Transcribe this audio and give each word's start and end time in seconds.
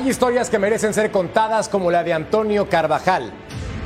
Hay 0.00 0.08
historias 0.08 0.48
que 0.48 0.58
merecen 0.58 0.94
ser 0.94 1.10
contadas 1.10 1.68
como 1.68 1.90
la 1.90 2.02
de 2.02 2.14
Antonio 2.14 2.70
Carvajal. 2.70 3.30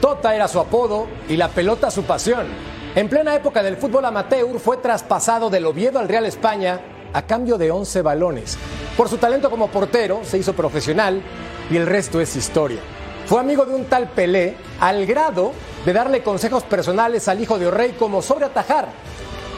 Tota 0.00 0.32
era 0.32 0.46
su 0.46 0.60
apodo 0.60 1.08
y 1.28 1.36
la 1.36 1.48
pelota 1.48 1.90
su 1.90 2.04
pasión. 2.04 2.46
En 2.94 3.08
plena 3.08 3.34
época 3.34 3.64
del 3.64 3.76
fútbol 3.76 4.04
amateur 4.04 4.60
fue 4.60 4.76
traspasado 4.76 5.50
del 5.50 5.66
Oviedo 5.66 5.98
al 5.98 6.06
Real 6.08 6.24
España 6.24 6.80
a 7.12 7.22
cambio 7.22 7.58
de 7.58 7.72
11 7.72 8.02
balones. 8.02 8.56
Por 8.96 9.08
su 9.08 9.18
talento 9.18 9.50
como 9.50 9.66
portero 9.66 10.20
se 10.22 10.38
hizo 10.38 10.52
profesional 10.52 11.20
y 11.68 11.78
el 11.78 11.86
resto 11.88 12.20
es 12.20 12.36
historia. 12.36 12.78
Fue 13.26 13.40
amigo 13.40 13.66
de 13.66 13.74
un 13.74 13.86
tal 13.86 14.08
Pelé 14.10 14.54
al 14.78 15.06
grado 15.06 15.50
de 15.84 15.92
darle 15.92 16.22
consejos 16.22 16.62
personales 16.62 17.26
al 17.26 17.40
hijo 17.40 17.58
de 17.58 17.66
Orrey 17.66 17.90
como 17.98 18.22
sobre 18.22 18.44
atajar. 18.44 18.86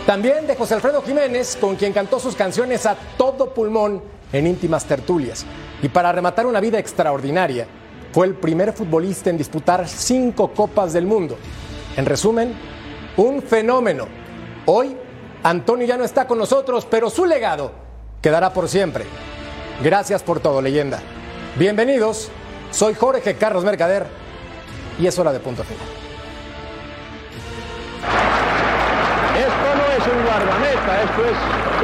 También 0.06 0.46
de 0.46 0.56
José 0.56 0.72
Alfredo 0.72 1.02
Jiménez, 1.02 1.58
con 1.60 1.76
quien 1.76 1.92
cantó 1.92 2.18
sus 2.18 2.34
canciones 2.34 2.86
a 2.86 2.96
todo 3.18 3.52
pulmón 3.52 4.15
en 4.32 4.46
íntimas 4.46 4.84
tertulias. 4.84 5.44
Y 5.82 5.88
para 5.88 6.12
rematar 6.12 6.46
una 6.46 6.60
vida 6.60 6.78
extraordinaria, 6.78 7.66
fue 8.12 8.26
el 8.26 8.34
primer 8.34 8.72
futbolista 8.72 9.30
en 9.30 9.36
disputar 9.36 9.86
cinco 9.88 10.52
Copas 10.52 10.92
del 10.92 11.06
Mundo. 11.06 11.36
En 11.96 12.06
resumen, 12.06 12.54
un 13.16 13.42
fenómeno. 13.42 14.06
Hoy, 14.64 14.96
Antonio 15.42 15.86
ya 15.86 15.96
no 15.96 16.04
está 16.04 16.26
con 16.26 16.38
nosotros, 16.38 16.86
pero 16.90 17.10
su 17.10 17.26
legado 17.26 17.72
quedará 18.22 18.52
por 18.52 18.68
siempre. 18.68 19.04
Gracias 19.82 20.22
por 20.22 20.40
todo, 20.40 20.62
leyenda. 20.62 21.00
Bienvenidos, 21.58 22.30
soy 22.70 22.94
Jorge 22.94 23.34
Carlos 23.34 23.64
Mercader 23.64 24.06
y 24.98 25.06
es 25.06 25.18
hora 25.18 25.32
de 25.32 25.40
punto 25.40 25.62
final. 25.62 26.05
Un 30.06 30.24
guardameta, 30.24 31.02
esto 31.02 31.24
es 31.24 31.36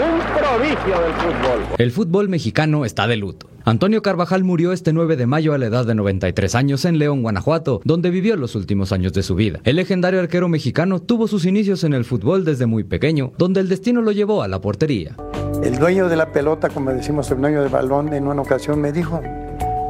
un 0.02 0.20
prodigio 0.36 1.00
del 1.02 1.12
fútbol. 1.14 1.76
El 1.78 1.90
fútbol 1.90 2.28
mexicano 2.28 2.84
está 2.84 3.06
de 3.06 3.16
luto. 3.16 3.48
Antonio 3.64 4.02
Carvajal 4.02 4.42
murió 4.42 4.72
este 4.72 4.92
9 4.92 5.16
de 5.16 5.26
mayo 5.26 5.54
a 5.54 5.58
la 5.58 5.66
edad 5.66 5.86
de 5.86 5.94
93 5.94 6.54
años 6.56 6.84
en 6.84 6.98
León, 6.98 7.22
Guanajuato, 7.22 7.80
donde 7.84 8.10
vivió 8.10 8.36
los 8.36 8.56
últimos 8.56 8.90
años 8.92 9.12
de 9.12 9.22
su 9.22 9.34
vida. 9.36 9.60
El 9.64 9.76
legendario 9.76 10.20
arquero 10.20 10.48
mexicano 10.48 11.00
tuvo 11.00 11.28
sus 11.28 11.46
inicios 11.46 11.84
en 11.84 11.94
el 11.94 12.04
fútbol 12.04 12.44
desde 12.44 12.66
muy 12.66 12.82
pequeño, 12.82 13.32
donde 13.38 13.60
el 13.60 13.68
destino 13.68 14.02
lo 14.02 14.10
llevó 14.10 14.42
a 14.42 14.48
la 14.48 14.60
portería. 14.60 15.16
El 15.62 15.78
dueño 15.78 16.08
de 16.08 16.16
la 16.16 16.32
pelota, 16.32 16.70
como 16.70 16.90
decimos, 16.90 17.30
el 17.30 17.40
dueño 17.40 17.60
del 17.60 17.70
balón, 17.70 18.12
en 18.12 18.26
una 18.26 18.42
ocasión 18.42 18.80
me 18.80 18.90
dijo, 18.90 19.20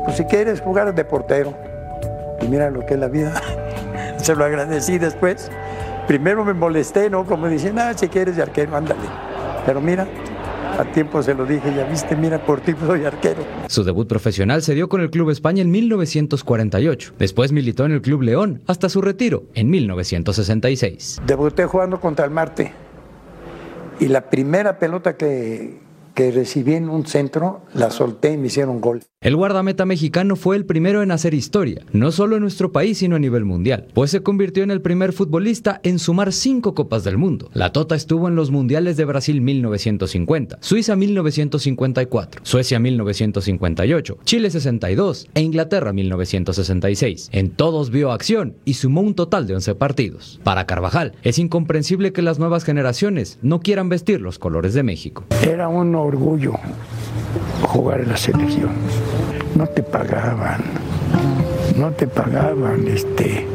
pues 0.05 0.19
si 0.19 0.25
quieres 0.25 0.61
jugar 0.61 0.95
de 0.95 1.05
portero, 1.05 1.57
y 2.43 2.49
mira 2.49 2.69
lo 2.71 2.85
que 2.85 2.95
es 2.95 3.01
la 3.01 3.09
vida, 3.09 3.41
se 4.19 4.35
lo 4.35 4.45
agradecí 4.45 4.99
después. 4.99 5.51
Primero 6.07 6.45
me 6.45 6.53
molesté, 6.53 7.09
¿no? 7.09 7.25
Como 7.25 7.49
dicen, 7.49 7.79
ah, 7.79 7.93
si 7.95 8.09
quieres 8.09 8.37
de 8.37 8.43
arquero, 8.43 8.77
ándale. 8.77 9.01
Pero 9.65 9.81
mira, 9.81 10.07
a 10.79 10.85
tiempo 10.87 11.23
se 11.23 11.35
lo 11.35 11.47
dije, 11.47 11.73
ya 11.75 11.85
viste, 11.85 12.17
mira, 12.17 12.45
por 12.45 12.61
ti 12.61 12.75
soy 12.85 13.05
arquero. 13.05 13.45
Su 13.69 13.85
debut 13.85 14.09
profesional 14.09 14.63
se 14.63 14.75
dio 14.75 14.89
con 14.89 15.01
el 15.01 15.11
Club 15.11 15.31
España 15.31 15.63
en 15.63 15.71
1948. 15.71 17.15
Después 17.19 17.53
militó 17.53 17.85
en 17.85 17.93
el 17.93 18.03
Club 18.03 18.23
León 18.23 18.63
hasta 18.67 18.89
su 18.89 19.01
retiro 19.01 19.45
en 19.55 19.71
1966. 19.71 21.23
Debuté 21.27 21.67
jugando 21.67 22.01
contra 22.01 22.25
el 22.25 22.31
Marte. 22.31 22.73
Y 24.01 24.09
la 24.09 24.31
primera 24.31 24.79
pelota 24.79 25.17
que, 25.17 25.79
que 26.15 26.33
recibí 26.33 26.75
en 26.75 26.89
un 26.89 27.07
centro, 27.07 27.63
la 27.75 27.91
solté 27.91 28.33
y 28.33 28.39
me 28.39 28.49
hicieron 28.49 28.81
gol. 28.81 29.03
El 29.23 29.37
guardameta 29.37 29.87
mexicano 29.87 30.35
fue 30.35 30.57
el 30.57 30.65
primero 30.65 31.01
en 31.01 31.13
hacer 31.13 31.33
historia, 31.33 31.87
no 31.93 32.11
solo 32.11 32.35
en 32.35 32.43
nuestro 32.43 32.73
país, 32.73 32.99
sino 32.99 33.15
a 33.15 33.21
nivel 33.21 33.45
mundial, 33.45 33.87
pues 33.95 34.11
se 34.11 34.25
convirtió 34.25 34.65
en 34.65 34.73
el 34.73 34.81
primer 34.81 35.13
futbolista 35.13 35.81
en 35.85 36.01
sumar 36.01 36.33
cinco 36.33 36.75
Copas 36.75 37.05
del 37.05 37.19
Mundo. 37.19 37.49
La 37.55 37.71
Tota 37.71 37.95
estuvo 37.95 38.27
en 38.27 38.35
los 38.35 38.51
Mundiales 38.51 38.97
de 38.97 39.05
Brasil 39.05 39.41
1950, 39.41 40.59
Suiza 40.61 40.97
1954, 40.97 42.41
Suecia 42.45 42.81
1958, 42.81 44.19
Chile 44.25 44.51
62 44.51 45.29
e 45.35 45.41
Inglaterra 45.41 45.93
1966. 45.93 47.29
En 47.31 47.51
todos 47.51 47.91
vio 47.91 48.11
acción 48.11 48.57
y 48.65 48.75
sumó 48.75 49.03
un 49.03 49.15
total 49.15 49.47
de 49.47 49.55
11 49.55 49.77
partidos. 49.77 50.41
Para 50.43 50.67
Carvajal, 50.67 51.13
es 51.23 51.39
incomprensible 51.39 52.13
que 52.13 52.23
las 52.23 52.41
nuevas 52.41 52.65
generaciones 52.65 53.39
no 53.41 53.61
quieran 53.61 53.89
vestir 53.89 54.21
los 54.21 54.41
colores 54.41 54.75
de 54.75 54.83
México. 54.83 55.25
Era 55.47 55.69
un 55.69 55.95
orgullo 55.95 56.55
jugar 57.63 58.01
en 58.01 58.09
la 58.09 58.17
selección. 58.17 58.71
No 59.57 59.67
te 59.67 59.83
pagaban, 59.83 60.63
no 61.77 61.91
te 61.91 62.07
pagaban 62.07 62.87
este 62.89 63.47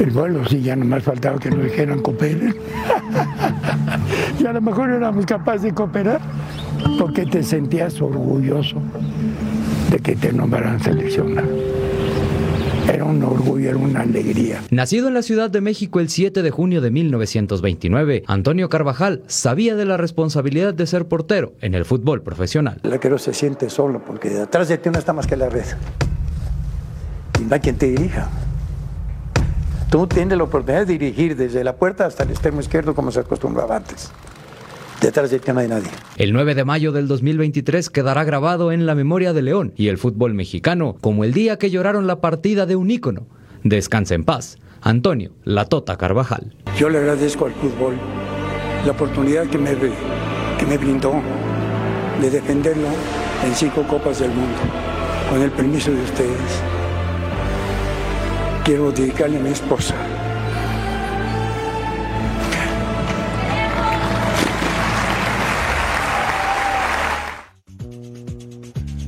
el 0.00 0.10
vuelo, 0.10 0.44
sí, 0.46 0.60
ya 0.62 0.74
nomás 0.74 1.02
faltaba 1.04 1.38
que 1.38 1.50
nos 1.50 1.64
dijeran 1.64 2.00
cooperen. 2.00 2.56
y 4.40 4.46
a 4.46 4.52
lo 4.52 4.60
mejor 4.60 4.90
éramos 4.90 5.26
capaces 5.26 5.62
de 5.62 5.74
cooperar 5.74 6.20
porque 6.98 7.24
te 7.24 7.42
sentías 7.42 8.00
orgulloso 8.00 8.76
de 9.90 9.98
que 9.98 10.16
te 10.16 10.32
nombraran 10.32 10.80
seleccionado. 10.80 11.48
Era 12.88 13.04
un 13.04 13.22
orgullo, 13.22 13.70
era 13.70 13.78
una 13.78 14.00
alegría. 14.00 14.60
Nacido 14.70 15.08
en 15.08 15.14
la 15.14 15.22
Ciudad 15.22 15.50
de 15.50 15.60
México 15.60 16.00
el 16.00 16.08
7 16.08 16.42
de 16.42 16.50
junio 16.50 16.80
de 16.80 16.90
1929, 16.90 18.24
Antonio 18.26 18.68
Carvajal 18.68 19.22
sabía 19.28 19.76
de 19.76 19.84
la 19.84 19.96
responsabilidad 19.96 20.74
de 20.74 20.86
ser 20.86 21.06
portero 21.06 21.52
en 21.60 21.74
el 21.74 21.84
fútbol 21.84 22.22
profesional. 22.22 22.80
El 22.82 22.92
arquero 22.92 23.18
se 23.18 23.34
siente 23.34 23.70
solo 23.70 24.02
porque 24.04 24.30
detrás 24.30 24.68
de 24.68 24.78
ti 24.78 24.90
no 24.90 24.98
está 24.98 25.12
más 25.12 25.26
que 25.26 25.36
la 25.36 25.48
red. 25.48 25.64
Y 27.40 27.44
no 27.44 27.54
hay 27.54 27.60
quien 27.60 27.76
te 27.76 27.86
dirija. 27.86 28.28
Tú 29.90 30.06
tienes 30.06 30.38
la 30.38 30.44
oportunidad 30.44 30.86
de 30.86 30.98
dirigir 30.98 31.36
desde 31.36 31.62
la 31.62 31.76
puerta 31.76 32.06
hasta 32.06 32.22
el 32.22 32.30
extremo 32.30 32.60
izquierdo 32.60 32.94
como 32.94 33.12
se 33.12 33.20
acostumbraba 33.20 33.76
antes. 33.76 34.10
Detrás 35.02 35.32
de 35.32 35.40
no 35.52 35.58
hay 35.58 35.66
nadie. 35.66 35.90
El 36.16 36.32
9 36.32 36.54
de 36.54 36.64
mayo 36.64 36.92
del 36.92 37.08
2023 37.08 37.90
quedará 37.90 38.22
grabado 38.22 38.70
en 38.70 38.86
la 38.86 38.94
memoria 38.94 39.32
de 39.32 39.42
León 39.42 39.72
y 39.76 39.88
el 39.88 39.98
fútbol 39.98 40.32
mexicano 40.32 40.96
como 41.00 41.24
el 41.24 41.32
día 41.32 41.58
que 41.58 41.70
lloraron 41.70 42.06
la 42.06 42.20
partida 42.20 42.66
de 42.66 42.76
un 42.76 42.88
ícono. 42.88 43.26
Descansa 43.64 44.14
en 44.14 44.24
paz. 44.24 44.58
Antonio 44.80 45.32
La 45.42 45.64
Tota 45.64 45.96
Carvajal. 45.96 46.54
Yo 46.78 46.88
le 46.88 46.98
agradezco 46.98 47.46
al 47.46 47.52
fútbol 47.52 47.96
la 48.86 48.92
oportunidad 48.92 49.48
que 49.48 49.58
me, 49.58 49.76
que 49.76 50.66
me 50.66 50.78
brindó 50.78 51.20
de 52.20 52.30
defenderlo 52.30 52.88
en 53.44 53.54
cinco 53.56 53.82
copas 53.88 54.20
del 54.20 54.30
mundo, 54.30 54.58
con 55.28 55.42
el 55.42 55.50
permiso 55.50 55.90
de 55.90 56.02
ustedes. 56.02 56.62
Quiero 58.64 58.92
dedicarle 58.92 59.38
a 59.38 59.40
mi 59.40 59.50
esposa. 59.50 59.96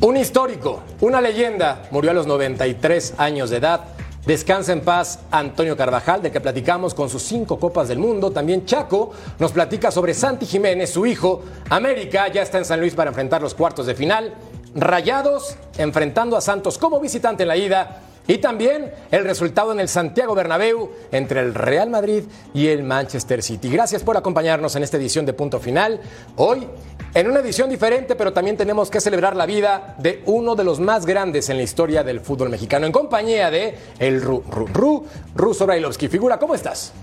Un 0.05 0.19
histórico, 0.19 0.83
una 1.01 1.19
leyenda, 1.23 1.89
murió 1.91 2.11
a 2.11 2.15
los 2.15 2.27
93 2.27 3.15
años 3.17 3.49
de 3.49 3.57
edad. 3.57 3.87
Descansa 4.27 4.75
en 4.75 4.83
paz 4.83 5.21
Antonio 5.31 5.79
Carvajal, 5.79 6.21
de 6.21 6.31
que 6.31 6.43
platicamos 6.43 6.93
con 6.93 7.09
sus 7.09 7.23
cinco 7.23 7.59
copas 7.59 7.89
del 7.89 7.99
mundo. 7.99 8.31
También 8.31 8.67
Chaco 8.67 9.13
nos 9.39 9.53
platica 9.53 9.91
sobre 9.91 10.13
Santi 10.13 10.45
Jiménez, 10.45 10.91
su 10.91 11.07
hijo. 11.07 11.45
América 11.71 12.29
ya 12.29 12.43
está 12.43 12.59
en 12.59 12.67
San 12.67 12.81
Luis 12.81 12.95
para 12.95 13.09
enfrentar 13.09 13.41
los 13.41 13.55
cuartos 13.55 13.87
de 13.87 13.95
final. 13.95 14.35
Rayados 14.75 15.57
enfrentando 15.79 16.37
a 16.37 16.43
Santos 16.43 16.77
como 16.77 17.01
visitante 17.01 17.45
en 17.45 17.49
la 17.49 17.57
ida. 17.57 18.03
Y 18.27 18.39
también 18.39 18.91
el 19.11 19.25
resultado 19.25 19.73
en 19.73 19.81
el 19.81 19.89
Santiago 19.89 20.35
Bernabéu 20.35 20.91
entre 21.13 21.41
el 21.41 21.55
Real 21.55 21.91
Madrid 21.91 22.23
y 22.55 22.69
el 22.69 22.83
Manchester 22.83 23.43
City. 23.43 23.69
Gracias 23.69 24.03
por 24.03 24.17
acompañarnos 24.17 24.75
en 24.77 24.83
esta 24.83 24.97
edición 24.97 25.27
de 25.27 25.35
Punto 25.35 25.61
Final. 25.61 26.01
Hoy, 26.37 26.67
en 27.13 27.29
una 27.29 27.41
edición 27.41 27.69
diferente, 27.69 28.15
pero 28.15 28.33
también 28.33 28.57
tenemos 28.57 28.91
que 28.91 29.01
celebrar 29.01 29.37
la 29.37 29.45
vida 29.45 29.95
de 29.99 30.23
uno 30.25 30.55
de 30.55 30.65
los 30.65 30.81
más 30.81 31.05
grandes 31.05 31.51
en 31.51 31.59
la 31.59 31.65
historia 31.65 32.03
del 32.03 32.21
fútbol 32.21 32.49
mexicano, 32.49 32.87
en 32.87 32.93
compañía 32.93 33.51
de 33.51 33.75
el 33.99 34.23
Ru, 34.23 34.43
Ru, 34.51 34.67
Ru, 34.73 35.07
Ruso 35.35 35.67
Brailovsky. 35.67 36.09
Figura, 36.09 36.39
¿cómo 36.39 36.55
estás? 36.55 36.95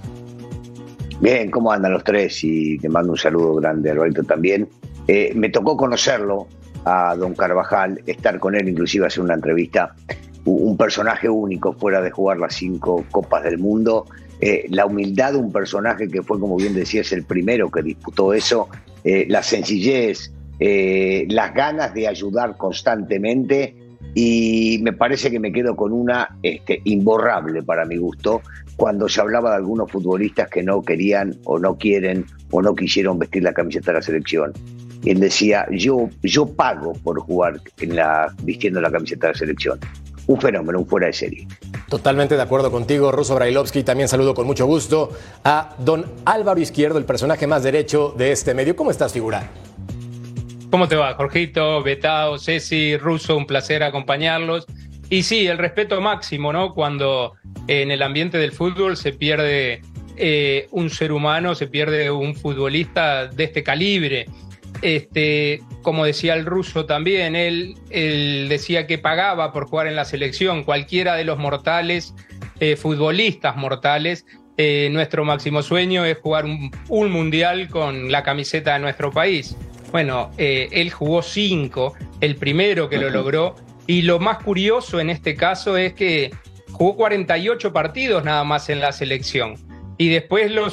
Bien, 1.19 1.51
¿cómo 1.51 1.71
andan 1.71 1.93
los 1.93 2.03
tres? 2.03 2.43
Y 2.43 2.79
te 2.79 2.89
mando 2.89 3.11
un 3.11 3.17
saludo 3.17 3.53
grande, 3.55 3.91
Alberto, 3.91 4.23
también. 4.23 4.67
Eh, 5.07 5.33
me 5.35 5.49
tocó 5.49 5.77
conocerlo 5.77 6.47
a 6.83 7.15
don 7.15 7.35
Carvajal, 7.35 8.01
estar 8.07 8.39
con 8.39 8.55
él, 8.55 8.67
inclusive 8.67 9.05
hacer 9.05 9.23
una 9.23 9.35
entrevista 9.35 9.93
un 10.45 10.77
personaje 10.77 11.29
único 11.29 11.73
fuera 11.73 12.01
de 12.01 12.11
jugar 12.11 12.37
las 12.37 12.55
cinco 12.55 13.05
copas 13.11 13.43
del 13.43 13.57
mundo, 13.57 14.05
eh, 14.39 14.65
la 14.69 14.87
humildad 14.87 15.33
de 15.33 15.37
un 15.37 15.51
personaje 15.51 16.07
que 16.07 16.23
fue, 16.23 16.39
como 16.39 16.57
bien 16.57 16.73
decías, 16.73 17.11
el 17.11 17.23
primero 17.23 17.69
que 17.69 17.83
disputó 17.83 18.33
eso, 18.33 18.69
eh, 19.03 19.25
la 19.29 19.43
sencillez, 19.43 20.31
eh, 20.59 21.25
las 21.29 21.53
ganas 21.53 21.93
de 21.93 22.07
ayudar 22.07 22.57
constantemente. 22.57 23.75
Y 24.15 24.79
me 24.81 24.93
parece 24.93 25.29
que 25.29 25.39
me 25.39 25.53
quedo 25.53 25.75
con 25.75 25.93
una 25.93 26.37
este, 26.41 26.81
imborrable 26.85 27.61
para 27.61 27.85
mi 27.85 27.97
gusto 27.97 28.41
cuando 28.75 29.07
se 29.07 29.21
hablaba 29.21 29.51
de 29.51 29.57
algunos 29.57 29.91
futbolistas 29.91 30.49
que 30.49 30.63
no 30.63 30.81
querían 30.81 31.35
o 31.45 31.59
no 31.59 31.77
quieren 31.77 32.25
o 32.49 32.61
no 32.63 32.75
quisieron 32.75 33.19
vestir 33.19 33.43
la 33.43 33.53
camiseta 33.53 33.91
de 33.91 33.99
la 33.99 34.01
selección. 34.01 34.53
Él 35.05 35.19
decía, 35.19 35.67
yo, 35.71 36.09
yo 36.23 36.47
pago 36.47 36.93
por 37.03 37.19
jugar 37.19 37.61
en 37.79 37.95
la, 37.95 38.33
vistiendo 38.43 38.81
la 38.81 38.91
camiseta 38.91 39.27
de 39.27 39.33
la 39.33 39.39
selección 39.39 39.79
un 40.33 40.41
fenómeno, 40.41 40.79
un 40.79 40.87
fuera 40.87 41.07
de 41.07 41.13
serie. 41.13 41.47
Totalmente 41.89 42.35
de 42.35 42.41
acuerdo 42.41 42.71
contigo, 42.71 43.11
Russo 43.11 43.35
Brailovsky. 43.35 43.83
También 43.83 44.07
saludo 44.07 44.33
con 44.33 44.47
mucho 44.47 44.65
gusto 44.65 45.11
a 45.43 45.75
don 45.79 46.05
Álvaro 46.25 46.59
Izquierdo, 46.59 46.97
el 46.97 47.05
personaje 47.05 47.47
más 47.47 47.63
derecho 47.63 48.13
de 48.17 48.31
este 48.31 48.53
medio. 48.53 48.75
¿Cómo 48.75 48.91
estás, 48.91 49.13
figura? 49.13 49.49
¿Cómo 50.69 50.87
te 50.87 50.95
va, 50.95 51.13
Jorgito, 51.15 51.83
Betao, 51.83 52.39
Ceci, 52.39 52.95
Russo? 52.97 53.35
Un 53.35 53.45
placer 53.45 53.83
acompañarlos. 53.83 54.65
Y 55.09 55.23
sí, 55.23 55.45
el 55.47 55.57
respeto 55.57 55.99
máximo, 55.99 56.53
¿no? 56.53 56.73
Cuando 56.73 57.33
en 57.67 57.91
el 57.91 58.01
ambiente 58.01 58.37
del 58.37 58.53
fútbol 58.53 58.95
se 58.95 59.11
pierde 59.11 59.81
eh, 60.15 60.69
un 60.71 60.89
ser 60.89 61.11
humano, 61.11 61.55
se 61.55 61.67
pierde 61.67 62.09
un 62.09 62.35
futbolista 62.35 63.27
de 63.27 63.43
este 63.43 63.63
calibre. 63.63 64.27
Este, 64.81 65.61
como 65.81 66.05
decía 66.05 66.33
el 66.33 66.45
ruso 66.45 66.85
también, 66.85 67.35
él, 67.35 67.75
él 67.89 68.47
decía 68.49 68.87
que 68.87 68.97
pagaba 68.97 69.53
por 69.53 69.67
jugar 69.67 69.87
en 69.87 69.95
la 69.95 70.05
selección. 70.05 70.63
Cualquiera 70.63 71.15
de 71.15 71.23
los 71.23 71.37
mortales, 71.37 72.15
eh, 72.59 72.75
futbolistas 72.75 73.55
mortales, 73.55 74.25
eh, 74.57 74.89
nuestro 74.91 75.23
máximo 75.23 75.61
sueño 75.61 76.05
es 76.05 76.17
jugar 76.17 76.45
un, 76.45 76.71
un, 76.89 77.11
mundial 77.11 77.69
con 77.69 78.11
la 78.11 78.23
camiseta 78.23 78.73
de 78.73 78.79
nuestro 78.79 79.11
país. 79.11 79.55
Bueno, 79.91 80.31
él 80.37 80.89
jugó 80.89 81.21
cinco, 81.21 81.95
el 82.21 82.37
primero 82.37 82.87
que 82.87 82.97
lo 82.97 83.09
logró 83.09 83.55
y 83.87 84.03
lo 84.03 84.19
más 84.19 84.37
curioso 84.37 85.01
en 85.01 85.09
este 85.09 85.35
caso 85.35 85.75
es 85.75 85.93
que 85.93 86.31
jugó 86.71 86.95
48 86.95 87.73
partidos 87.73 88.23
nada 88.23 88.43
más 88.43 88.69
en 88.69 88.79
la 88.79 88.91
selección. 88.91 89.55
Y 89.97 90.09
después 90.09 90.51
lo, 90.51 90.67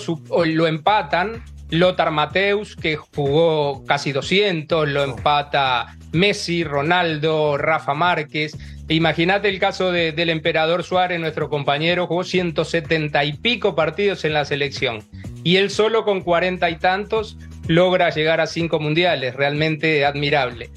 lo 0.46 0.66
empatan 0.66 1.42
Lothar 1.70 2.10
Mateus, 2.10 2.76
que 2.76 2.96
jugó 2.96 3.84
casi 3.86 4.12
200, 4.12 4.88
lo 4.88 5.02
empata 5.04 5.96
Messi, 6.12 6.64
Ronaldo, 6.64 7.56
Rafa 7.58 7.94
Márquez. 7.94 8.56
Imagínate 8.88 9.48
el 9.48 9.58
caso 9.58 9.92
del 9.92 10.30
emperador 10.30 10.82
Suárez, 10.82 11.20
nuestro 11.20 11.50
compañero, 11.50 12.06
jugó 12.06 12.24
170 12.24 13.24
y 13.24 13.34
pico 13.34 13.74
partidos 13.74 14.24
en 14.24 14.32
la 14.32 14.46
selección. 14.46 15.02
Y 15.44 15.56
él 15.56 15.70
solo 15.70 16.04
con 16.04 16.22
40 16.22 16.70
y 16.70 16.76
tantos 16.76 17.36
logra 17.66 18.10
llegar 18.10 18.40
a 18.40 18.46
cinco 18.46 18.80
mundiales, 18.80 19.34
realmente 19.34 20.06
admirable. 20.06 20.70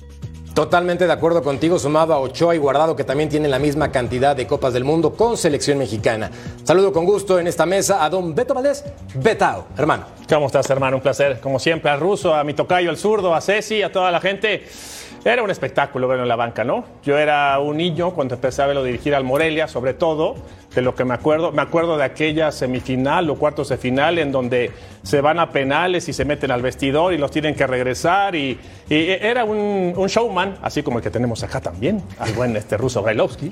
Totalmente 0.54 1.08
de 1.08 1.14
acuerdo 1.14 1.42
contigo, 1.44 1.80
sumado 1.80 2.14
a 2.14 2.20
Ochoa 2.20 2.54
y 2.54 2.58
Guardado, 2.58 2.94
que 2.94 3.06
también 3.06 3.30
tienen 3.30 3.52
la 3.52 3.60
misma 3.60 3.90
cantidad 3.90 4.36
de 4.36 4.46
Copas 4.46 4.74
del 4.74 4.84
Mundo 4.84 5.14
con 5.14 5.38
selección 5.38 5.78
mexicana. 5.78 6.30
Saludo 6.66 6.92
con 6.92 7.06
gusto 7.06 7.40
en 7.40 7.48
esta 7.48 7.66
mesa 7.66 8.04
a 8.04 8.10
don 8.10 8.36
Beto 8.36 8.54
Valdés, 8.54 8.84
Betao, 9.16 9.68
hermano. 9.78 10.08
¿Cómo 10.28 10.48
estás, 10.48 10.70
hermano? 10.70 10.98
Un 10.98 11.04
placer. 11.04 11.40
Como 11.40 11.58
siempre, 11.58 11.90
al 11.90 12.02
ruso, 12.02 12.36
a 12.36 12.44
mi 12.44 12.54
tocayo, 12.54 12.90
al 12.90 12.98
zurdo, 12.98 13.34
a 13.34 13.40
Ceci, 13.40 13.82
a 13.82 13.94
toda 13.94 14.12
la 14.12 14.20
gente. 14.20 14.66
Era 15.24 15.44
un 15.44 15.52
espectáculo 15.52 16.08
verlo 16.08 16.24
en 16.24 16.30
la 16.30 16.36
banca, 16.36 16.64
¿no? 16.64 16.84
Yo 17.04 17.16
era 17.16 17.60
un 17.60 17.78
niño 17.78 18.16
cuando 18.16 18.34
empecé 18.34 18.64
a 18.64 18.66
verlo 18.66 18.84
dirigir 18.84 19.14
al 19.14 19.24
Morelia, 19.24 19.68
sobre 19.68 19.94
todo, 19.94 20.36
de 20.74 20.82
lo 20.82 20.96
que 20.96 21.06
me 21.06 21.14
acuerdo. 21.14 21.52
Me 21.52 21.62
acuerdo 21.62 21.96
de 21.96 22.04
aquella 22.04 22.52
semifinal 22.52 23.30
o 23.30 23.36
cuartos 23.36 23.70
de 23.70 23.78
final 23.78 24.18
en 24.18 24.32
donde 24.32 24.72
se 25.04 25.22
van 25.22 25.38
a 25.38 25.52
penales 25.52 26.10
y 26.10 26.14
se 26.14 26.26
meten 26.26 26.50
al 26.50 26.64
vestidor 26.64 27.14
y 27.14 27.20
los 27.20 27.30
tienen 27.30 27.54
que 27.54 27.68
regresar. 27.68 28.36
Y, 28.36 28.60
y 28.90 29.10
era 29.10 29.46
un, 29.46 29.94
un, 29.96 30.08
showman, 30.08 30.56
así 30.64 30.82
como 30.82 30.98
el 30.98 31.04
que 31.04 31.12
tenemos 31.12 31.44
acá 31.44 31.62
también, 31.62 32.02
al 32.18 32.34
buen 32.34 32.56
este 32.56 32.76
ruso 32.76 33.04
Brailovsky. 33.04 33.52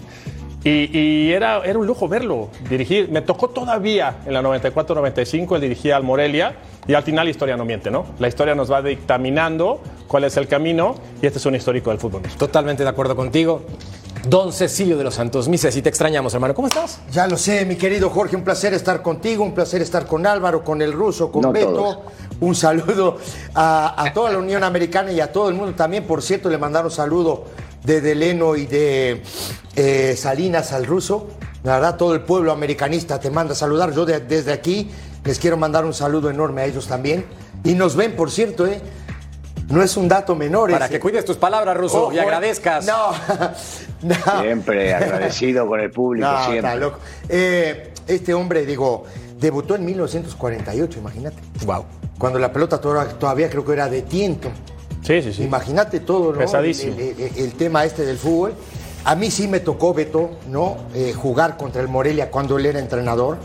Y, 0.64 0.98
y, 0.98 1.32
era, 1.32 1.64
era 1.64 1.80
un 1.80 1.88
lujo 1.88 2.08
verlo 2.08 2.50
dirigir. 2.70 3.10
Me 3.10 3.22
tocó 3.22 3.50
todavía 3.50 4.18
en 4.26 4.34
la 4.34 4.42
94-95, 4.42 5.56
él 5.56 5.62
dirigía 5.62 5.96
al 5.96 6.04
Morelia. 6.04 6.56
Y 6.88 6.94
al 6.96 7.04
final 7.04 7.26
la 7.26 7.32
historia 7.32 7.56
no 7.56 7.66
miente, 7.66 7.92
¿no? 7.92 8.06
La 8.20 8.28
historia 8.28 8.56
nos 8.56 8.72
va 8.72 8.82
dictaminando 8.82 9.80
cuál 10.08 10.24
es 10.24 10.36
el 10.38 10.48
camino 10.48 10.96
y 11.22 11.28
este 11.28 11.38
es 11.38 11.46
un 11.46 11.56
histórico 11.56 11.92
del 11.92 12.00
fútbol. 12.00 12.24
Totalmente 12.38 12.84
de 12.84 12.90
acuerdo 12.90 13.16
contigo. 13.16 13.62
Don 14.28 14.52
Cecilio 14.52 14.98
de 14.98 15.04
los 15.06 15.16
Santos, 15.16 15.48
Mises, 15.48 15.76
y 15.78 15.82
te 15.82 15.88
extrañamos, 15.88 16.34
hermano. 16.34 16.54
¿Cómo 16.54 16.68
estás? 16.68 17.00
Ya 17.12 17.26
lo 17.26 17.38
sé, 17.38 17.66
mi 17.66 17.76
querido 17.78 18.10
Jorge, 18.10 18.36
un 18.36 18.44
placer 18.44 18.74
estar 18.74 19.02
contigo, 19.02 19.46
un 19.46 19.54
placer 19.54 19.82
estar 19.82 20.06
con 20.08 20.26
Álvaro, 20.26 20.62
con 20.64 20.82
el 20.82 20.92
ruso, 20.92 21.32
con 21.32 21.44
No 21.44 21.52
Beto. 21.54 21.72
todos. 21.74 21.98
Un 22.42 22.54
saludo 22.56 23.18
a, 23.56 24.02
a 24.04 24.12
toda 24.12 24.32
la 24.32 24.40
Unión 24.40 24.64
Americana 24.64 25.12
y 25.12 25.22
a 25.22 25.32
todo 25.32 25.48
el 25.48 25.56
mundo 25.56 25.74
también. 25.74 26.04
Por 26.06 26.22
cierto, 26.22 26.50
le 26.50 26.58
mandaron 26.58 26.92
saludo 26.92 27.46
de 27.84 28.02
Deleno 28.02 28.56
y 28.56 28.66
de 28.66 29.22
eh, 29.76 30.16
Salinas 30.18 30.72
al 30.74 30.86
ruso. 30.86 31.28
La 31.64 31.74
verdad, 31.76 31.98
todo 31.98 32.14
el 32.14 32.22
pueblo 32.22 32.52
americanista 32.52 33.20
te 33.20 33.30
manda 33.30 33.54
a 33.54 33.56
saludar. 33.56 33.94
Yo 33.94 34.06
de- 34.06 34.20
desde 34.22 34.54
aquí 34.54 34.90
les 35.26 35.40
quiero 35.40 35.58
mandar 35.58 35.86
un 35.86 35.94
saludo 35.94 36.30
enorme 36.30 36.62
a 36.62 36.66
ellos 36.66 36.88
también. 36.88 37.26
Y 37.64 37.74
nos 37.74 37.96
ven, 37.96 38.16
por 38.16 38.32
cierto, 38.32 38.66
¿eh? 38.66 38.80
No 39.70 39.84
es 39.84 39.98
un 39.98 40.08
dato 40.08 40.36
menor. 40.36 40.72
Para 40.72 40.86
ese. 40.86 40.96
que 40.96 41.00
cuides 41.00 41.26
tus 41.26 41.38
palabras, 41.38 41.78
Ruso, 41.78 42.06
Ojo, 42.06 42.14
y 42.14 42.20
agradezcas. 42.20 42.86
No, 42.88 43.12
no. 44.02 44.42
Siempre 44.42 44.94
agradecido 44.96 45.68
con 45.68 45.80
el 45.80 45.92
público, 45.92 46.28
No, 46.28 46.38
siempre. 46.46 46.58
está 46.60 46.76
loco. 46.76 46.98
Eh, 47.28 47.94
este 48.08 48.34
hombre, 48.34 48.66
digo, 48.66 49.04
debutó 49.40 49.76
en 49.76 49.86
1948, 49.86 51.00
imagínate. 51.00 51.38
Wow. 51.66 51.86
Cuando 52.18 52.40
la 52.40 52.52
pelota 52.52 52.80
todavía 52.82 53.50
creo 53.50 53.64
que 53.64 53.74
era 53.74 53.88
de 53.90 54.02
tiento. 54.02 54.50
Sí, 55.10 55.24
sí, 55.24 55.34
sí. 55.34 55.44
Imagínate 55.44 56.02
todo, 56.02 56.34
¿no? 56.34 56.38
Pesadísimo. 56.38 56.94
El, 57.00 57.00
el- 57.02 57.20
el- 57.22 57.38
el 57.46 57.54
tema 57.54 57.84
este 57.84 58.06
del 58.06 58.20
fútbol. 58.20 58.54
A 59.06 59.16
mí 59.16 59.32
sí 59.32 59.48
me 59.48 59.60
tocó, 59.60 59.92
Beto, 59.92 60.30
¿no? 60.52 60.78
Eh, 60.94 61.14
jugar 61.14 61.58
contra 61.58 61.82
el 61.82 61.88
Morelia 61.88 62.30
cuando 62.30 62.60
él 62.60 62.68
era 62.68 62.78
entrenador. 62.80 63.38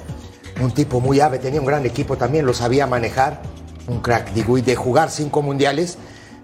Un 0.60 0.72
tipo 0.72 1.00
muy 1.00 1.20
ave, 1.20 1.38
tenía 1.38 1.60
un 1.60 1.66
gran 1.66 1.86
equipo 1.86 2.18
también, 2.18 2.44
lo 2.44 2.52
sabía 2.52 2.86
manejar. 2.86 3.40
Un 3.88 4.00
crack, 4.00 4.34
digo, 4.34 4.58
y 4.58 4.60
de 4.62 4.76
jugar 4.76 5.10
cinco 5.10 5.40
mundiales, 5.40 5.96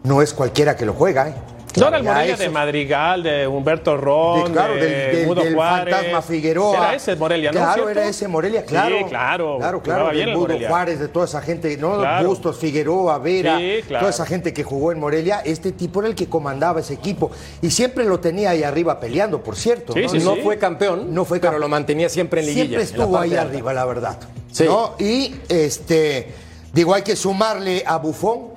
no 0.05 0.23
es 0.23 0.33
cualquiera 0.33 0.75
que 0.77 0.87
lo 0.87 0.95
juega, 0.95 1.29
¿eh? 1.29 1.35
No 1.77 1.89
era 1.89 1.99
el 1.99 2.03
Morelia 2.05 2.37
de 2.37 2.49
Madrigal, 2.49 3.23
de 3.23 3.47
Humberto 3.47 3.97
Ron, 3.97 4.45
de- 4.47 4.51
claro, 4.53 4.75
de 4.75 4.81
del, 4.81 5.17
del- 5.17 5.27
Mudo 5.27 5.43
del 5.43 5.55
Juárez. 5.55 5.95
fantasma 5.95 6.23
Figueroa. 6.23 6.77
Era 6.77 6.95
ese 6.95 7.17
Morelia, 7.17 7.53
¿no? 7.53 7.61
Claro, 7.61 7.89
era 7.89 8.05
ese 8.09 8.27
Morelia, 8.29 8.65
claro. 8.65 8.97
Sí, 8.99 9.05
claro. 9.05 9.57
Claro, 9.59 9.83
claro, 9.83 10.05
bien 10.11 10.15
del 10.15 10.29
el 10.31 10.35
Mudo 10.35 10.49
Morelia. 10.49 10.69
Juárez, 10.69 10.99
de 10.99 11.09
toda 11.09 11.27
esa 11.27 11.41
gente, 11.43 11.77
¿no? 11.77 11.99
Claro. 11.99 12.29
Bustos, 12.29 12.59
Figueroa, 12.59 13.19
Vera, 13.19 13.59
Sí, 13.59 13.81
claro. 13.87 14.01
toda 14.05 14.11
esa 14.11 14.27
gente 14.27 14.53
que 14.53 14.65
jugó 14.65 14.91
en 14.93 14.99
Morelia, 15.01 15.41
este 15.45 15.73
tipo 15.73 16.01
era 16.01 16.09
el 16.09 16.15
que 16.15 16.29
comandaba 16.29 16.81
ese 16.81 16.95
equipo. 16.95 17.31
Y 17.63 17.71
siempre 17.71 18.05
lo 18.05 18.19
tenía 18.21 18.51
ahí 18.51 18.63
arriba 18.65 18.99
peleando, 18.99 19.43
por 19.43 19.55
cierto. 19.57 19.93
Sí, 19.93 20.03
¿no? 20.03 20.09
sí, 20.09 20.19
no 20.19 20.35
sí. 20.35 20.41
fue 20.43 20.59
campeón, 20.59 21.15
No 21.15 21.25
fue 21.25 21.39
pero 21.41 21.59
lo 21.59 21.69
mantenía 21.69 22.09
siempre 22.09 22.41
en 22.41 22.47
liguilla. 22.47 22.65
Siempre 22.81 22.83
estuvo 22.85 23.19
ahí 23.19 23.31
alta. 23.31 23.43
arriba, 23.43 23.73
la 23.73 23.85
verdad. 23.85 24.19
Sí. 24.51 24.65
¿no? 24.65 24.95
Y 24.99 25.37
este, 25.49 26.33
digo, 26.73 26.95
hay 26.95 27.03
que 27.03 27.15
sumarle 27.17 27.83
a 27.87 27.99
Bufón 27.99 28.49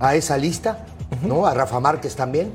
a 0.00 0.14
esa 0.14 0.36
lista, 0.36 0.84
¿no? 1.22 1.46
A 1.46 1.54
Rafa 1.54 1.80
Márquez 1.80 2.14
también. 2.16 2.50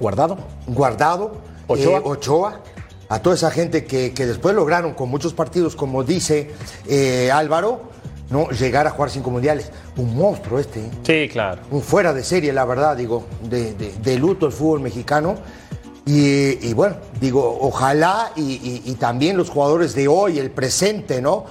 Guardado. 0.00 0.36
Guardado, 0.66 1.32
Ochoa. 1.66 1.98
eh, 1.98 2.02
Ochoa, 2.04 2.60
a 3.08 3.18
toda 3.20 3.36
esa 3.36 3.50
gente 3.50 3.84
que, 3.84 4.12
que 4.12 4.26
después 4.26 4.54
lograron 4.54 4.94
con 4.94 5.08
muchos 5.08 5.32
partidos, 5.32 5.76
como 5.76 6.02
dice 6.04 6.50
eh, 6.86 7.30
Álvaro, 7.32 7.82
¿no? 8.30 8.50
llegar 8.50 8.86
a 8.86 8.90
jugar 8.90 9.10
cinco 9.10 9.30
mundiales. 9.30 9.70
Un 9.96 10.16
monstruo 10.16 10.58
este, 10.58 10.80
¿eh? 10.80 10.90
Sí, 11.02 11.28
claro. 11.32 11.62
un 11.70 11.80
fuera 11.82 12.12
de 12.12 12.22
serie, 12.24 12.52
la 12.52 12.64
verdad, 12.64 12.96
digo, 12.96 13.24
de, 13.48 13.74
de- 13.74 13.92
de 13.92 14.18
luto 14.18 14.46
el 14.46 14.52
fútbol 14.52 14.80
mexicano. 14.80 15.36
Y, 16.04 16.68
y 16.68 16.72
bueno, 16.74 16.96
digo, 17.20 17.58
ojalá 17.60 18.30
y, 18.36 18.42
y- 18.42 18.82
y 18.84 18.94
también 18.94 19.36
los 19.36 19.50
jugadores 19.50 19.94
de 19.94 20.06
hoy, 20.08 20.38
el 20.38 20.50
presente, 20.50 21.20
¿no? 21.20 21.44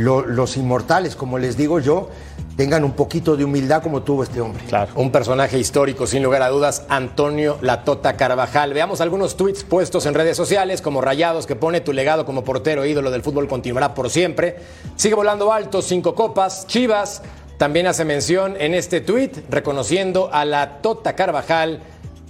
Lo- 0.00 0.24
los 0.26 0.56
inmortales, 0.56 1.14
como 1.16 1.38
les 1.38 1.56
digo 1.56 1.78
yo, 1.78 2.08
tengan 2.56 2.84
un 2.84 2.92
poquito 2.92 3.36
de 3.36 3.44
humildad 3.44 3.82
como 3.82 4.02
tuvo 4.02 4.22
este 4.22 4.40
hombre. 4.40 4.62
Claro. 4.68 4.92
Un 4.96 5.10
personaje 5.12 5.58
histórico, 5.58 6.06
sin 6.06 6.22
lugar 6.22 6.42
a 6.42 6.48
dudas, 6.48 6.84
Antonio 6.88 7.58
Latota 7.62 8.16
Carvajal. 8.16 8.74
Veamos 8.74 9.00
algunos 9.00 9.36
tweets 9.36 9.64
puestos 9.64 10.06
en 10.06 10.14
redes 10.14 10.36
sociales, 10.36 10.82
como 10.82 11.00
Rayados, 11.00 11.46
que 11.46 11.56
pone 11.56 11.80
tu 11.80 11.92
legado 11.92 12.24
como 12.26 12.44
portero 12.44 12.84
ídolo 12.84 13.10
del 13.10 13.22
fútbol 13.22 13.48
continuará 13.48 13.94
por 13.94 14.10
siempre. 14.10 14.56
Sigue 14.96 15.14
volando 15.14 15.52
alto, 15.52 15.82
cinco 15.82 16.14
copas. 16.14 16.66
Chivas 16.66 17.22
también 17.56 17.86
hace 17.86 18.04
mención 18.04 18.56
en 18.58 18.74
este 18.74 19.00
tweet, 19.00 19.32
reconociendo 19.50 20.30
a 20.32 20.44
Latota 20.44 21.14
Carvajal 21.14 21.80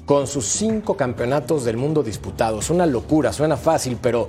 con 0.07 0.27
sus 0.27 0.45
cinco 0.47 0.97
campeonatos 0.97 1.65
del 1.65 1.77
mundo 1.77 2.03
disputados. 2.03 2.69
Una 2.71 2.85
locura, 2.85 3.33
suena 3.33 3.57
fácil, 3.57 3.97
pero 4.03 4.29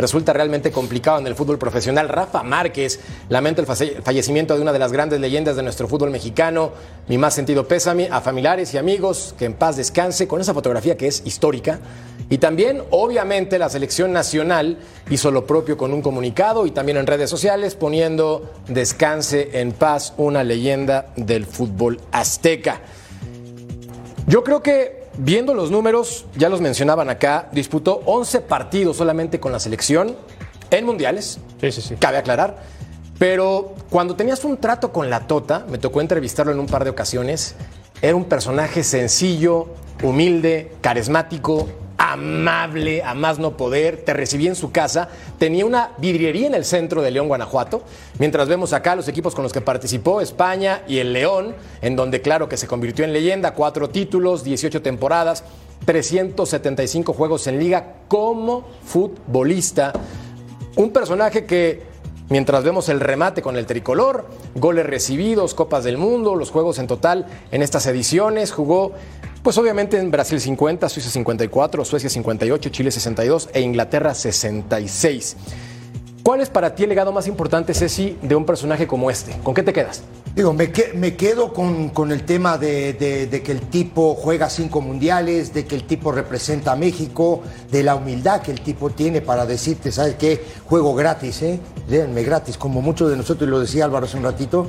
resulta 0.00 0.32
realmente 0.32 0.70
complicado 0.70 1.18
en 1.18 1.26
el 1.26 1.34
fútbol 1.34 1.58
profesional. 1.58 2.08
Rafa 2.08 2.42
Márquez 2.42 3.00
lamenta 3.28 3.60
el 3.60 3.66
falle- 3.66 4.02
fallecimiento 4.02 4.54
de 4.56 4.62
una 4.62 4.72
de 4.72 4.78
las 4.78 4.92
grandes 4.92 5.20
leyendas 5.20 5.56
de 5.56 5.62
nuestro 5.62 5.88
fútbol 5.88 6.10
mexicano. 6.10 6.72
Mi 7.08 7.18
más 7.18 7.34
sentido 7.34 7.68
pésame 7.68 8.08
a 8.10 8.20
familiares 8.20 8.72
y 8.74 8.78
amigos, 8.78 9.34
que 9.38 9.44
en 9.44 9.54
paz 9.54 9.76
descanse, 9.76 10.26
con 10.26 10.40
esa 10.40 10.54
fotografía 10.54 10.96
que 10.96 11.06
es 11.06 11.22
histórica. 11.24 11.80
Y 12.28 12.38
también, 12.38 12.82
obviamente, 12.90 13.58
la 13.58 13.68
selección 13.68 14.12
nacional 14.12 14.78
hizo 15.10 15.30
lo 15.30 15.46
propio 15.46 15.76
con 15.76 15.92
un 15.92 16.00
comunicado 16.00 16.64
y 16.66 16.70
también 16.70 16.98
en 16.98 17.06
redes 17.06 17.28
sociales 17.28 17.74
poniendo 17.74 18.52
descanse 18.68 19.50
en 19.60 19.72
paz 19.72 20.14
una 20.16 20.44
leyenda 20.44 21.12
del 21.16 21.44
fútbol 21.44 22.00
azteca. 22.12 22.80
Yo 24.28 24.44
creo 24.44 24.62
que 24.62 24.99
viendo 25.16 25.54
los 25.54 25.70
números, 25.70 26.26
ya 26.36 26.48
los 26.48 26.60
mencionaban 26.60 27.10
acá, 27.10 27.48
disputó 27.52 28.02
11 28.06 28.40
partidos 28.42 28.96
solamente 28.96 29.40
con 29.40 29.52
la 29.52 29.58
selección 29.60 30.16
en 30.70 30.86
mundiales, 30.86 31.38
Sí, 31.60 31.72
sí, 31.72 31.82
sí. 31.82 31.94
cabe 31.96 32.18
aclarar. 32.18 32.58
Pero 33.18 33.74
cuando 33.90 34.16
tenías 34.16 34.44
un 34.44 34.56
trato 34.56 34.92
con 34.92 35.10
la 35.10 35.26
Tota, 35.26 35.66
me 35.68 35.78
tocó 35.78 36.00
entrevistarlo 36.00 36.52
en 36.52 36.58
un 36.58 36.66
par 36.66 36.84
de 36.84 36.90
ocasiones, 36.90 37.54
era 38.00 38.16
un 38.16 38.24
personaje 38.24 38.82
sencillo, 38.82 39.66
humilde, 40.02 40.72
carismático, 40.80 41.68
amable, 42.00 43.02
a 43.02 43.12
más 43.12 43.38
no 43.38 43.58
poder, 43.58 43.98
te 43.98 44.14
recibía 44.14 44.48
en 44.48 44.56
su 44.56 44.72
casa, 44.72 45.10
tenía 45.38 45.66
una 45.66 45.90
vidriería 45.98 46.46
en 46.46 46.54
el 46.54 46.64
centro 46.64 47.02
de 47.02 47.10
León, 47.10 47.28
Guanajuato, 47.28 47.82
mientras 48.18 48.48
vemos 48.48 48.72
acá 48.72 48.96
los 48.96 49.06
equipos 49.06 49.34
con 49.34 49.42
los 49.42 49.52
que 49.52 49.60
participó, 49.60 50.22
España 50.22 50.80
y 50.88 50.96
el 50.96 51.12
León, 51.12 51.54
en 51.82 51.96
donde 51.96 52.22
claro 52.22 52.48
que 52.48 52.56
se 52.56 52.66
convirtió 52.66 53.04
en 53.04 53.12
leyenda, 53.12 53.52
cuatro 53.52 53.90
títulos, 53.90 54.42
18 54.44 54.80
temporadas, 54.80 55.44
375 55.84 57.12
juegos 57.12 57.46
en 57.46 57.58
liga 57.58 57.96
como 58.08 58.66
futbolista, 58.82 59.92
un 60.76 60.92
personaje 60.92 61.44
que 61.44 61.90
Mientras 62.30 62.62
vemos 62.62 62.88
el 62.88 63.00
remate 63.00 63.42
con 63.42 63.56
el 63.56 63.66
tricolor, 63.66 64.24
goles 64.54 64.86
recibidos, 64.86 65.52
Copas 65.52 65.82
del 65.82 65.98
Mundo, 65.98 66.36
los 66.36 66.52
juegos 66.52 66.78
en 66.78 66.86
total 66.86 67.26
en 67.50 67.60
estas 67.60 67.86
ediciones, 67.86 68.52
jugó 68.52 68.92
pues 69.42 69.56
obviamente 69.58 69.98
en 69.98 70.10
Brasil 70.10 70.40
50, 70.40 70.88
Suiza 70.88 71.10
54, 71.10 71.84
Suecia 71.84 72.10
58, 72.10 72.70
Chile 72.70 72.90
62 72.90 73.50
e 73.52 73.60
Inglaterra 73.60 74.14
66. 74.14 75.36
¿Cuál 76.22 76.42
es 76.42 76.50
para 76.50 76.74
ti 76.74 76.82
el 76.82 76.90
legado 76.90 77.12
más 77.12 77.26
importante, 77.26 77.72
Ceci, 77.72 78.18
de 78.20 78.36
un 78.36 78.44
personaje 78.44 78.86
como 78.86 79.10
este? 79.10 79.36
¿Con 79.42 79.54
qué 79.54 79.62
te 79.62 79.72
quedas? 79.72 80.02
Digo, 80.34 80.52
me, 80.52 80.70
me 80.94 81.16
quedo 81.16 81.52
con, 81.52 82.12
el 82.12 82.24
tema 82.24 82.56
de, 82.56 82.96
que 83.42 83.52
el 83.52 83.60
tipo 83.62 84.14
juega 84.14 84.48
cinco 84.48 84.80
mundiales, 84.80 85.52
de 85.52 85.64
que 85.64 85.74
el 85.74 85.84
tipo 85.84 86.12
representa 86.12 86.72
a 86.72 86.76
México, 86.76 87.42
de 87.70 87.82
la 87.82 87.96
humildad 87.96 88.42
que 88.42 88.52
el 88.52 88.60
tipo 88.60 88.90
tiene 88.90 89.22
para 89.22 89.44
decirte, 89.44 89.90
¿sabes 89.90 90.14
qué? 90.16 90.44
Juego 90.66 90.94
gratis, 90.94 91.42
¿eh? 91.42 91.58
Léanme 91.88 92.22
gratis, 92.22 92.56
como 92.56 92.80
muchos 92.80 93.10
de 93.10 93.16
nosotros, 93.16 93.48
y 93.48 93.50
lo 93.50 93.58
decía 93.58 93.86
Álvaro 93.86 94.06
hace 94.06 94.18
un 94.18 94.22
ratito, 94.22 94.68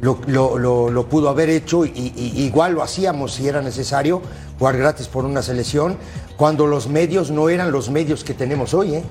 lo, 0.00 1.06
pudo 1.08 1.28
haber 1.28 1.50
hecho 1.50 1.84
y, 1.84 2.12
igual 2.36 2.74
lo 2.74 2.82
hacíamos 2.82 3.34
si 3.34 3.48
era 3.48 3.60
necesario, 3.60 4.22
jugar 4.58 4.76
gratis 4.76 5.08
por 5.08 5.24
una 5.24 5.42
selección, 5.42 5.96
cuando 6.36 6.66
los 6.66 6.88
medios 6.88 7.30
no 7.30 7.48
eran 7.48 7.70
los 7.70 7.90
medios 7.90 8.24
que 8.24 8.34
tenemos 8.34 8.74
hoy, 8.74 8.94
¿eh? 8.96 9.04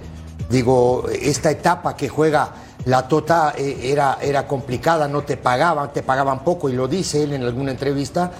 Digo, 0.49 1.05
esta 1.09 1.51
etapa 1.51 1.95
que 1.95 2.09
juega 2.09 2.53
la 2.85 3.07
Tota 3.07 3.53
eh, 3.55 3.91
era, 3.91 4.17
era 4.19 4.47
complicada, 4.47 5.07
no 5.07 5.21
te 5.21 5.37
pagaban, 5.37 5.93
te 5.93 6.01
pagaban 6.01 6.43
poco, 6.43 6.69
y 6.69 6.73
lo 6.73 6.87
dice 6.87 7.23
él 7.23 7.33
en 7.33 7.43
alguna 7.43 7.71
entrevista, 7.71 8.31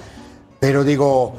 pero 0.60 0.84
digo, 0.84 1.34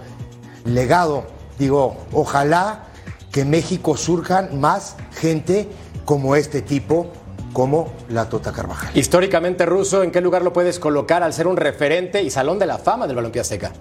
legado, 0.65 1.25
digo, 1.59 1.97
ojalá 2.13 2.85
que 3.33 3.45
México 3.45 3.97
surjan 3.97 4.61
más 4.61 4.97
gente 5.13 5.69
como 6.05 6.37
este 6.37 6.63
tipo, 6.63 7.09
como 7.53 7.93
la 8.09 8.29
Tota 8.29 8.53
Carvajal. 8.53 8.97
Históricamente 8.97 9.67
ruso, 9.67 10.03
¿en 10.03 10.11
qué 10.11 10.21
lugar 10.21 10.43
lo 10.43 10.53
puedes 10.53 10.79
colocar 10.79 11.23
al 11.23 11.33
ser 11.33 11.47
un 11.47 11.57
referente 11.57 12.23
y 12.23 12.31
salón 12.31 12.59
de 12.59 12.67
la 12.67 12.79
fama 12.79 13.07
del 13.07 13.17
balompié 13.17 13.41
azteca? 13.41 13.73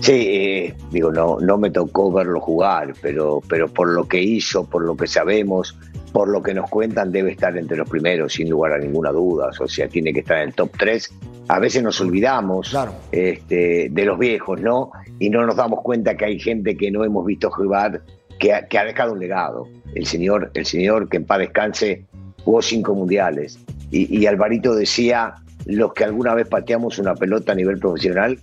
Sí, 0.00 0.12
eh, 0.12 0.74
digo, 0.92 1.10
no, 1.10 1.38
no 1.40 1.58
me 1.58 1.70
tocó 1.70 2.12
verlo 2.12 2.40
jugar, 2.40 2.94
pero, 3.02 3.42
pero 3.48 3.66
por 3.68 3.88
lo 3.90 4.06
que 4.06 4.22
hizo, 4.22 4.64
por 4.64 4.84
lo 4.84 4.96
que 4.96 5.06
sabemos, 5.06 5.76
por 6.12 6.28
lo 6.28 6.42
que 6.42 6.54
nos 6.54 6.70
cuentan, 6.70 7.12
debe 7.12 7.32
estar 7.32 7.58
entre 7.58 7.76
los 7.76 7.88
primeros, 7.88 8.34
sin 8.34 8.48
lugar 8.48 8.72
a 8.72 8.78
ninguna 8.78 9.10
duda. 9.10 9.50
O 9.58 9.68
sea, 9.68 9.88
tiene 9.88 10.12
que 10.12 10.20
estar 10.20 10.38
en 10.38 10.48
el 10.48 10.54
top 10.54 10.70
3. 10.78 11.12
A 11.48 11.58
veces 11.58 11.82
nos 11.82 12.00
olvidamos 12.00 12.76
este, 13.12 13.88
de 13.90 14.04
los 14.04 14.18
viejos, 14.18 14.60
¿no? 14.60 14.92
Y 15.18 15.28
no 15.28 15.44
nos 15.44 15.56
damos 15.56 15.80
cuenta 15.82 16.16
que 16.16 16.24
hay 16.24 16.38
gente 16.38 16.76
que 16.76 16.90
no 16.90 17.04
hemos 17.04 17.26
visto 17.26 17.50
jugar, 17.50 18.02
que 18.38 18.52
ha, 18.52 18.84
dejado 18.84 19.12
un 19.12 19.20
legado. 19.20 19.68
El 19.94 20.06
señor, 20.06 20.50
el 20.54 20.66
señor 20.66 21.08
que 21.08 21.18
en 21.18 21.24
paz 21.24 21.38
descanse, 21.38 22.04
jugó 22.44 22.62
cinco 22.62 22.94
mundiales. 22.94 23.58
Y, 23.90 24.18
y 24.18 24.26
Alvarito 24.26 24.74
decía, 24.74 25.34
los 25.64 25.92
que 25.94 26.04
alguna 26.04 26.34
vez 26.34 26.48
pateamos 26.48 26.98
una 26.98 27.14
pelota 27.14 27.52
a 27.52 27.54
nivel 27.54 27.78
profesional, 27.78 28.38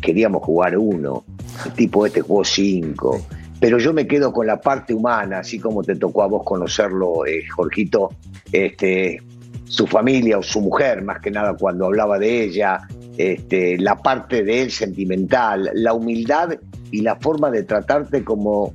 queríamos 0.00 0.42
jugar 0.42 0.76
uno. 0.78 1.24
El 1.64 1.72
tipo 1.72 2.06
este 2.06 2.20
jugó 2.20 2.44
cinco 2.44 3.24
pero 3.60 3.78
yo 3.78 3.92
me 3.92 4.06
quedo 4.06 4.32
con 4.32 4.46
la 4.46 4.60
parte 4.60 4.92
humana, 4.92 5.38
así 5.38 5.58
como 5.58 5.82
te 5.82 5.96
tocó 5.96 6.22
a 6.22 6.26
vos 6.26 6.42
conocerlo, 6.44 7.24
eh, 7.26 7.46
Jorgito, 7.48 8.12
este, 8.52 9.22
su 9.64 9.86
familia 9.86 10.38
o 10.38 10.42
su 10.42 10.60
mujer, 10.60 11.02
más 11.02 11.20
que 11.20 11.30
nada 11.30 11.54
cuando 11.54 11.86
hablaba 11.86 12.18
de 12.18 12.44
ella, 12.44 12.80
este, 13.16 13.78
la 13.78 13.96
parte 13.96 14.44
de 14.44 14.62
él 14.62 14.70
sentimental, 14.70 15.70
la 15.74 15.94
humildad 15.94 16.50
y 16.90 17.00
la 17.00 17.16
forma 17.16 17.50
de 17.50 17.62
tratarte 17.62 18.22
como, 18.22 18.74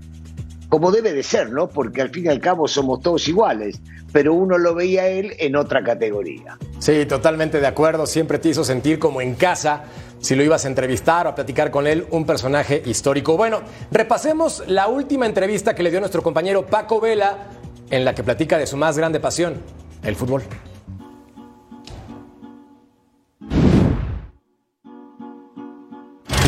como 0.72 0.90
debe 0.90 1.12
de 1.12 1.22
ser, 1.22 1.52
¿no? 1.52 1.68
Porque 1.68 2.02
al 2.02 2.12
fin 2.12 2.28
y 2.28 2.30
al 2.30 2.40
cabo 2.40 2.66
somos 2.66 3.02
todos 3.02 3.28
iguales, 3.28 3.82
pero 4.14 4.34
uno 4.34 4.58
lo 4.58 4.74
veía 4.74 5.02
a 5.02 5.08
él 5.08 5.34
en 5.38 5.58
otra 5.58 5.84
categoría. 5.84 6.58
Sí, 6.80 7.06
totalmente 7.06 7.60
de 7.60 7.68
acuerdo, 7.68 8.06
siempre 8.06 8.40
te 8.40 8.48
hizo 8.48 8.64
sentir 8.64 8.98
como 8.98 9.20
en 9.20 9.36
casa 9.36 9.84
si 10.22 10.34
lo 10.34 10.44
ibas 10.44 10.64
a 10.64 10.70
entrevistar 10.70 11.28
o 11.28 11.32
a 11.32 11.36
platicar 11.36 11.72
con 11.72 11.88
él, 11.88 12.08
un 12.12 12.26
personaje 12.26 12.82
histórico. 12.86 13.36
Bueno, 13.36 13.64
repasemos 13.92 14.64
la 14.66 14.88
última 14.88 15.26
entrevista 15.26 15.76
que 15.76 15.84
le 15.84 15.92
dio 15.92 16.00
nuestro 16.00 16.24
compañero 16.24 16.66
Paco 16.66 17.02
Vela, 17.02 17.50
en 17.90 18.06
la 18.06 18.16
que 18.16 18.24
platica 18.24 18.58
de 18.58 18.66
su 18.66 18.78
más 18.78 18.98
grande 18.98 19.20
pasión, 19.20 19.56
el 20.04 20.16
fútbol. 20.16 20.44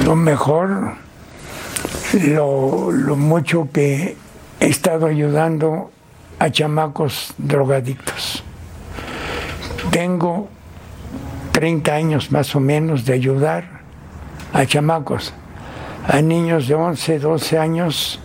Lo 0.06 0.15
mejor, 0.15 0.94
lo, 2.13 2.91
mucho 3.15 3.67
que 3.72 4.15
he 4.60 4.67
estado 4.67 5.08
ayudando 5.08 5.91
a 6.39 6.51
chamacos 6.51 7.34
drogadictos. 7.38 8.43
Tengo 9.91 10.48
30 11.51 11.93
años 11.93 12.32
más 12.32 12.55
o 12.55 12.60
menos 12.60 13.05
de 13.05 13.13
ayudar 13.13 13.82
a 14.53 14.65
chamacos, 14.65 15.34
a 16.08 16.22
niños 16.22 16.67
de 16.67 16.75
11, 16.75 17.20
12 17.20 17.58
años 17.58 18.20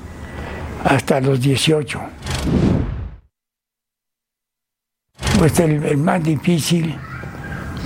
hasta 0.84 1.20
los 1.20 1.40
18. 1.40 2.00
Pues 5.38 5.60
el, 5.60 5.96
más 5.98 6.22
difícil 6.22 6.96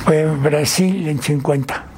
fue 0.05 0.25
Brasil 0.27 1.09
en 1.09 1.21
50. 1.21 1.92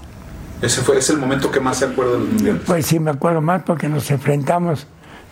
Ese 0.64 0.80
fue 0.80 0.96
es 0.96 1.10
el 1.10 1.18
momento 1.18 1.50
que 1.50 1.60
más 1.60 1.76
se 1.76 1.84
acuerda 1.84 2.12
de 2.12 2.18
los 2.20 2.28
mundiales. 2.28 2.62
Pues 2.64 2.86
sí, 2.86 2.98
me 2.98 3.10
acuerdo 3.10 3.42
más 3.42 3.62
porque 3.64 3.86
nos 3.86 4.10
enfrentamos 4.10 4.86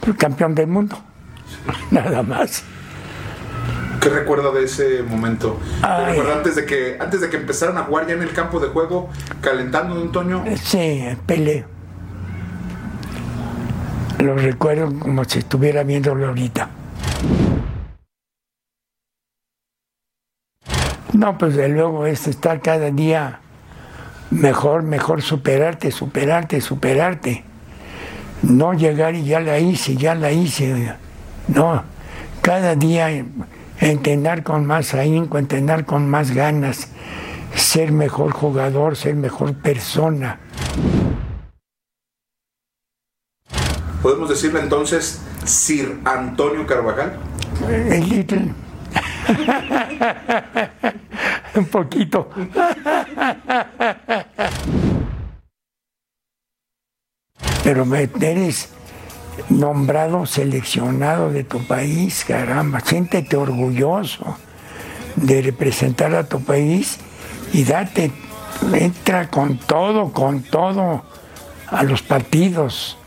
al 0.06 0.14
campeón 0.14 0.54
del 0.54 0.66
mundo. 0.66 0.98
Nada 1.90 2.22
más. 2.22 2.62
¿Qué 3.98 4.10
recuerda 4.10 4.50
de 4.50 4.64
ese 4.64 5.02
momento? 5.02 5.58
¿Recuerda 5.80 6.34
antes 6.34 6.56
de 6.56 6.66
que 6.66 6.98
antes 7.00 7.22
de 7.22 7.30
que 7.30 7.38
empezaran 7.38 7.78
a 7.78 7.84
jugar 7.84 8.08
ya 8.08 8.12
en 8.12 8.22
el 8.22 8.32
campo 8.34 8.60
de 8.60 8.68
juego, 8.68 9.08
calentando, 9.40 9.94
don 9.94 10.08
Antonio? 10.08 10.44
Sí, 10.62 11.02
Pele. 11.24 11.64
Lo 14.18 14.36
recuerdo 14.36 14.92
como 14.98 15.24
si 15.24 15.38
estuviera 15.38 15.82
viéndolo 15.82 16.28
ahorita. 16.28 16.68
No, 21.14 21.38
pues 21.38 21.56
de 21.56 21.68
luego 21.68 22.04
es 22.04 22.26
estar 22.26 22.60
cada 22.60 22.90
día 22.90 23.40
mejor, 24.32 24.82
mejor 24.82 25.22
superarte, 25.22 25.90
superarte, 25.90 26.60
superarte. 26.60 27.44
No 28.42 28.72
llegar 28.72 29.14
y 29.14 29.24
ya 29.24 29.40
la 29.40 29.58
hice, 29.58 29.96
ya 29.96 30.14
la 30.14 30.32
hice. 30.32 30.94
No, 31.48 31.82
cada 32.40 32.74
día 32.74 33.24
entrenar 33.78 34.42
con 34.42 34.66
más 34.66 34.94
ahínco, 34.94 35.38
entrenar 35.38 35.84
con 35.84 36.08
más 36.08 36.32
ganas, 36.32 36.88
ser 37.54 37.92
mejor 37.92 38.32
jugador, 38.32 38.96
ser 38.96 39.14
mejor 39.14 39.54
persona. 39.54 40.40
¿Podemos 44.02 44.28
decirle 44.28 44.60
entonces 44.60 45.20
Sir 45.44 46.00
Antonio 46.04 46.66
Carvajal? 46.66 47.16
El 47.68 48.08
Little. 48.08 48.52
Un 51.54 51.66
poquito. 51.66 52.30
Pero 57.64 57.86
eres 57.94 58.70
nombrado 59.48 60.26
seleccionado 60.26 61.30
de 61.30 61.44
tu 61.44 61.64
país, 61.66 62.24
caramba, 62.24 62.80
siéntete 62.80 63.36
orgulloso 63.36 64.36
de 65.16 65.42
representar 65.42 66.14
a 66.14 66.24
tu 66.24 66.42
país 66.42 66.98
y 67.52 67.64
date, 67.64 68.10
entra 68.72 69.28
con 69.28 69.58
todo, 69.58 70.12
con 70.12 70.42
todo 70.42 71.04
a 71.68 71.82
los 71.82 72.02
partidos. 72.02 72.98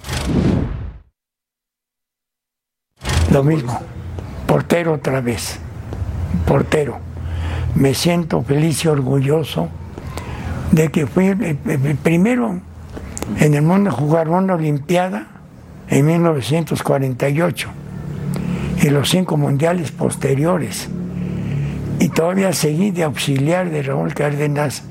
Lo 3.32 3.44
mismo, 3.44 3.82
portero 4.48 4.94
otra 4.94 5.20
vez, 5.22 5.60
portero. 6.48 7.15
Me 7.76 7.94
siento 7.94 8.42
feliz 8.42 8.86
y 8.86 8.88
orgulloso 8.88 9.70
de 10.72 10.90
que 10.90 11.08
fui 11.08 11.28
el, 11.28 11.58
primero 12.02 12.60
en 13.40 13.54
el 13.54 13.62
mundo 13.62 13.90
a 13.90 13.94
jugar 13.94 14.30
una 14.30 14.56
Olimpiada 14.56 15.28
en 15.90 16.06
1948 16.06 17.70
y 18.82 18.90
los 18.90 19.10
cinco 19.10 19.38
mundiales 19.38 19.92
posteriores. 19.92 20.90
Y 22.00 22.10
todavía 22.10 22.54
seguí 22.54 22.92
de 22.92 23.04
auxiliar 23.04 23.70
de 23.70 23.84
Raúl 23.84 24.14
Cárdenas 24.14 24.84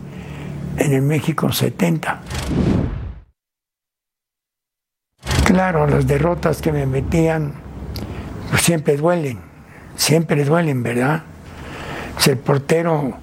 en 0.76 0.92
el 0.92 1.02
México 1.02 1.52
70. 1.52 2.20
Claro, 5.44 5.86
las 5.86 6.06
derrotas 6.06 6.60
que 6.60 6.72
me 6.72 6.86
metían 6.86 7.52
pues 8.50 8.62
siempre 8.62 8.96
duelen, 8.96 9.38
siempre 9.96 10.44
duelen, 10.44 10.82
¿verdad? 10.82 11.22
Si 12.18 12.30
el 12.30 12.38
portero 12.38 13.14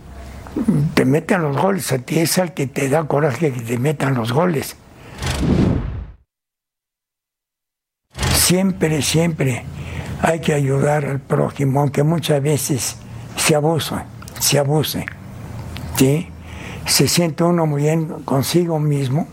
te 0.93 1.05
meten 1.05 1.41
los 1.41 1.57
goles, 1.57 1.91
a 1.91 1.99
ti 1.99 2.19
es 2.19 2.37
el 2.37 2.53
que 2.53 2.67
te 2.67 2.89
da 2.89 3.05
coraje 3.05 3.51
que 3.51 3.61
te 3.61 3.77
metan 3.77 4.15
los 4.15 4.31
goles. 4.31 4.75
Siempre, 8.33 9.01
siempre 9.01 9.63
hay 10.21 10.39
que 10.39 10.53
ayudar 10.53 11.05
al 11.05 11.19
prójimo, 11.19 11.81
aunque 11.81 12.03
muchas 12.03 12.41
veces 12.43 12.97
se 13.37 13.55
abuse, 13.55 13.95
se 14.39 14.59
abuse. 14.59 15.05
¿sí? 15.95 16.27
Se 16.85 17.07
siente 17.07 17.43
uno 17.43 17.65
muy 17.65 17.83
bien 17.83 18.07
consigo 18.25 18.79
mismo, 18.79 19.27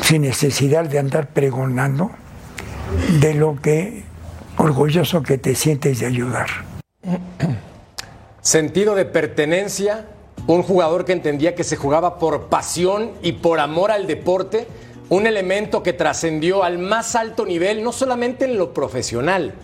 sin 0.00 0.22
necesidad 0.22 0.84
de 0.84 0.98
andar 0.98 1.28
pregonando 1.28 2.10
de 3.20 3.34
lo 3.34 3.60
que 3.60 4.04
orgulloso 4.56 5.22
que 5.22 5.38
te 5.38 5.54
sientes 5.54 6.00
de 6.00 6.06
ayudar. 6.06 6.46
Sentido 8.44 8.94
de 8.94 9.06
pertenencia, 9.06 10.04
un 10.46 10.62
jugador 10.62 11.06
que 11.06 11.12
entendía 11.12 11.54
que 11.54 11.64
se 11.64 11.76
jugaba 11.76 12.18
por 12.18 12.48
pasión 12.50 13.12
y 13.22 13.32
por 13.32 13.58
amor 13.58 13.90
al 13.90 14.06
deporte, 14.06 14.66
un 15.08 15.26
elemento 15.26 15.82
que 15.82 15.94
trascendió 15.94 16.62
al 16.62 16.76
más 16.76 17.14
alto 17.16 17.46
nivel, 17.46 17.82
no 17.82 17.90
solamente 17.90 18.44
en 18.44 18.58
lo 18.58 18.74
profesional, 18.74 19.54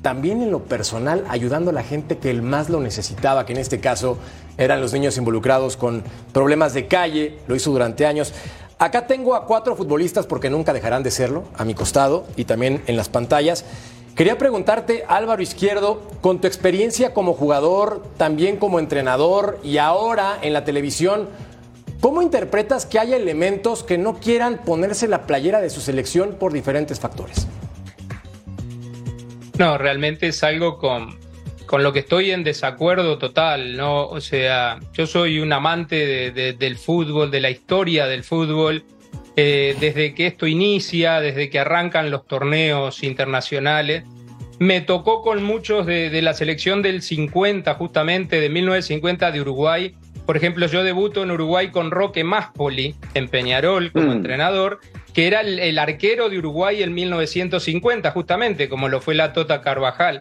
también 0.00 0.42
en 0.42 0.52
lo 0.52 0.62
personal, 0.62 1.24
ayudando 1.28 1.70
a 1.70 1.74
la 1.74 1.82
gente 1.82 2.18
que 2.18 2.30
el 2.30 2.40
más 2.40 2.70
lo 2.70 2.78
necesitaba, 2.78 3.46
que 3.46 3.52
en 3.52 3.58
este 3.58 3.80
caso 3.80 4.16
eran 4.58 4.80
los 4.80 4.92
niños 4.92 5.16
involucrados 5.18 5.76
con 5.76 6.04
problemas 6.32 6.72
de 6.72 6.86
calle, 6.86 7.36
lo 7.48 7.56
hizo 7.56 7.72
durante 7.72 8.06
años. 8.06 8.32
Acá 8.78 9.08
tengo 9.08 9.34
a 9.34 9.44
cuatro 9.44 9.74
futbolistas 9.74 10.26
porque 10.26 10.50
nunca 10.50 10.72
dejarán 10.72 11.02
de 11.02 11.10
serlo, 11.10 11.42
a 11.56 11.64
mi 11.64 11.74
costado 11.74 12.26
y 12.36 12.44
también 12.44 12.80
en 12.86 12.96
las 12.96 13.08
pantallas. 13.08 13.64
Quería 14.16 14.36
preguntarte, 14.36 15.04
Álvaro 15.08 15.40
Izquierdo, 15.40 16.02
con 16.20 16.40
tu 16.40 16.46
experiencia 16.46 17.14
como 17.14 17.32
jugador, 17.32 18.02
también 18.18 18.56
como 18.58 18.78
entrenador 18.78 19.58
y 19.64 19.78
ahora 19.78 20.38
en 20.42 20.52
la 20.52 20.64
televisión, 20.64 21.28
¿cómo 22.00 22.20
interpretas 22.20 22.84
que 22.84 22.98
haya 22.98 23.16
elementos 23.16 23.82
que 23.82 23.96
no 23.96 24.20
quieran 24.20 24.58
ponerse 24.64 25.08
la 25.08 25.26
playera 25.26 25.60
de 25.60 25.70
su 25.70 25.80
selección 25.80 26.36
por 26.38 26.52
diferentes 26.52 27.00
factores? 27.00 27.46
No, 29.58 29.78
realmente 29.78 30.28
es 30.28 30.42
algo 30.42 30.78
con, 30.78 31.18
con 31.64 31.82
lo 31.82 31.92
que 31.92 32.00
estoy 32.00 32.30
en 32.30 32.44
desacuerdo 32.44 33.16
total, 33.16 33.76
¿no? 33.76 34.06
O 34.06 34.20
sea, 34.20 34.80
yo 34.92 35.06
soy 35.06 35.38
un 35.38 35.52
amante 35.52 36.30
del 36.30 36.76
fútbol, 36.76 37.30
de 37.30 37.40
la 37.40 37.50
historia 37.50 38.06
del 38.06 38.24
fútbol 38.24 38.84
eh, 39.42 39.74
desde 39.80 40.14
que 40.14 40.26
esto 40.26 40.46
inicia, 40.46 41.18
desde 41.18 41.48
que 41.48 41.58
arrancan 41.58 42.10
los 42.10 42.26
torneos 42.26 43.02
internacionales. 43.02 44.04
Me 44.58 44.82
tocó 44.82 45.22
con 45.22 45.42
muchos 45.42 45.86
de, 45.86 46.20
la 46.20 46.34
selección 46.34 46.82
del 46.82 47.00
50, 47.00 47.72
justamente 47.72 48.38
de 48.38 48.50
1950 48.50 49.32
de 49.32 49.40
Uruguay. 49.40 49.94
Por 50.26 50.36
ejemplo, 50.36 50.66
yo 50.66 50.84
debuto 50.84 51.22
en 51.22 51.30
Uruguay 51.30 51.70
con 51.70 51.90
Roque 51.90 52.22
Máspoli 52.22 52.94
en 53.14 53.28
Peñarol 53.28 53.92
como 53.92 54.08
mm. 54.08 54.12
entrenador, 54.12 54.80
que 55.14 55.26
era 55.26 55.40
el, 55.40 55.78
arquero 55.78 56.28
de 56.28 56.36
Uruguay 56.36 56.82
en 56.82 56.92
1950, 56.92 58.10
justamente, 58.10 58.68
como 58.68 58.90
lo 58.90 59.00
fue 59.00 59.14
la 59.14 59.32
Tota 59.32 59.62
Carvajal. 59.62 60.20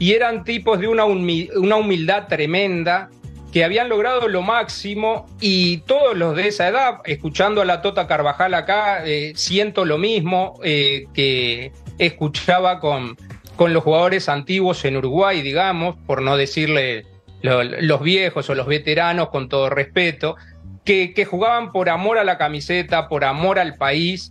Y 0.00 0.14
eran 0.14 0.42
tipos 0.42 0.80
de 0.80 0.88
una 0.88 1.04
humildad 1.04 2.26
tremenda, 2.26 3.08
que 3.52 3.64
habían 3.64 3.88
logrado 3.88 4.28
lo 4.28 4.42
máximo 4.42 5.26
y 5.40 5.78
todos 5.78 6.16
los 6.16 6.36
de 6.36 6.48
esa 6.48 6.68
edad, 6.68 7.00
escuchando 7.04 7.62
a 7.62 7.64
la 7.64 7.80
Tota 7.80 8.06
Carvajal 8.06 8.54
acá, 8.54 9.04
eh, 9.06 9.32
siento 9.36 9.84
lo 9.84 9.98
mismo 9.98 10.60
eh, 10.62 11.06
que 11.14 11.72
escuchaba 11.98 12.78
con, 12.78 13.16
con 13.56 13.72
los 13.72 13.82
jugadores 13.82 14.28
antiguos 14.28 14.84
en 14.84 14.96
Uruguay, 14.96 15.40
digamos, 15.40 15.96
por 16.06 16.22
no 16.22 16.36
decirle 16.36 17.06
los 17.40 18.02
viejos 18.02 18.50
o 18.50 18.54
los 18.54 18.66
veteranos 18.66 19.30
con 19.30 19.48
todo 19.48 19.70
respeto, 19.70 20.36
que, 20.84 21.14
que 21.14 21.24
jugaban 21.24 21.72
por 21.72 21.88
amor 21.88 22.18
a 22.18 22.24
la 22.24 22.36
camiseta, 22.36 23.08
por 23.08 23.24
amor 23.24 23.58
al 23.58 23.76
país 23.76 24.30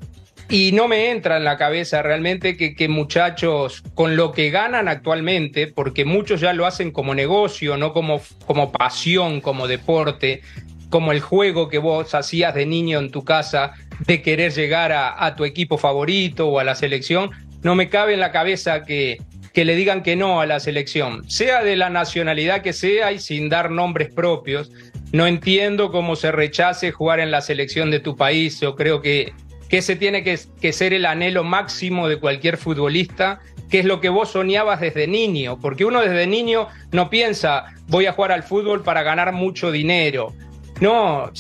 y 0.49 0.71
no 0.71 0.88
me 0.88 1.12
entra 1.12 1.38
en 1.38 1.43
la 1.43 1.57
cabeza 1.57 2.01
realmente 2.01 2.55
que, 2.55 2.88
muchachos 2.88 3.83
con 3.95 4.15
lo 4.15 4.31
que 4.31 4.49
ganan 4.49 4.88
actualmente, 4.88 5.67
porque 5.67 6.05
muchos 6.05 6.39
ya 6.39 6.53
lo 6.53 6.65
hacen 6.65 6.91
como 6.91 7.13
negocio, 7.13 7.75
no 7.75 7.91
como, 7.91 8.21
como 8.45 8.71
pasión, 8.71 9.41
como 9.41 9.67
deporte, 9.67 10.41
como 10.89 11.12
el 11.12 11.19
juego 11.19 11.67
que 11.67 11.79
vos 11.79 12.15
hacías 12.15 12.55
de 12.55 12.65
niño 12.65 12.99
en 12.99 13.12
tu 13.12 13.25
casa, 13.25 13.73
de 14.05 14.21
querer 14.21 14.53
llegar 14.53 14.93
a, 14.93 15.36
tu 15.36 15.43
equipo 15.43 15.77
favorito 15.77 16.47
o 16.47 16.60
a 16.60 16.63
la 16.63 16.75
selección, 16.75 17.31
no 17.62 17.75
me 17.75 17.89
cabe 17.89 18.13
en 18.13 18.21
la 18.21 18.31
cabeza 18.31 18.83
que, 18.83 19.17
que 19.53 19.65
le 19.65 19.75
digan 19.75 20.01
que 20.01 20.15
no 20.15 20.39
a 20.39 20.45
la 20.45 20.62
selección, 20.62 21.29
sea 21.29 21.62
de 21.62 21.75
la 21.75 21.89
nacionalidad 21.89 22.62
que 22.62 22.71
sea 22.71 23.12
y 23.12 23.19
sin 23.19 23.49
dar 23.49 23.69
nombres 23.69 24.13
propios. 24.13 24.71
No 25.12 25.27
entiendo 25.27 25.91
cómo 25.91 26.15
se 26.15 26.31
rechace 26.31 26.91
jugar 26.91 27.19
en 27.19 27.31
la 27.31 27.41
selección 27.41 27.91
de 27.91 27.99
tu 27.99 28.15
país. 28.15 28.60
Yo 28.60 28.75
creo 28.75 29.01
que 29.01 29.33
que 29.69 29.80
ese 29.80 29.95
tiene 29.95 30.23
que, 30.23 30.38
ser 30.73 30.93
el 30.93 31.06
anhelo 31.06 31.43
máximo 31.43 32.08
de 32.08 32.19
cualquier 32.19 32.58
futbolista, 32.58 33.41
que 33.69 33.80
es 33.80 33.86
lo 33.86 33.99
que 33.99 34.10
vos 34.10 34.32
soñabas 34.32 34.80
desde 34.80 35.08
niño, 35.08 35.60
porque 35.60 35.86
uno 35.86 36.01
desde 36.01 36.25
niño 36.25 36.67
no 36.91 37.10
piensa, 37.10 37.65
voy 37.88 38.06
a 38.06 38.13
jugar 38.13 38.32
al 38.32 38.43
fútbol 38.43 38.84
para 38.84 39.03
ganar 39.03 39.34
mucho 39.34 39.71
dinero. 39.71 40.34
No, 40.80 41.32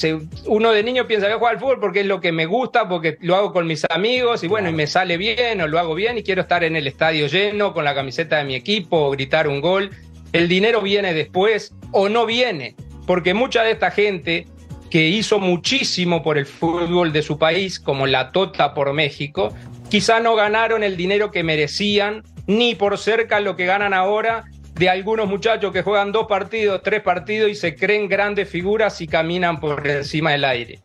uno 0.45 0.71
de 0.71 0.81
niño 0.81 1.05
piensa, 1.05 1.27
voy 1.27 1.35
a 1.35 1.37
jugar 1.37 1.53
al 1.53 1.59
fútbol 1.59 1.79
porque 1.79 1.99
es 2.01 2.07
lo 2.07 2.19
que 2.19 2.31
me 2.31 2.47
gusta, 2.47 2.89
porque 2.89 3.17
lo 3.21 3.35
hago 3.35 3.53
con 3.53 3.67
mis 3.67 3.85
amigos 3.89 4.43
y 4.43 4.47
bueno, 4.47 4.69
y 4.69 4.73
me 4.73 4.87
sale 4.87 5.15
bien 5.15 5.61
o 5.61 5.67
lo 5.67 5.77
hago 5.77 5.93
bien 5.93 6.17
y 6.17 6.23
quiero 6.23 6.41
estar 6.41 6.63
en 6.63 6.75
el 6.75 6.87
estadio 6.87 7.27
lleno 7.27 7.73
con 7.73 7.85
la 7.85 7.93
camiseta 7.93 8.37
de 8.37 8.45
mi 8.45 8.55
equipo 8.55 8.97
o 8.97 9.11
gritar 9.11 9.47
un 9.47 9.61
gol. 9.61 9.91
El 10.33 10.49
dinero 10.49 10.81
viene 10.81 11.13
después 11.13 11.73
o 11.91 12.09
no 12.09 12.25
viene, 12.25 12.75
porque 13.05 13.35
mucha 13.35 13.63
de 13.63 13.71
esta 13.71 13.91
gente 13.91 14.47
que 14.89 15.07
hizo 15.07 15.39
muchísimo 15.39 16.23
por 16.23 16.37
el 16.37 16.45
fútbol 16.45 17.11
de 17.11 17.21
su 17.21 17.37
país, 17.37 17.79
como 17.79 18.07
la 18.07 18.31
Tota 18.31 18.73
por 18.73 18.93
México, 18.93 19.53
quizá 19.89 20.19
no 20.19 20.35
ganaron 20.35 20.83
el 20.83 20.97
dinero 20.97 21.31
que 21.31 21.43
merecían, 21.43 22.23
ni 22.45 22.75
por 22.75 22.97
cerca 22.97 23.39
lo 23.39 23.55
que 23.55 23.65
ganan 23.65 23.93
ahora 23.93 24.45
de 24.75 24.89
algunos 24.89 25.27
muchachos 25.27 25.73
que 25.73 25.81
juegan 25.81 26.11
dos 26.11 26.27
partidos, 26.27 26.81
tres 26.83 27.01
partidos 27.01 27.49
y 27.49 27.55
se 27.55 27.75
creen 27.75 28.07
grandes 28.07 28.49
figuras 28.49 29.01
y 29.01 29.07
caminan 29.07 29.59
por 29.59 29.85
encima 29.87 30.31
del 30.31 30.45
aire. 30.45 30.79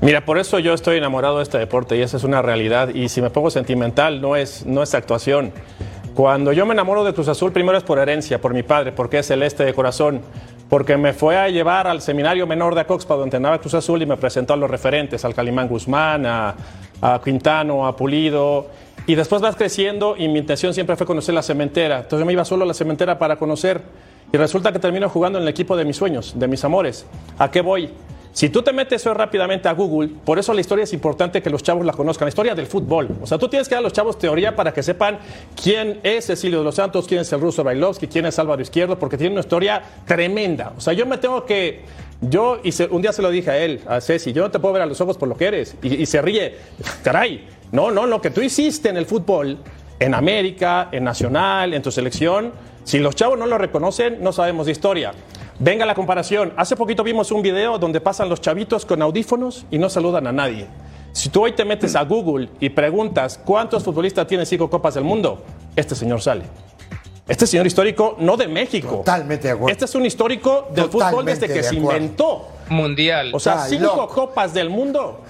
Mira, 0.00 0.24
por 0.24 0.38
eso 0.38 0.58
yo 0.58 0.74
estoy 0.74 0.98
enamorado 0.98 1.38
de 1.38 1.44
este 1.44 1.58
deporte 1.58 1.96
y 1.96 2.02
esa 2.02 2.18
es 2.18 2.24
una 2.24 2.42
realidad. 2.42 2.90
Y 2.94 3.08
si 3.08 3.22
me 3.22 3.30
pongo 3.30 3.50
sentimental, 3.50 4.20
no 4.20 4.36
es, 4.36 4.66
no 4.66 4.82
es 4.82 4.94
actuación. 4.94 5.52
Cuando 6.14 6.52
yo 6.52 6.66
me 6.66 6.74
enamoro 6.74 7.04
de 7.04 7.12
Cruz 7.14 7.26
Azul, 7.28 7.52
primero 7.52 7.76
es 7.76 7.84
por 7.84 7.98
herencia, 7.98 8.40
por 8.40 8.54
mi 8.54 8.62
padre, 8.62 8.92
porque 8.92 9.18
es 9.18 9.26
celeste 9.26 9.64
de 9.64 9.74
corazón 9.74 10.20
porque 10.68 10.96
me 10.96 11.12
fue 11.12 11.36
a 11.36 11.48
llevar 11.48 11.86
al 11.86 12.00
seminario 12.00 12.46
menor 12.46 12.74
de 12.74 12.82
Acoxpa, 12.82 13.14
donde 13.14 13.26
entrenaba 13.26 13.58
Cruz 13.58 13.74
Azul, 13.74 14.02
y 14.02 14.06
me 14.06 14.16
presentó 14.16 14.54
a 14.54 14.56
los 14.56 14.70
referentes, 14.70 15.24
al 15.24 15.34
Calimán 15.34 15.68
Guzmán, 15.68 16.24
a, 16.26 16.54
Quintano, 17.22 17.86
a 17.86 17.94
Pulido. 17.94 18.66
Y 19.06 19.14
después 19.14 19.42
vas 19.42 19.56
creciendo 19.56 20.16
y 20.16 20.28
mi 20.28 20.38
intención 20.38 20.72
siempre 20.72 20.96
fue 20.96 21.06
conocer 21.06 21.34
la 21.34 21.42
cementera. 21.42 21.96
Entonces 21.96 22.20
yo 22.20 22.24
me 22.26 22.32
iba 22.32 22.44
solo 22.44 22.64
a 22.64 22.66
la 22.66 22.74
cementera 22.74 23.18
para 23.18 23.36
conocer. 23.36 23.82
Y 24.32 24.36
resulta 24.38 24.72
que 24.72 24.78
termino 24.78 25.08
jugando 25.08 25.38
en 25.38 25.42
el 25.42 25.48
equipo 25.48 25.76
de 25.76 25.84
mis 25.84 25.96
sueños, 25.96 26.32
de 26.36 26.48
mis 26.48 26.64
amores. 26.64 27.06
¿A 27.38 27.50
qué 27.50 27.60
voy? 27.60 27.90
Si 28.34 28.48
tú 28.48 28.62
te 28.62 28.72
metes 28.72 29.00
eso 29.00 29.14
rápidamente 29.14 29.68
a 29.68 29.72
Google, 29.74 30.08
por 30.24 30.40
eso 30.40 30.52
la 30.52 30.60
historia 30.60 30.82
es 30.82 30.92
importante 30.92 31.40
que 31.40 31.50
los 31.50 31.62
chavos 31.62 31.86
la 31.86 31.92
conozcan, 31.92 32.26
la 32.26 32.30
historia 32.30 32.52
del 32.56 32.66
fútbol. 32.66 33.08
O 33.22 33.28
sea, 33.28 33.38
tú 33.38 33.48
tienes 33.48 33.68
que 33.68 33.76
dar 33.76 33.78
a 33.78 33.82
los 33.82 33.92
chavos 33.92 34.18
teoría 34.18 34.56
para 34.56 34.74
que 34.74 34.82
sepan 34.82 35.20
quién 35.62 36.00
es 36.02 36.26
Cecilio 36.26 36.58
de 36.58 36.64
los 36.64 36.74
Santos, 36.74 37.06
quién 37.06 37.20
es 37.20 37.32
el 37.32 37.40
ruso 37.40 37.62
Bailovsky, 37.62 38.08
quién 38.08 38.26
es 38.26 38.36
Álvaro 38.40 38.60
Izquierdo, 38.60 38.98
porque 38.98 39.16
tiene 39.16 39.34
una 39.34 39.40
historia 39.40 39.80
tremenda. 40.04 40.72
O 40.76 40.80
sea, 40.80 40.92
yo 40.94 41.06
me 41.06 41.18
tengo 41.18 41.46
que... 41.46 41.82
Yo 42.22 42.58
hice, 42.64 42.88
un 42.90 43.02
día 43.02 43.12
se 43.12 43.22
lo 43.22 43.30
dije 43.30 43.50
a 43.52 43.58
él, 43.58 43.82
a 43.86 44.00
Ceci, 44.00 44.32
yo 44.32 44.42
no 44.42 44.50
te 44.50 44.58
puedo 44.58 44.74
ver 44.74 44.82
a 44.82 44.86
los 44.86 45.00
ojos 45.00 45.16
por 45.16 45.28
lo 45.28 45.36
que 45.36 45.46
eres. 45.46 45.76
Y, 45.80 46.02
y 46.02 46.06
se 46.06 46.20
ríe. 46.20 46.56
Caray, 47.04 47.46
no, 47.70 47.92
no, 47.92 48.04
lo 48.04 48.20
que 48.20 48.30
tú 48.30 48.40
hiciste 48.40 48.88
en 48.88 48.96
el 48.96 49.06
fútbol, 49.06 49.58
en 50.00 50.12
América, 50.12 50.88
en 50.90 51.04
Nacional, 51.04 51.72
en 51.72 51.82
tu 51.82 51.92
selección, 51.92 52.52
si 52.84 52.98
los 52.98 53.14
chavos 53.14 53.38
no 53.38 53.46
lo 53.46 53.58
reconocen, 53.58 54.22
no 54.22 54.32
sabemos 54.32 54.66
de 54.66 54.72
historia. 54.72 55.12
Venga 55.58 55.86
la 55.86 55.94
comparación. 55.94 56.52
Hace 56.56 56.76
poquito 56.76 57.04
vimos 57.04 57.30
un 57.30 57.42
video 57.42 57.78
donde 57.78 58.00
pasan 58.00 58.28
los 58.28 58.40
chavitos 58.40 58.84
con 58.84 59.00
audífonos 59.02 59.66
y 59.70 59.78
no 59.78 59.88
saludan 59.88 60.26
a 60.26 60.32
nadie. 60.32 60.66
Si 61.12 61.28
tú 61.28 61.44
hoy 61.44 61.52
te 61.52 61.64
metes 61.64 61.94
a 61.94 62.02
Google 62.02 62.48
y 62.58 62.70
preguntas 62.70 63.38
cuántos 63.44 63.84
futbolistas 63.84 64.26
tienen 64.26 64.46
cinco 64.46 64.68
copas 64.68 64.94
del 64.94 65.04
mundo, 65.04 65.44
este 65.76 65.94
señor 65.94 66.20
sale. 66.20 66.42
Este 67.28 67.46
señor 67.46 67.66
histórico 67.66 68.16
no 68.18 68.36
de 68.36 68.48
México. 68.48 68.96
Totalmente 68.96 69.46
de 69.46 69.54
acuerdo. 69.54 69.72
Este 69.72 69.84
es 69.84 69.94
un 69.94 70.04
histórico 70.04 70.68
del 70.74 70.90
fútbol 70.90 71.24
desde 71.24 71.46
que 71.46 71.62
se 71.62 71.76
inventó. 71.76 72.48
Mundial. 72.68 73.30
O 73.32 73.38
sea, 73.38 73.60
cinco 73.60 74.08
copas 74.08 74.52
del 74.52 74.70
mundo. 74.70 75.20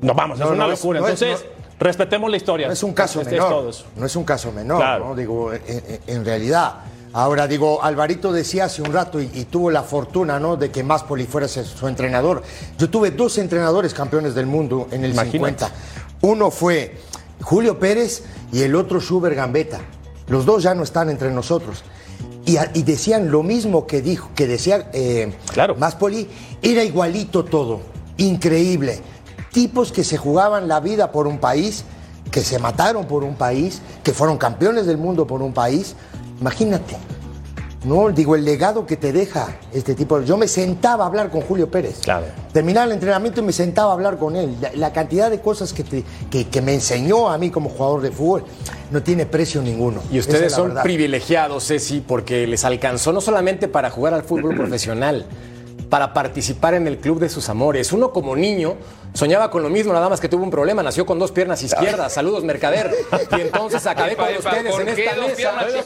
No 0.00 0.14
vamos, 0.14 0.38
es 0.38 0.46
una 0.46 0.68
locura. 0.68 1.00
Entonces, 1.00 1.44
respetemos 1.80 2.30
la 2.30 2.36
historia. 2.36 2.68
No 2.68 2.72
es 2.72 2.82
un 2.84 2.94
caso 2.94 3.24
menor. 3.24 3.74
No 3.96 4.06
es 4.06 4.14
un 4.16 4.24
caso 4.24 4.52
menor, 4.52 5.16
Digo, 5.16 5.50
en 5.52 6.24
realidad. 6.24 6.74
Ahora 7.16 7.48
digo, 7.48 7.82
Alvarito 7.82 8.30
decía 8.30 8.66
hace 8.66 8.82
un 8.82 8.92
rato 8.92 9.18
y, 9.22 9.46
tuvo 9.50 9.70
la 9.70 9.82
fortuna, 9.82 10.38
¿no? 10.38 10.58
De 10.58 10.70
que 10.70 10.84
Máspoli 10.84 11.24
fuera 11.24 11.48
su, 11.48 11.88
entrenador. 11.88 12.42
Yo 12.76 12.90
tuve 12.90 13.10
dos 13.10 13.38
entrenadores 13.38 13.94
campeones 13.94 14.34
del 14.34 14.44
mundo 14.44 14.86
en 14.90 15.02
el 15.02 15.18
50. 15.18 15.70
Uno 16.20 16.50
fue 16.50 16.98
Julio 17.40 17.78
Pérez 17.78 18.22
y 18.52 18.60
el 18.60 18.74
otro 18.74 19.00
Schubert 19.00 19.34
Gambetta. 19.34 19.80
Los 20.28 20.44
dos 20.44 20.62
ya 20.62 20.74
no 20.74 20.82
están 20.82 21.08
entre 21.08 21.30
nosotros. 21.30 21.84
Y, 22.44 22.82
decían 22.82 23.30
lo 23.30 23.42
mismo 23.42 23.86
que 23.86 24.02
dijo, 24.02 24.28
que 24.34 24.46
decía 24.46 24.90
eh, 24.92 25.32
Maspoli, 25.78 26.28
era 26.60 26.84
igualito 26.84 27.46
todo, 27.46 27.80
increíble. 28.18 29.00
Tipos 29.52 29.90
que 29.90 30.04
se 30.04 30.18
jugaban 30.18 30.68
la 30.68 30.80
vida 30.80 31.12
por 31.12 31.26
un 31.26 31.38
país, 31.38 31.84
que 32.30 32.42
se 32.42 32.58
mataron 32.58 33.06
por 33.06 33.24
un 33.24 33.36
país, 33.36 33.80
que 34.04 34.12
fueron 34.12 34.36
campeones 34.36 34.84
del 34.84 34.98
mundo 34.98 35.26
por 35.26 35.40
un 35.40 35.54
país. 35.54 35.96
Imagínate, 36.40 36.96
no, 37.84 38.10
digo, 38.10 38.34
el 38.34 38.44
legado 38.44 38.84
que 38.84 38.96
te 38.96 39.12
deja 39.12 39.46
este 39.72 39.94
tipo. 39.94 40.20
Yo 40.22 40.36
me 40.36 40.48
sentaba 40.48 41.04
a 41.04 41.06
hablar 41.06 41.30
con 41.30 41.40
Julio 41.42 41.70
Pérez. 41.70 42.00
Claro. 42.02 42.26
Terminaba 42.52 42.86
el 42.86 42.92
entrenamiento 42.92 43.40
y 43.40 43.44
me 43.44 43.52
sentaba 43.52 43.90
a 43.90 43.94
hablar 43.94 44.18
con 44.18 44.34
él. 44.34 44.56
La, 44.60 44.72
la 44.74 44.92
cantidad 44.92 45.30
de 45.30 45.40
cosas 45.40 45.72
que, 45.72 45.84
te- 45.84 46.04
que, 46.30 46.48
que 46.48 46.60
me 46.62 46.74
enseñó 46.74 47.30
a 47.30 47.38
mí 47.38 47.50
como 47.50 47.68
jugador 47.70 48.00
de 48.02 48.10
fútbol 48.10 48.44
no 48.90 49.02
tiene 49.02 49.24
precio 49.26 49.62
ninguno. 49.62 50.00
Y 50.10 50.18
ustedes 50.18 50.46
es 50.48 50.52
son 50.54 50.68
verdad. 50.68 50.82
privilegiados, 50.82 51.66
Ceci, 51.68 52.00
porque 52.00 52.46
les 52.46 52.64
alcanzó 52.64 53.12
no 53.12 53.20
solamente 53.20 53.68
para 53.68 53.90
jugar 53.90 54.14
al 54.14 54.24
fútbol 54.24 54.54
profesional, 54.56 55.24
para 55.88 56.12
participar 56.12 56.74
en 56.74 56.86
el 56.86 56.98
club 56.98 57.20
de 57.20 57.28
sus 57.28 57.48
amores. 57.48 57.92
Uno 57.92 58.12
como 58.12 58.36
niño 58.36 58.76
soñaba 59.14 59.50
con 59.50 59.62
lo 59.62 59.70
mismo, 59.70 59.92
nada 59.92 60.08
más 60.08 60.20
que 60.20 60.28
tuvo 60.28 60.44
un 60.44 60.50
problema, 60.50 60.82
nació 60.82 61.06
con 61.06 61.18
dos 61.18 61.32
piernas 61.32 61.62
izquierdas. 61.62 62.12
Saludos, 62.12 62.44
mercader. 62.44 62.90
Y 63.36 63.40
entonces 63.40 63.86
acabé 63.86 64.12
Epa, 64.12 64.26
con 64.26 64.34
epa, 64.34 64.48
ustedes 64.50 64.72
¿por 64.72 64.82
en 64.82 64.88
esta 64.88 65.16
mesa. 65.16 65.84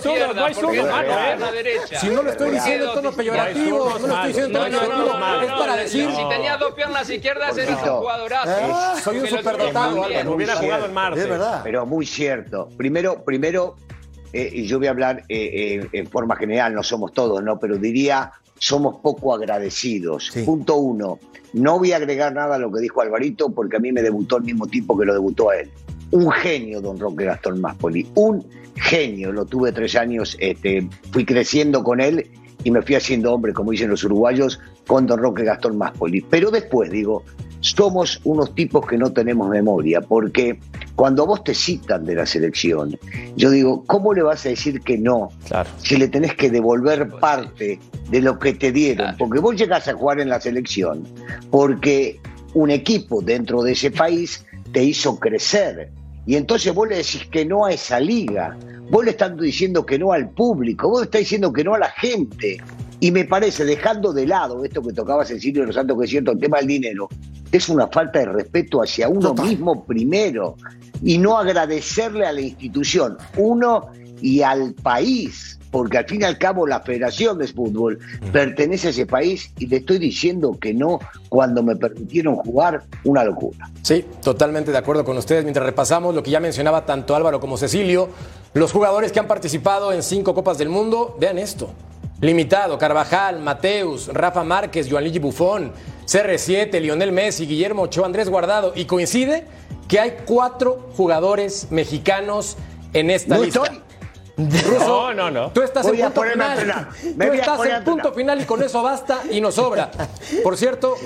Si 2.00 2.08
no 2.08 2.22
lo 2.22 2.30
estoy 2.30 2.46
¿Por 2.46 2.54
qué 2.54 2.60
diciendo 2.60 2.88
en 2.88 2.94
tono 2.94 3.12
peyorativo, 3.12 3.98
no 4.00 4.06
lo 4.06 4.14
estoy 4.14 4.28
diciendo 4.28 4.66
en 4.66 4.72
No, 4.72 4.80
tono 4.80 4.96
no, 4.96 4.98
no, 4.98 5.12
peyorativo, 5.12 5.42
es 5.42 5.60
para 5.60 5.76
decir. 5.76 6.10
Si 6.10 6.28
tenías 6.28 6.58
dos 6.58 6.72
piernas 6.74 7.10
izquierdas, 7.10 7.58
eres 7.58 7.70
un 7.70 7.76
jugadorazo. 7.76 8.50
Eh, 8.50 9.00
soy 9.02 9.18
un 9.18 9.26
superdotado. 9.26 10.02
Hubiera 10.34 10.56
jugado 10.56 10.86
en. 10.86 10.94
Marte. 10.94 11.20
Es 11.20 11.28
verdad. 11.28 11.60
Pero 11.62 11.86
muy 11.86 12.06
cierto. 12.06 12.68
Primero, 12.76 13.22
primero 13.24 13.76
eh, 14.32 14.50
y 14.52 14.66
yo 14.66 14.78
voy 14.78 14.86
a 14.86 14.90
hablar 14.90 15.24
eh, 15.28 15.80
eh, 15.82 15.88
en 15.92 16.06
forma 16.06 16.36
general, 16.36 16.72
no 16.74 16.82
somos 16.82 17.12
todos, 17.12 17.42
¿no? 17.42 17.58
Pero 17.58 17.78
diría, 17.78 18.32
somos 18.60 18.96
poco 19.00 19.34
agradecidos. 19.34 20.30
Punto 20.44 20.76
uno. 20.76 21.18
No 21.54 21.78
voy 21.78 21.92
a 21.92 21.96
agregar 21.96 22.32
nada 22.32 22.54
a 22.54 22.58
lo 22.58 22.70
que 22.70 22.80
dijo 22.80 23.00
Alvarito, 23.00 23.50
porque 23.50 23.78
a 23.78 23.80
mí 23.80 23.90
me 23.90 24.02
debutó 24.02 24.36
el 24.36 24.44
mismo 24.44 24.68
tipo 24.68 24.96
que 24.96 25.06
lo 25.06 25.14
debutó 25.14 25.50
a 25.50 25.56
él. 25.56 25.70
Un 26.12 26.30
genio, 26.30 26.80
don 26.80 26.98
Roque 26.98 27.24
Gastón 27.24 27.60
Maspoli. 27.60 28.06
Un 28.14 28.46
genio. 28.76 29.32
Lo 29.32 29.46
tuve 29.46 29.72
tres 29.72 29.96
años, 29.96 30.36
este, 30.38 30.86
fui 31.10 31.24
creciendo 31.24 31.82
con 31.82 32.00
él 32.00 32.30
y 32.62 32.70
me 32.70 32.82
fui 32.82 32.94
haciendo 32.94 33.32
hombre, 33.32 33.54
como 33.54 33.72
dicen 33.72 33.90
los 33.90 34.04
uruguayos, 34.04 34.60
con 34.86 35.06
don 35.06 35.18
Roque 35.18 35.42
Gastón 35.42 35.78
Maspoli. 35.78 36.20
Pero 36.20 36.50
después, 36.50 36.90
digo, 36.90 37.24
somos 37.60 38.20
unos 38.24 38.54
tipos 38.54 38.86
que 38.86 38.98
no 38.98 39.12
tenemos 39.12 39.48
memoria, 39.48 40.00
porque 40.00 40.58
cuando 40.96 41.26
vos 41.26 41.44
te 41.44 41.54
citan 41.54 42.04
de 42.04 42.14
la 42.14 42.26
selección, 42.26 42.98
yo 43.36 43.50
digo, 43.50 43.84
¿cómo 43.86 44.12
le 44.12 44.22
vas 44.22 44.44
a 44.46 44.48
decir 44.48 44.80
que 44.80 44.98
no 44.98 45.30
si 45.78 45.96
le 45.96 46.08
tenés 46.08 46.34
que 46.34 46.50
devolver 46.50 47.08
parte 47.08 47.78
de 48.10 48.20
lo 48.20 48.38
que 48.38 48.54
te 48.54 48.72
dieron? 48.72 49.16
Porque 49.18 49.40
vos 49.40 49.56
llegás 49.56 49.88
a 49.88 49.94
jugar 49.94 50.20
en 50.20 50.28
la 50.28 50.40
selección 50.40 51.06
porque 51.50 52.20
un 52.54 52.70
equipo 52.70 53.22
dentro 53.22 53.62
de 53.62 53.72
ese 53.72 53.90
país 53.90 54.44
te 54.72 54.82
hizo 54.82 55.18
crecer. 55.18 55.90
Y 56.26 56.36
entonces 56.36 56.74
vos 56.74 56.88
le 56.88 56.96
decís 56.96 57.26
que 57.30 57.44
no 57.44 57.64
a 57.64 57.72
esa 57.72 57.98
liga, 57.98 58.56
vos 58.90 59.04
le 59.04 59.12
estás 59.12 59.36
diciendo 59.36 59.86
que 59.86 59.98
no 59.98 60.12
al 60.12 60.30
público, 60.30 60.88
vos 60.88 61.00
le 61.00 61.04
estás 61.04 61.20
diciendo 61.20 61.52
que 61.52 61.64
no 61.64 61.74
a 61.74 61.78
la 61.78 61.90
gente. 61.90 62.58
Y 63.00 63.10
me 63.10 63.24
parece, 63.24 63.64
dejando 63.64 64.12
de 64.12 64.26
lado 64.26 64.62
esto 64.64 64.82
que 64.82 64.92
tocaba 64.92 65.24
Cecilio 65.24 65.62
de 65.62 65.68
los 65.68 65.76
Santos, 65.76 65.98
que 65.98 66.04
es 66.04 66.10
cierto, 66.10 66.32
el 66.32 66.38
tema 66.38 66.58
del 66.58 66.66
dinero, 66.66 67.08
es 67.50 67.68
una 67.68 67.88
falta 67.88 68.18
de 68.20 68.26
respeto 68.26 68.82
hacia 68.82 69.08
uno 69.08 69.34
mismo 69.34 69.84
primero 69.84 70.56
y 71.02 71.18
no 71.18 71.38
agradecerle 71.38 72.26
a 72.26 72.32
la 72.32 72.42
institución, 72.42 73.16
uno 73.38 73.88
y 74.20 74.42
al 74.42 74.74
país, 74.74 75.58
porque 75.70 75.96
al 75.96 76.04
fin 76.04 76.20
y 76.20 76.24
al 76.24 76.36
cabo 76.36 76.66
la 76.66 76.80
Federación 76.80 77.38
de 77.38 77.48
Fútbol 77.48 77.98
pertenece 78.32 78.88
a 78.88 78.90
ese 78.90 79.06
país 79.06 79.50
y 79.58 79.66
le 79.66 79.78
estoy 79.78 79.98
diciendo 79.98 80.58
que 80.60 80.74
no 80.74 81.00
cuando 81.30 81.62
me 81.62 81.76
permitieron 81.76 82.36
jugar, 82.36 82.82
una 83.04 83.24
locura. 83.24 83.70
Sí, 83.82 84.04
totalmente 84.22 84.72
de 84.72 84.78
acuerdo 84.78 85.04
con 85.04 85.16
ustedes. 85.16 85.44
Mientras 85.44 85.64
repasamos 85.64 86.14
lo 86.14 86.22
que 86.22 86.30
ya 86.30 86.40
mencionaba 86.40 86.84
tanto 86.84 87.16
Álvaro 87.16 87.40
como 87.40 87.56
Cecilio, 87.56 88.10
los 88.52 88.72
jugadores 88.72 89.10
que 89.10 89.20
han 89.20 89.28
participado 89.28 89.92
en 89.92 90.02
cinco 90.02 90.34
Copas 90.34 90.58
del 90.58 90.68
Mundo, 90.68 91.16
vean 91.18 91.38
esto. 91.38 91.72
Limitado, 92.20 92.78
Carvajal, 92.78 93.40
Mateus, 93.40 94.08
Rafa 94.08 94.44
Márquez, 94.44 94.88
Gianluigi 94.88 95.18
Buffon, 95.18 95.72
CR7, 96.06 96.78
Lionel 96.80 97.12
Messi, 97.12 97.46
Guillermo 97.46 97.82
Ochoa, 97.82 98.06
Andrés 98.06 98.28
Guardado. 98.28 98.72
Y 98.76 98.84
coincide 98.84 99.46
que 99.88 99.98
hay 100.00 100.16
cuatro 100.26 100.90
jugadores 100.96 101.68
mexicanos 101.70 102.56
en 102.92 103.10
esta 103.10 103.36
No 103.36 103.44
lista. 103.44 103.62
estoy. 103.64 103.80
Ruso, 104.62 105.12
No, 105.12 105.14
no, 105.14 105.30
no. 105.30 105.50
Tú 105.52 105.62
estás 105.62 105.86
Voy 105.86 106.00
en 106.00 106.12
punto 106.12 106.30
final. 106.30 106.88
Me 107.16 107.26
Tú 107.26 107.32
estás 107.32 107.66
en 107.66 107.84
punto 107.84 108.12
final 108.12 108.40
y 108.40 108.44
con 108.44 108.62
eso 108.62 108.82
basta 108.82 109.22
y 109.30 109.40
nos 109.40 109.54
sobra. 109.54 109.90
Por 110.42 110.56
cierto, 110.56 110.96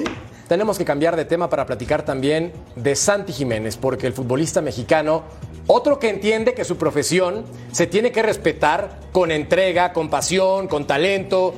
tenemos 0.49 0.79
que 0.79 0.85
cambiar 0.85 1.17
de 1.17 1.25
tema 1.25 1.49
para 1.49 1.65
platicar 1.67 2.03
también 2.03 2.53
de 2.77 2.95
Santi 2.95 3.33
Jiménez, 3.33 3.77
porque 3.77 4.07
el 4.07 4.13
futbolista 4.13 4.61
mexicano, 4.61 5.23
otro 5.67 5.99
que 5.99 6.11
entiende 6.11 6.55
que 6.55 6.65
su 6.65 6.77
profesión 6.77 7.45
se 7.73 7.87
tiene 7.87 8.13
que 8.13 8.23
respetar 8.23 9.01
con 9.13 9.31
entrega, 9.31 9.93
con 9.93 10.11
pasión, 10.11 10.69
con 10.69 10.87
talento, 10.87 11.55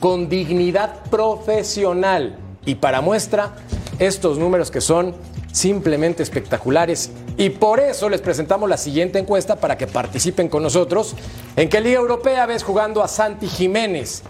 con 0.00 0.28
dignidad 0.28 1.02
profesional. 1.10 2.38
Y 2.64 2.76
para 2.76 3.00
muestra, 3.00 3.56
estos 3.98 4.38
números 4.38 4.70
que 4.70 4.80
son 4.80 5.14
simplemente 5.52 6.22
espectaculares. 6.22 7.10
Y 7.36 7.50
por 7.50 7.80
eso 7.80 8.08
les 8.08 8.20
presentamos 8.20 8.68
la 8.68 8.76
siguiente 8.76 9.18
encuesta 9.18 9.56
para 9.56 9.76
que 9.76 9.86
participen 9.86 10.48
con 10.48 10.62
nosotros. 10.62 11.14
¿En 11.56 11.68
qué 11.68 11.80
Liga 11.80 11.98
Europea 11.98 12.46
ves 12.46 12.62
jugando 12.62 13.02
a 13.02 13.08
Santi 13.08 13.48
Jiménez? 13.48 14.22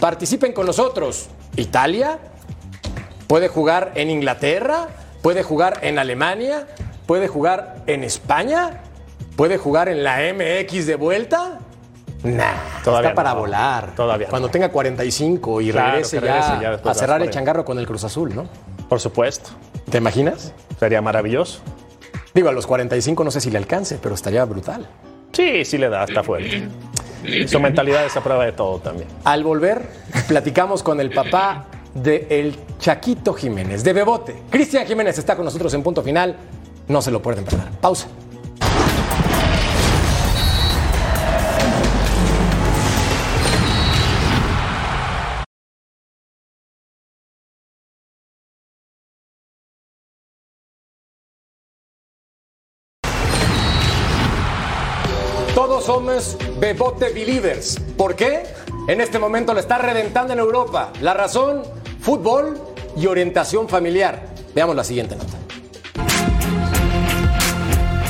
Participen 0.00 0.52
con 0.52 0.66
nosotros. 0.66 1.28
¿Italia? 1.56 2.18
¿Puede 3.26 3.48
jugar 3.48 3.92
en 3.94 4.10
Inglaterra? 4.10 4.88
¿Puede 5.22 5.42
jugar 5.42 5.78
en 5.82 5.98
Alemania? 5.98 6.66
¿Puede 7.06 7.28
jugar 7.28 7.82
en 7.86 8.04
España? 8.04 8.80
¿Puede 9.36 9.58
jugar 9.58 9.88
en 9.88 10.02
la 10.04 10.18
MX 10.32 10.86
de 10.86 10.96
vuelta? 10.96 11.58
Nah, 12.22 12.54
Todavía 12.82 13.10
está 13.10 13.14
para 13.14 13.34
no. 13.34 13.40
volar. 13.40 13.94
Todavía 13.94 14.28
Cuando 14.28 14.48
tenga 14.48 14.70
45 14.70 15.60
y 15.60 15.70
Claro, 15.72 15.90
regrese, 15.92 16.20
ya, 16.22 16.40
a 16.82 16.94
cerrar 16.94 17.20
el 17.20 17.26
40. 17.28 17.30
changarro 17.30 17.64
con 17.64 17.78
el 17.78 17.86
Cruz 17.86 18.04
Azul, 18.04 18.34
¿no? 18.34 18.46
Por 18.88 19.00
supuesto. 19.00 19.50
¿Te 19.90 19.98
imaginas? 19.98 20.52
Sería 20.80 21.02
maravilloso. 21.02 21.60
Digo, 22.32 22.48
a 22.48 22.52
los 22.52 22.66
45 22.66 23.22
no 23.24 23.30
sé 23.30 23.40
si 23.40 23.50
le 23.50 23.58
alcance, 23.58 23.98
pero 24.02 24.14
estaría 24.14 24.44
brutal. 24.44 24.86
Sí, 25.32 25.64
sí 25.64 25.76
le 25.78 25.88
da, 25.90 26.04
está 26.04 26.22
fuerte. 26.22 26.68
Su 27.46 27.60
mentalidad 27.60 28.04
es 28.06 28.16
a 28.16 28.22
prueba 28.22 28.44
de 28.44 28.52
todo 28.52 28.78
también. 28.78 29.08
Al 29.24 29.44
volver, 29.44 29.82
platicamos 30.28 30.82
con 30.82 31.00
el 31.00 31.10
papá 31.10 31.66
de 31.94 32.26
el 32.30 32.56
Chaquito 32.78 33.34
Jiménez, 33.34 33.84
de 33.84 33.92
Bebote. 33.92 34.34
Cristian 34.50 34.86
Jiménez 34.86 35.18
está 35.18 35.36
con 35.36 35.44
nosotros 35.44 35.72
en 35.74 35.82
punto 35.82 36.02
final. 36.02 36.36
No 36.88 37.00
se 37.00 37.10
lo 37.10 37.22
pueden 37.22 37.44
perder. 37.44 37.70
Pausa. 37.80 38.08
Todos 55.54 55.84
somos 55.84 56.36
Bebote 56.58 57.10
Believers. 57.10 57.80
¿Por 57.96 58.14
qué? 58.14 58.42
En 58.88 59.00
este 59.00 59.18
momento 59.18 59.54
le 59.54 59.60
está 59.60 59.78
reventando 59.78 60.32
en 60.32 60.38
Europa. 60.38 60.92
La 61.00 61.14
razón, 61.14 61.62
fútbol 62.00 62.60
y 62.96 63.06
orientación 63.06 63.68
familiar. 63.68 64.34
Veamos 64.54 64.76
la 64.76 64.84
siguiente 64.84 65.16
nota. 65.16 65.43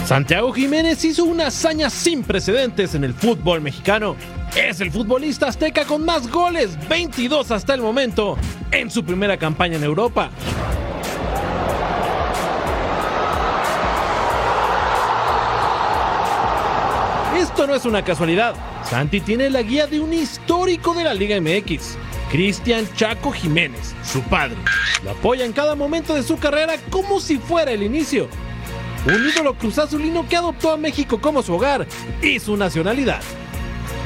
Santiago 0.04 0.52
Jiménez 0.52 1.02
hizo 1.06 1.24
una 1.24 1.46
hazaña 1.46 1.88
sin 1.88 2.22
precedentes 2.22 2.94
en 2.94 3.04
el 3.04 3.14
fútbol 3.14 3.62
mexicano. 3.62 4.16
Es 4.54 4.80
el 4.80 4.90
futbolista 4.90 5.48
azteca 5.48 5.86
con 5.86 6.04
más 6.04 6.30
goles, 6.30 6.76
22 6.90 7.50
hasta 7.50 7.72
el 7.72 7.80
momento, 7.80 8.36
en 8.70 8.90
su 8.90 9.02
primera 9.02 9.38
campaña 9.38 9.76
en 9.76 9.84
Europa. 9.84 10.30
Esto 17.38 17.66
no 17.66 17.74
es 17.74 17.86
una 17.86 18.04
casualidad. 18.04 18.54
Santi 18.84 19.22
tiene 19.22 19.48
la 19.48 19.62
guía 19.62 19.86
de 19.86 20.00
un 20.00 20.12
histórico 20.12 20.92
de 20.92 21.04
la 21.04 21.14
Liga 21.14 21.40
MX, 21.40 21.96
Cristian 22.30 22.86
Chaco 22.94 23.32
Jiménez, 23.32 23.94
su 24.04 24.20
padre. 24.24 24.58
Lo 25.02 25.12
apoya 25.12 25.46
en 25.46 25.52
cada 25.54 25.74
momento 25.74 26.14
de 26.14 26.22
su 26.22 26.38
carrera 26.38 26.74
como 26.90 27.20
si 27.20 27.38
fuera 27.38 27.72
el 27.72 27.82
inicio. 27.82 28.28
Un 29.06 29.28
ídolo 29.28 29.54
cruzazulino 29.54 30.26
que 30.28 30.36
adoptó 30.36 30.72
a 30.72 30.76
México 30.78 31.20
como 31.20 31.42
su 31.42 31.54
hogar 31.54 31.86
y 32.22 32.40
su 32.40 32.56
nacionalidad. 32.56 33.20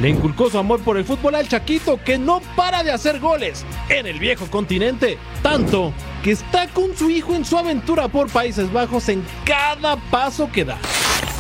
Le 0.01 0.09
inculcó 0.09 0.51
su 0.51 0.59
amor 0.59 0.81
por 0.81 0.97
el 0.97 1.05
fútbol 1.05 1.37
al 1.37 1.49
Chaquito 1.49 2.01
que 2.05 2.19
no 2.19 2.41
para 2.57 2.83
de 2.83 2.91
hacer 2.91 3.21
goles 3.21 3.65
en 3.89 4.07
el 4.07 4.19
viejo 4.19 4.47
continente, 4.47 5.19
tanto 5.43 5.93
que 6.23 6.33
está 6.33 6.69
con 6.69 6.97
su 6.97 7.11
hijo 7.11 7.35
en 7.35 7.45
su 7.45 7.57
aventura 7.57 8.09
por 8.09 8.29
Países 8.29 8.73
Bajos 8.73 9.09
en 9.09 9.25
cada 9.45 9.97
paso 10.11 10.51
que 10.53 10.65
da. 10.65 10.79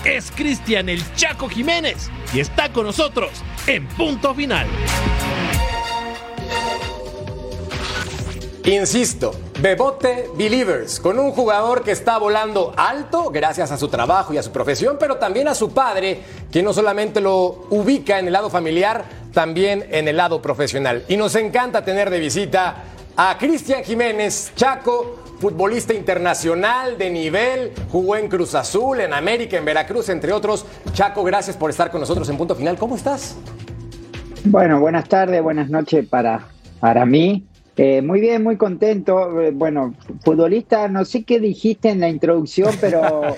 Es 0.04 0.30
Cristian 0.30 0.88
el 0.88 1.02
Chaco 1.14 1.48
Jiménez 1.48 2.10
y 2.32 2.40
está 2.40 2.72
con 2.72 2.86
nosotros 2.86 3.30
en 3.66 3.86
punto 3.88 4.34
final. 4.34 4.66
Insisto, 8.64 9.34
Bebote 9.60 10.30
Believers, 10.36 11.00
con 11.00 11.18
un 11.18 11.32
jugador 11.32 11.82
que 11.82 11.90
está 11.90 12.16
volando 12.18 12.72
alto 12.76 13.30
gracias 13.30 13.72
a 13.72 13.76
su 13.76 13.88
trabajo 13.88 14.32
y 14.32 14.38
a 14.38 14.42
su 14.44 14.52
profesión, 14.52 14.98
pero 15.00 15.16
también 15.16 15.48
a 15.48 15.54
su 15.56 15.72
padre, 15.72 16.20
que 16.52 16.62
no 16.62 16.72
solamente 16.72 17.20
lo 17.20 17.66
ubica 17.70 18.20
en 18.20 18.28
el 18.28 18.32
lado 18.34 18.50
familiar, 18.50 19.04
también 19.32 19.84
en 19.90 20.06
el 20.06 20.16
lado 20.16 20.40
profesional. 20.40 21.02
Y 21.08 21.16
nos 21.16 21.34
encanta 21.34 21.84
tener 21.84 22.08
de 22.08 22.20
visita 22.20 22.84
a 23.16 23.36
Cristian 23.36 23.82
Jiménez, 23.82 24.52
Chaco, 24.54 25.24
futbolista 25.40 25.92
internacional 25.92 26.96
de 26.96 27.10
nivel, 27.10 27.72
jugó 27.90 28.14
en 28.14 28.28
Cruz 28.28 28.54
Azul, 28.54 29.00
en 29.00 29.12
América, 29.12 29.56
en 29.56 29.64
Veracruz, 29.64 30.08
entre 30.08 30.32
otros. 30.32 30.66
Chaco, 30.92 31.24
gracias 31.24 31.56
por 31.56 31.70
estar 31.70 31.90
con 31.90 32.00
nosotros 32.00 32.28
en 32.28 32.36
Punto 32.36 32.54
Final. 32.54 32.78
¿Cómo 32.78 32.94
estás? 32.94 33.36
Bueno, 34.44 34.78
buenas 34.78 35.08
tardes, 35.08 35.42
buenas 35.42 35.68
noches 35.68 36.06
para, 36.06 36.46
para 36.78 37.04
mí. 37.04 37.47
Eh, 37.78 38.02
muy 38.02 38.20
bien, 38.20 38.42
muy 38.42 38.56
contento. 38.56 39.40
Eh, 39.40 39.52
bueno, 39.52 39.94
futbolista, 40.24 40.88
no 40.88 41.04
sé 41.04 41.22
qué 41.22 41.38
dijiste 41.38 41.90
en 41.90 42.00
la 42.00 42.08
introducción, 42.08 42.74
pero. 42.80 43.22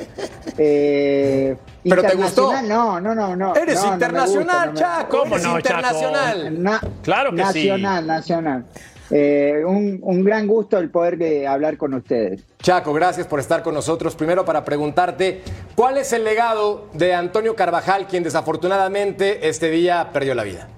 Eh, 0.62 1.56
¿Pero 1.84 2.02
te 2.02 2.14
gustó? 2.16 2.52
No, 2.62 3.00
no, 3.00 3.14
no. 3.14 3.34
no 3.34 3.54
Eres 3.54 3.82
internacional, 3.82 4.74
Chaco. 4.74 5.20
¿Cómo 5.20 5.38
no, 5.38 5.56
internacional. 5.56 6.80
claro 7.02 7.30
que 7.30 7.36
nacional, 7.36 7.52
sí. 7.52 7.68
Nacional, 7.68 8.66
nacional. 9.10 9.66
un, 9.66 10.00
un, 10.02 10.24
gran 10.24 10.46
gusto 10.46 10.76
el 10.76 10.90
poder 10.90 11.46
hablar 11.46 11.78
con 11.78 11.94
ustedes. 11.94 12.42
Chaco, 12.60 12.92
gracias 12.92 13.26
por 13.26 13.40
estar 13.40 13.62
con 13.62 13.72
nosotros. 13.72 14.14
Primero 14.16 14.44
para 14.44 14.64
preguntarte, 14.64 15.40
¿cuál 15.74 15.96
es 15.96 16.12
el 16.12 16.24
legado 16.24 16.88
de 16.92 17.14
Antonio 17.14 17.56
Carvajal, 17.56 18.06
quien 18.06 18.22
desafortunadamente 18.22 19.48
este 19.48 19.70
día 19.70 20.10
perdió 20.12 20.34
la 20.34 20.44
vida? 20.44 20.68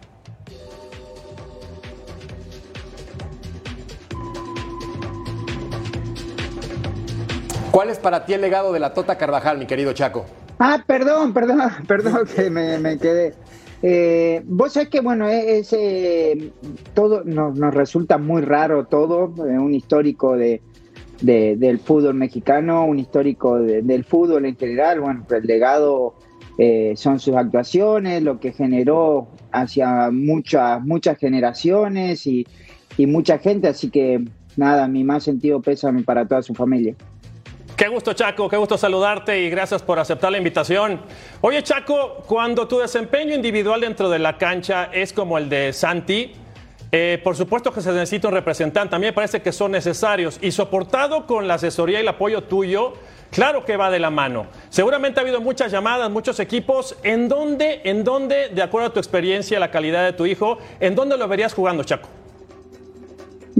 ¿Cuál 7.72 7.88
es 7.88 7.98
para 7.98 8.26
ti 8.26 8.35
el 8.35 8.42
legado 8.42 8.70
de 8.74 8.80
la 8.80 8.92
Tota 8.92 9.16
Carvajal, 9.16 9.56
mi 9.56 9.64
querido 9.64 9.94
Chaco? 9.94 10.26
Ah, 10.58 10.85
perdón, 10.87 11.32
perdón, 11.32 11.58
perdón 11.88 12.28
que 12.37 12.50
me, 12.50 12.78
me 12.78 12.98
quedé. 12.98 13.32
Eh, 13.82 14.42
vos 14.44 14.74
sabés 14.74 14.90
que, 14.90 15.00
bueno, 15.00 15.26
es, 15.26 15.72
eh, 15.72 16.52
todo 16.92 17.24
nos, 17.24 17.58
nos, 17.58 17.72
resulta 17.72 18.18
muy 18.18 18.42
raro 18.42 18.85
todo, 18.85 19.35
eh, 19.46 19.58
un 19.58 19.72
histórico 19.72 20.37
de, 20.37 20.61
de, 21.22 21.56
del 21.56 21.78
fútbol 21.78 22.12
mexicano, 22.14 22.85
un 22.85 22.98
histórico 22.98 23.58
de, 23.58 23.80
del 23.80 24.04
fútbol 24.04 24.44
en 24.44 24.56
general, 24.56 25.00
bueno, 25.00 25.24
el 25.30 25.46
legado 25.46 26.14
eh, 26.58 26.92
son 26.96 27.20
sus 27.20 27.35
actuaciones, 27.37 28.22
lo 28.22 28.38
que 28.38 28.52
generó 28.52 29.28
hacia 29.50 30.11
muchas, 30.11 30.82
muchas 30.85 31.16
generaciones 31.16 32.26
y, 32.26 32.46
y 32.98 33.06
mucha 33.06 33.38
gente, 33.38 33.68
así 33.68 33.88
que 33.88 34.22
nada, 34.58 34.87
mi 34.88 35.04
más 35.04 35.24
sentido 35.24 35.62
pésame 35.62 36.02
para 36.02 36.28
toda 36.28 36.42
su 36.42 36.54
familia. 36.54 36.94
Qué 37.83 37.88
gusto, 37.88 38.12
Chaco, 38.12 38.49
qué 38.49 38.57
gusto 38.57 38.79
saludarte 38.79 39.40
y 39.40 39.51
gracias 39.51 39.83
por 39.83 39.99
aceptar 39.99 40.31
la 40.31 40.38
invitación. 40.38 41.01
Oye, 41.40 41.64
Chaco, 41.64 42.23
cuando 42.29 42.68
tu 42.68 42.79
desempeño 42.79 43.35
individual 43.35 43.81
dentro 43.81 44.09
de 44.09 44.21
la 44.21 44.38
cancha 44.38 44.90
es 44.92 45.12
como 45.12 45.37
el 45.37 45.49
de 45.49 45.73
Santi, 45.73 46.33
eh, 46.92 47.21
por 47.25 47.35
supuesto 47.35 47.73
que 47.73 47.81
se 47.81 47.90
necesita 47.90 48.29
un 48.29 48.35
representante. 48.35 48.95
A 48.95 49.01
mí 49.01 49.07
me 49.07 49.12
parece 49.12 49.42
que 49.42 49.51
son 49.51 49.73
necesarios 49.73 50.38
y 50.40 50.53
soportado 50.53 51.27
con 51.27 51.49
la 51.49 51.55
asesoría 51.55 51.99
y 51.99 52.03
el 52.03 52.09
apoyo 52.09 52.45
tuyo, 52.45 52.92
claro 53.33 53.64
que 53.64 53.77
va 53.77 53.90
de 53.90 53.99
la 53.99 54.11
mano. 54.11 54.47
Seguramente 54.68 55.18
ha 55.18 55.23
habido 55.23 55.40
muchas 55.40 55.73
llamadas, 55.73 56.09
muchos 56.09 56.38
equipos. 56.38 56.97
¿En 57.03 57.29
dónde, 57.29 57.81
en 57.83 58.05
dónde, 58.05 58.51
de 58.51 58.62
acuerdo 58.62 58.90
a 58.90 58.92
tu 58.92 59.01
experiencia, 59.01 59.59
la 59.59 59.73
calidad 59.73 60.05
de 60.05 60.12
tu 60.12 60.25
hijo, 60.25 60.59
en 60.79 60.95
dónde 60.95 61.16
lo 61.16 61.27
verías 61.27 61.53
jugando, 61.53 61.83
Chaco? 61.83 62.09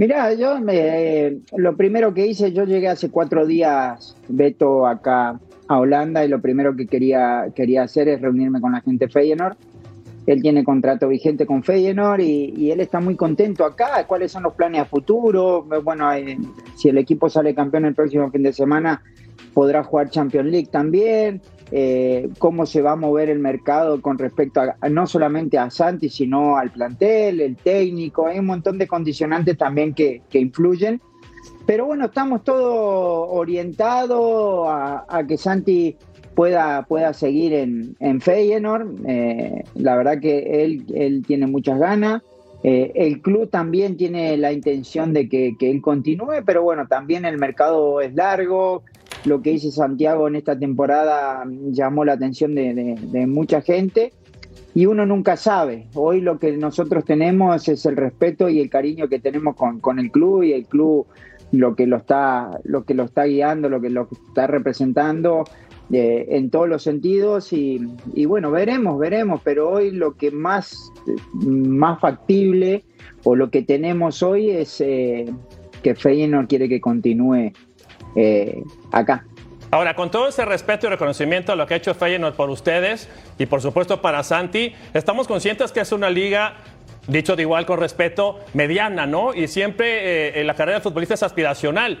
Mira, 0.03 0.33
yo 0.33 0.59
me, 0.59 1.37
lo 1.55 1.77
primero 1.77 2.13
que 2.13 2.27
hice, 2.27 2.51
yo 2.51 2.65
llegué 2.65 2.89
hace 2.89 3.09
cuatro 3.09 3.47
días, 3.47 4.17
Beto, 4.27 4.85
acá 4.85 5.39
a 5.69 5.79
Holanda 5.79 6.25
y 6.25 6.27
lo 6.27 6.41
primero 6.41 6.75
que 6.75 6.87
quería, 6.87 7.45
quería 7.55 7.83
hacer 7.83 8.09
es 8.09 8.19
reunirme 8.19 8.59
con 8.59 8.73
la 8.73 8.81
gente 8.81 9.07
Feyenoord. 9.07 9.55
Él 10.25 10.41
tiene 10.41 10.65
contrato 10.65 11.07
vigente 11.07 11.45
con 11.45 11.63
Feyenoord 11.63 12.19
y, 12.19 12.53
y, 12.53 12.71
él 12.71 12.81
está 12.81 12.99
muy 12.99 13.15
contento 13.15 13.63
acá. 13.63 14.05
¿Cuáles 14.05 14.33
son 14.33 14.43
los 14.43 14.55
planes 14.55 14.81
a 14.81 14.85
futuro? 14.85 15.65
Bueno, 15.81 16.11
eh, 16.11 16.37
si 16.75 16.89
el 16.89 16.97
equipo 16.97 17.29
sale 17.29 17.55
campeón 17.55 17.85
el 17.85 17.95
próximo 17.95 18.29
fin 18.29 18.43
de 18.43 18.51
semana, 18.51 19.01
podrá 19.53 19.85
jugar 19.85 20.09
Champions 20.09 20.51
League 20.51 20.67
también. 20.69 21.41
Eh, 21.71 22.29
cómo 22.37 22.65
se 22.65 22.81
va 22.81 22.91
a 22.91 22.95
mover 22.95 23.29
el 23.29 23.39
mercado 23.39 24.01
con 24.01 24.17
respecto 24.17 24.61
a, 24.61 24.89
no 24.89 25.07
solamente 25.07 25.57
a 25.57 25.69
Santi, 25.69 26.09
sino 26.09 26.57
al 26.57 26.71
plantel, 26.71 27.41
el 27.41 27.55
técnico, 27.55 28.27
hay 28.27 28.39
un 28.39 28.45
montón 28.45 28.77
de 28.77 28.87
condicionantes 28.87 29.57
también 29.57 29.93
que, 29.93 30.21
que 30.29 30.39
influyen. 30.39 31.01
Pero 31.65 31.85
bueno, 31.85 32.05
estamos 32.05 32.43
todos 32.43 33.27
orientados 33.31 34.67
a, 34.67 35.05
a, 35.07 35.25
que 35.25 35.37
Santi 35.37 35.95
pueda, 36.35 36.83
pueda 36.83 37.13
seguir 37.13 37.53
en, 37.53 37.95
en 37.99 38.21
Feyenoord. 38.21 39.05
Eh, 39.07 39.63
la 39.75 39.95
verdad 39.95 40.19
que 40.19 40.63
él, 40.63 40.85
él 40.93 41.23
tiene 41.25 41.47
muchas 41.47 41.79
ganas. 41.79 42.21
Eh, 42.63 42.91
el 42.95 43.21
club 43.21 43.49
también 43.49 43.97
tiene 43.97 44.37
la 44.37 44.53
intención 44.53 45.11
de 45.13 45.27
que, 45.27 45.55
que, 45.59 45.69
él 45.69 45.81
continúe, 45.81 46.43
pero 46.45 46.63
bueno, 46.63 46.87
también 46.87 47.25
el 47.25 47.37
mercado 47.37 47.99
es 47.99 48.13
largo, 48.15 48.83
lo 49.25 49.41
que 49.41 49.51
hizo 49.51 49.71
Santiago 49.71 50.27
en 50.27 50.35
esta 50.35 50.57
temporada 50.57 51.43
llamó 51.71 52.05
la 52.05 52.13
atención 52.13 52.55
de, 52.55 53.25
mucha 53.27 53.61
gente 53.61 54.13
y 54.75 54.85
uno 54.85 55.05
nunca 55.05 55.37
sabe. 55.37 55.87
Hoy 55.93 56.21
lo 56.21 56.39
que 56.39 56.57
nosotros 56.57 57.05
tenemos 57.05 57.67
es 57.67 57.85
el 57.85 57.95
respeto 57.95 58.49
y 58.49 58.59
el 58.59 58.69
cariño 58.69 59.07
que 59.07 59.19
tenemos 59.19 59.55
con, 59.55 59.99
el 59.99 60.11
club 60.11 60.43
y 60.43 60.53
el 60.53 60.65
club 60.65 61.07
lo 61.51 61.75
que 61.75 61.85
lo 61.85 61.97
está, 61.97 62.59
lo 62.63 62.83
que 62.83 62.95
lo 62.95 63.03
está 63.03 63.25
guiando, 63.25 63.69
lo 63.69 63.79
que 63.79 63.91
lo 63.91 64.07
está 64.27 64.47
representando 64.47 65.43
eh, 65.91 66.25
en 66.29 66.49
todos 66.49 66.67
los 66.67 66.81
sentidos 66.81 67.53
y, 67.53 67.79
y, 68.15 68.25
bueno, 68.25 68.49
veremos, 68.49 68.97
veremos, 68.97 69.41
pero 69.43 69.69
hoy 69.69 69.91
lo 69.91 70.15
que 70.15 70.31
más, 70.31 70.91
más 71.33 71.99
factible 71.99 72.83
o 73.23 73.35
lo 73.35 73.51
que 73.51 73.61
tenemos 73.61 74.23
hoy 74.23 74.49
es 74.49 74.81
eh, 74.81 75.25
que 75.83 75.93
Feyenoord 75.93 76.47
quiere 76.47 76.67
que 76.67 76.81
continúe 76.81 77.51
eh, 78.15 78.63
acá. 78.91 79.25
Ahora, 79.71 79.95
con 79.95 80.11
todo 80.11 80.27
ese 80.27 80.45
respeto 80.45 80.85
y 80.85 80.89
reconocimiento 80.91 81.51
a 81.51 81.55
lo 81.55 81.65
que 81.65 81.73
ha 81.73 81.77
hecho 81.77 81.95
Feyenoord 81.95 82.35
por 82.35 82.51
ustedes 82.51 83.09
y 83.39 83.47
por 83.47 83.59
supuesto 83.59 84.01
para 84.01 84.21
Santi, 84.21 84.75
estamos 84.93 85.27
conscientes 85.27 85.71
que 85.71 85.79
es 85.79 85.91
una 85.91 86.11
liga, 86.11 86.57
dicho 87.07 87.35
de 87.35 87.41
igual 87.41 87.65
con 87.65 87.79
respeto, 87.79 88.39
mediana, 88.53 89.07
¿no? 89.07 89.33
Y 89.33 89.47
siempre 89.47 90.39
eh, 90.39 90.43
la 90.43 90.53
carrera 90.53 90.77
de 90.77 90.83
futbolista 90.83 91.15
es 91.15 91.23
aspiracional. 91.23 91.97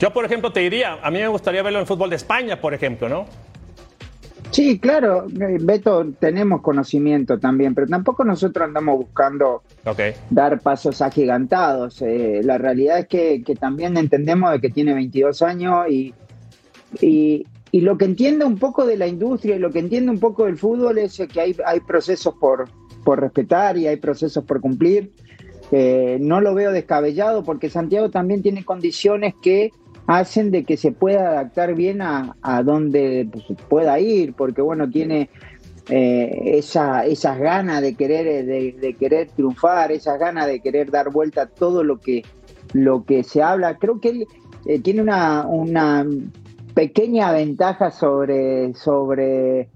Yo, 0.00 0.12
por 0.12 0.24
ejemplo, 0.24 0.52
te 0.52 0.60
diría, 0.60 0.98
a 1.00 1.10
mí 1.10 1.20
me 1.20 1.28
gustaría 1.28 1.62
verlo 1.62 1.78
en 1.78 1.86
fútbol 1.86 2.10
de 2.10 2.16
España, 2.16 2.60
por 2.60 2.74
ejemplo, 2.74 3.08
¿no? 3.08 3.26
Sí, 4.50 4.78
claro, 4.78 5.26
Beto, 5.28 6.06
tenemos 6.18 6.62
conocimiento 6.62 7.38
también, 7.38 7.74
pero 7.74 7.86
tampoco 7.86 8.24
nosotros 8.24 8.66
andamos 8.66 8.98
buscando 8.98 9.62
okay. 9.84 10.12
dar 10.30 10.60
pasos 10.60 11.02
agigantados. 11.02 12.00
Eh, 12.02 12.40
la 12.42 12.56
realidad 12.58 13.00
es 13.00 13.06
que, 13.06 13.42
que, 13.44 13.54
también 13.54 13.96
entendemos 13.96 14.52
de 14.52 14.60
que 14.60 14.70
tiene 14.70 14.94
22 14.94 15.42
años 15.42 15.88
y, 15.88 16.14
y, 17.00 17.46
y, 17.70 17.80
lo 17.80 17.98
que 17.98 18.06
entiende 18.06 18.44
un 18.44 18.58
poco 18.58 18.86
de 18.86 18.96
la 18.96 19.06
industria 19.06 19.56
y 19.56 19.58
lo 19.58 19.70
que 19.70 19.80
entiende 19.80 20.10
un 20.10 20.20
poco 20.20 20.46
del 20.46 20.56
fútbol 20.56 20.98
es 20.98 21.20
que 21.32 21.40
hay, 21.40 21.56
hay 21.66 21.80
procesos 21.80 22.34
por, 22.40 22.68
por 23.04 23.20
respetar 23.20 23.76
y 23.76 23.86
hay 23.86 23.96
procesos 23.96 24.44
por 24.44 24.60
cumplir. 24.60 25.12
Eh, 25.72 26.18
no 26.20 26.40
lo 26.40 26.54
veo 26.54 26.70
descabellado 26.70 27.42
porque 27.42 27.68
Santiago 27.70 28.10
también 28.10 28.42
tiene 28.42 28.64
condiciones 28.64 29.34
que 29.42 29.72
hacen 30.06 30.50
de 30.50 30.64
que 30.64 30.76
se 30.76 30.92
pueda 30.92 31.30
adaptar 31.30 31.74
bien 31.74 32.00
a, 32.02 32.36
a 32.42 32.62
donde 32.62 33.28
pues, 33.30 33.44
pueda 33.68 33.98
ir, 33.98 34.34
porque 34.34 34.62
bueno, 34.62 34.88
tiene 34.88 35.28
eh, 35.88 36.52
esa, 36.58 37.06
esas 37.06 37.38
ganas 37.38 37.80
de 37.82 37.94
querer, 37.94 38.44
de, 38.46 38.72
de, 38.72 38.94
querer 38.94 39.28
triunfar, 39.28 39.92
esas 39.92 40.18
ganas 40.18 40.46
de 40.46 40.60
querer 40.60 40.90
dar 40.90 41.10
vuelta 41.10 41.42
a 41.42 41.46
todo 41.46 41.84
lo 41.84 41.98
que, 42.00 42.24
lo 42.72 43.04
que 43.04 43.22
se 43.22 43.42
habla. 43.42 43.78
Creo 43.78 44.00
que 44.00 44.08
él 44.08 44.26
eh, 44.66 44.80
tiene 44.80 45.02
una, 45.02 45.46
una 45.46 46.06
pequeña 46.74 47.32
ventaja 47.32 47.90
sobre, 47.90 48.74
sobre, 48.74 49.68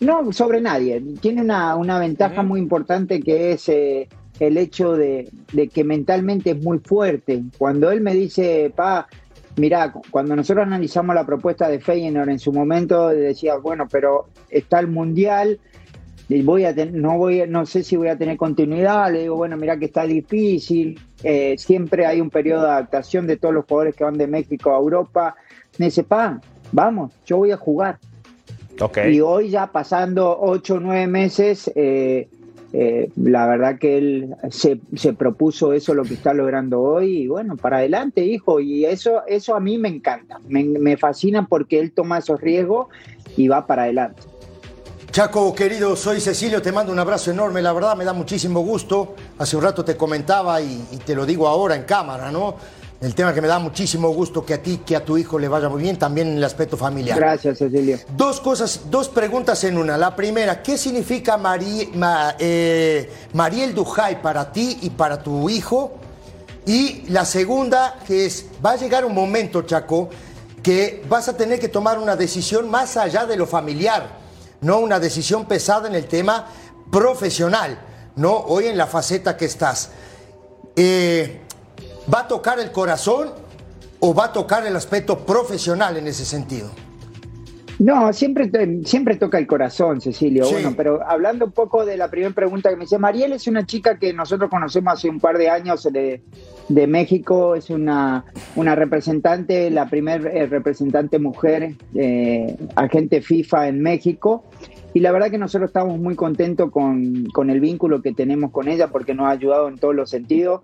no 0.00 0.32
sobre 0.32 0.60
nadie, 0.60 1.00
tiene 1.20 1.42
una, 1.42 1.76
una 1.76 1.98
ventaja 1.98 2.42
muy 2.42 2.60
importante 2.60 3.20
que 3.20 3.52
es 3.52 3.68
eh, 3.68 4.08
el 4.40 4.56
hecho 4.56 4.96
de, 4.96 5.30
de, 5.52 5.68
que 5.68 5.84
mentalmente 5.84 6.50
es 6.50 6.62
muy 6.62 6.80
fuerte. 6.80 7.42
Cuando 7.56 7.90
él 7.92 8.00
me 8.00 8.14
dice, 8.14 8.72
pa, 8.74 9.06
Mirá, 9.56 9.92
cuando 10.10 10.34
nosotros 10.34 10.66
analizamos 10.66 11.14
la 11.14 11.26
propuesta 11.26 11.68
de 11.68 11.78
Feyenoord 11.78 12.30
en 12.30 12.38
su 12.38 12.52
momento, 12.52 13.08
decía, 13.08 13.56
bueno, 13.56 13.86
pero 13.90 14.28
está 14.48 14.80
el 14.80 14.88
Mundial, 14.88 15.60
voy 16.42 16.64
a 16.64 16.72
no 16.72 17.18
voy 17.18 17.44
no 17.46 17.66
sé 17.66 17.82
si 17.82 17.96
voy 17.96 18.08
a 18.08 18.16
tener 18.16 18.38
continuidad. 18.38 19.12
Le 19.12 19.22
digo 19.22 19.36
bueno 19.36 19.56
mira 19.58 19.76
que 19.76 19.86
está 19.86 20.04
difícil. 20.04 20.98
Eh, 21.22 21.56
siempre 21.58 22.06
hay 22.06 22.20
un 22.20 22.30
periodo 22.30 22.62
de 22.62 22.70
adaptación 22.70 23.26
de 23.26 23.36
todos 23.36 23.54
los 23.54 23.66
jugadores 23.66 23.94
que 23.94 24.04
van 24.04 24.16
de 24.16 24.26
México 24.26 24.74
a 24.74 24.78
Europa. 24.78 25.34
Me 25.78 25.86
dice 25.86 26.04
pan 26.04 26.40
vamos 26.70 27.12
yo 27.26 27.36
voy 27.36 27.50
a 27.50 27.56
jugar 27.56 27.98
y 29.06 29.20
hoy 29.20 29.50
ya 29.50 29.66
pasando 29.66 30.38
ocho 30.40 30.76
o 30.76 30.80
nueve 30.80 31.06
meses 31.06 31.70
eh, 31.74 32.28
eh, 32.72 33.10
la 33.16 33.46
verdad 33.46 33.78
que 33.78 33.98
él 33.98 34.34
se, 34.50 34.80
se, 34.94 35.12
propuso 35.12 35.72
eso 35.72 35.92
lo 35.94 36.04
que 36.04 36.14
está 36.14 36.32
logrando 36.32 36.80
hoy 36.80 37.18
y 37.18 37.28
bueno 37.28 37.56
para 37.56 37.78
adelante 37.78 38.24
hijo 38.24 38.60
y 38.60 38.86
eso 38.86 39.22
eso 39.26 39.54
a 39.54 39.60
mí 39.60 39.76
me 39.76 39.88
encanta 39.88 40.40
me, 40.48 40.64
me 40.64 40.96
fascina 40.96 41.46
porque 41.46 41.78
él 41.78 41.92
toma 41.92 42.18
esos 42.18 42.40
riesgos 42.40 42.86
y 43.36 43.48
va 43.48 43.66
para 43.66 43.82
adelante 43.82 44.22
Chaco, 45.12 45.54
querido, 45.54 45.94
soy 45.94 46.22
Cecilio, 46.22 46.62
te 46.62 46.72
mando 46.72 46.90
un 46.90 46.98
abrazo 46.98 47.30
enorme, 47.30 47.60
la 47.60 47.74
verdad 47.74 47.94
me 47.94 48.02
da 48.06 48.14
muchísimo 48.14 48.60
gusto. 48.60 49.14
Hace 49.36 49.58
un 49.58 49.62
rato 49.62 49.84
te 49.84 49.94
comentaba 49.94 50.58
y, 50.62 50.82
te 51.04 51.14
lo 51.14 51.26
digo 51.26 51.46
ahora 51.48 51.76
en 51.76 51.82
cámara, 51.82 52.32
¿no? 52.32 52.56
El 53.02 53.14
tema 53.14 53.34
que 53.34 53.40
me 53.42 53.48
da 53.48 53.58
muchísimo 53.58 54.08
gusto 54.10 54.46
que 54.46 54.54
a 54.54 54.62
ti, 54.62 54.82
que 54.86 54.94
a 54.94 55.04
tu 55.04 55.18
hijo 55.18 55.38
le 55.38 55.48
vaya 55.48 55.68
muy 55.68 55.82
bien, 55.82 55.98
también 55.98 56.28
en 56.28 56.36
el 56.36 56.44
aspecto 56.44 56.76
familiar. 56.76 57.18
Gracias, 57.18 57.58
Cecilio. 57.58 57.98
Dos 58.16 58.40
cosas, 58.40 58.82
dos 58.90 59.08
preguntas 59.08 59.64
en 59.64 59.76
una. 59.76 59.98
La 59.98 60.14
primera, 60.14 60.62
¿qué 60.62 60.78
significa 60.78 61.38
eh, 62.38 63.10
Mariel 63.32 63.74
Dujay 63.74 64.22
para 64.22 64.52
ti 64.52 64.78
y 64.82 64.90
para 64.90 65.22
tu 65.22 65.50
hijo? 65.50 65.94
Y 66.64 67.02
la 67.08 67.24
segunda, 67.24 67.98
que 68.06 68.26
es, 68.26 68.46
va 68.64 68.72
a 68.72 68.76
llegar 68.76 69.04
un 69.04 69.14
momento, 69.14 69.62
Chaco, 69.62 70.08
que 70.62 71.04
vas 71.08 71.28
a 71.28 71.36
tener 71.36 71.58
que 71.58 71.68
tomar 71.68 71.98
una 71.98 72.14
decisión 72.14 72.70
más 72.70 72.96
allá 72.96 73.26
de 73.26 73.36
lo 73.36 73.46
familiar 73.46 74.22
no 74.62 74.78
una 74.78 74.98
decisión 74.98 75.44
pesada 75.44 75.88
en 75.88 75.94
el 75.94 76.06
tema 76.06 76.46
profesional, 76.90 77.78
no 78.16 78.32
hoy 78.32 78.66
en 78.66 78.78
la 78.78 78.86
faceta 78.86 79.36
que 79.36 79.44
estás. 79.44 79.90
Eh, 80.74 81.41
¿Va 82.12 82.20
a 82.20 82.28
tocar 82.28 82.58
el 82.58 82.72
corazón 82.72 83.30
o 84.00 84.14
va 84.14 84.26
a 84.26 84.32
tocar 84.32 84.66
el 84.66 84.74
aspecto 84.74 85.20
profesional 85.20 85.96
en 85.96 86.08
ese 86.08 86.24
sentido? 86.24 86.70
No, 87.78 88.12
siempre, 88.12 88.50
siempre 88.84 89.16
toca 89.16 89.38
el 89.38 89.46
corazón, 89.46 90.00
Cecilio. 90.00 90.48
Bueno, 90.50 90.74
pero 90.76 91.00
hablando 91.06 91.46
un 91.46 91.52
poco 91.52 91.84
de 91.84 91.96
la 91.96 92.08
primera 92.08 92.34
pregunta 92.34 92.70
que 92.70 92.76
me 92.76 92.84
hice, 92.84 92.98
Mariel 92.98 93.32
es 93.32 93.46
una 93.46 93.66
chica 93.66 93.98
que 93.98 94.12
nosotros 94.12 94.50
conocemos 94.50 94.94
hace 94.94 95.08
un 95.08 95.20
par 95.20 95.38
de 95.38 95.48
años 95.48 95.82
de, 95.90 96.22
de 96.68 96.86
México, 96.86 97.54
es 97.54 97.70
una, 97.70 98.24
una 98.56 98.74
representante, 98.74 99.70
la 99.70 99.88
primera 99.88 100.30
eh, 100.30 100.46
representante 100.46 101.18
mujer 101.18 101.74
eh, 101.94 102.56
agente 102.76 103.20
FIFA 103.22 103.68
en 103.68 103.82
México. 103.82 104.44
Y 104.94 105.00
la 105.00 105.10
verdad 105.10 105.30
que 105.30 105.38
nosotros 105.38 105.70
estamos 105.70 105.98
muy 105.98 106.14
contentos 106.14 106.70
con, 106.70 107.24
con, 107.32 107.48
el 107.48 107.60
vínculo 107.60 108.02
que 108.02 108.12
tenemos 108.12 108.50
con 108.50 108.68
ella 108.68 108.88
porque 108.88 109.14
nos 109.14 109.26
ha 109.26 109.30
ayudado 109.30 109.68
en 109.68 109.78
todos 109.78 109.94
los 109.94 110.10
sentidos. 110.10 110.60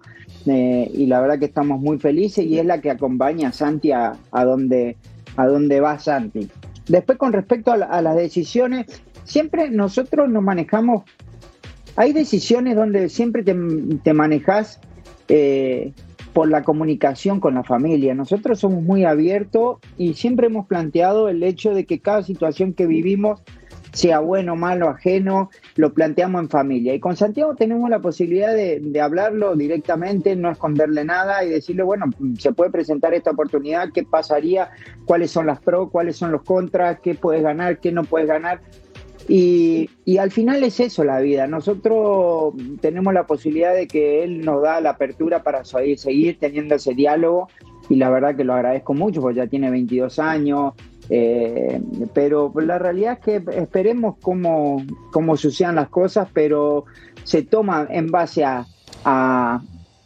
Eh, 0.47 0.91
y 0.93 1.07
la 1.07 1.21
verdad 1.21 1.39
que 1.39 1.47
estamos 1.47 1.81
muy 1.81 1.99
felices 1.99 2.45
y 2.45 2.59
es 2.59 2.67
la 2.67 2.81
que 2.81 2.91
acompaña 2.91 3.49
a 3.49 3.53
Santi 3.53 3.91
a, 3.93 4.17
a 4.31 4.45
donde, 4.45 4.97
a 5.37 5.47
donde 5.47 5.81
va 5.81 5.99
Santi. 5.99 6.51
Después 6.89 7.19
con 7.19 7.33
respecto 7.33 7.73
a, 7.73 8.03
las 8.03 8.17
decisiones, 8.17 8.87
siempre 9.25 9.71
nosotros 9.71 10.29
nos 10.29 10.43
manejamos, 10.43 11.05
hay 11.97 12.13
decisiones 12.13 12.77
donde 12.77 13.09
siempre 13.09 13.43
te, 13.43 13.55
te 14.03 14.13
manejas 14.15 14.81
eh, 15.29 15.93
por 16.33 16.49
la 16.49 16.63
comunicación 16.63 17.41
con 17.41 17.55
la 17.55 17.65
familia. 17.65 18.15
Nosotros 18.15 18.61
somos 18.61 18.83
muy 18.83 19.05
abiertos 19.05 19.79
y 19.97 20.15
siempre 20.15 20.47
hemos 20.47 20.67
planteado 20.67 21.29
el 21.29 21.43
hecho 21.43 21.75
de 21.75 21.85
que 21.85 22.01
cada 22.01 22.23
situación 22.23 22.73
que 22.73 22.87
vivimos 22.87 23.43
sea 23.99 24.21
bueno, 24.21 24.55
malo, 24.55 24.89
ajeno, 24.89 25.51
lo 25.75 25.93
planteamos 25.93 26.43
en 26.43 26.49
familia. 26.49 26.95
Y 26.95 27.01
con 27.01 27.17
Santiago 27.17 27.57
tenemos 27.57 27.91
la 27.91 27.99
posibilidad 27.99 28.55
de, 28.55 29.01
hablarlo 29.01 29.57
directamente, 29.57 30.37
no 30.37 30.53
esconderle 30.53 31.05
nada 31.05 31.45
y 31.45 31.51
decirle, 31.51 31.83
bueno, 31.83 32.07
se 32.39 32.53
puede 32.53 32.71
presentar 32.71 33.13
esta 33.13 33.33
oportunidad, 33.33 33.91
qué 33.93 34.05
pasaría, 34.05 34.71
cuáles 35.05 35.33
son 35.33 35.47
las 35.47 35.61
pros, 35.61 35.91
cuáles 35.91 36.17
son 36.17 36.31
los 36.31 36.43
contras, 36.43 37.01
qué 37.01 37.17
puedes 37.17 37.43
ganar, 37.43 37.81
qué 37.81 37.91
no 37.91 38.05
puedes 38.05 38.29
ganar. 38.29 38.61
Y, 39.27 39.91
al 40.19 40.31
final 40.31 40.63
es 40.63 40.79
eso 40.79 41.03
la 41.03 41.19
vida. 41.19 41.49
Nosotros 41.49 42.55
tenemos 42.81 43.13
la 43.13 43.27
posibilidad 43.27 43.75
de 43.75 43.89
que 43.89 44.23
él 44.23 44.43
nos 44.45 44.63
da 44.63 44.81
la 44.81 44.91
apertura 44.91 45.43
para 45.43 45.65
seguir 45.65 46.39
teniendo 46.39 46.77
ese 46.77 46.95
diálogo 46.95 47.49
y 47.89 47.97
la 47.97 48.11
verdad 48.11 48.37
que 48.37 48.45
lo 48.45 48.55
agradezco 48.55 48.95
mucho 48.95 49.21
porque 49.21 49.39
ya 49.39 49.47
tiene 49.47 49.71
22 49.71 50.19
años, 50.19 50.75
eh, 51.11 51.81
pero 52.13 52.53
la 52.57 52.79
realidad 52.79 53.19
es 53.19 53.21
que 53.21 53.43
esperemos 53.57 54.17
cómo, 54.21 54.83
cómo 55.13 55.37
sucedan 55.37 55.77
las 55.77 55.89
cosas, 55.89 56.29
pero 56.33 56.85
se 57.25 57.43
toma 57.43 57.87
en 57.91 58.11
base 58.11 58.45
a, 58.45 58.67
a, 59.05 59.61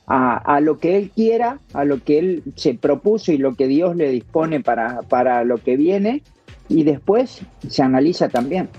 a, 0.07 0.61
lo 0.61 0.79
que 0.79 0.97
él 0.97 1.11
quiera, 1.15 1.59
a 1.73 1.85
lo 1.85 2.03
que 2.03 2.19
él 2.19 2.43
se 2.57 2.75
propuso 2.75 3.33
y 3.33 3.39
lo 3.39 3.55
que 3.55 3.67
Dios 3.67 3.97
le 3.97 4.11
dispone 4.11 4.61
para, 4.61 5.03
para 5.03 5.45
lo 5.45 5.59
que 5.59 5.77
viene. 5.77 6.23
Y 6.69 6.85
después 6.85 7.41
se 7.69 7.83
analiza 7.83 8.31
también. 8.31 8.71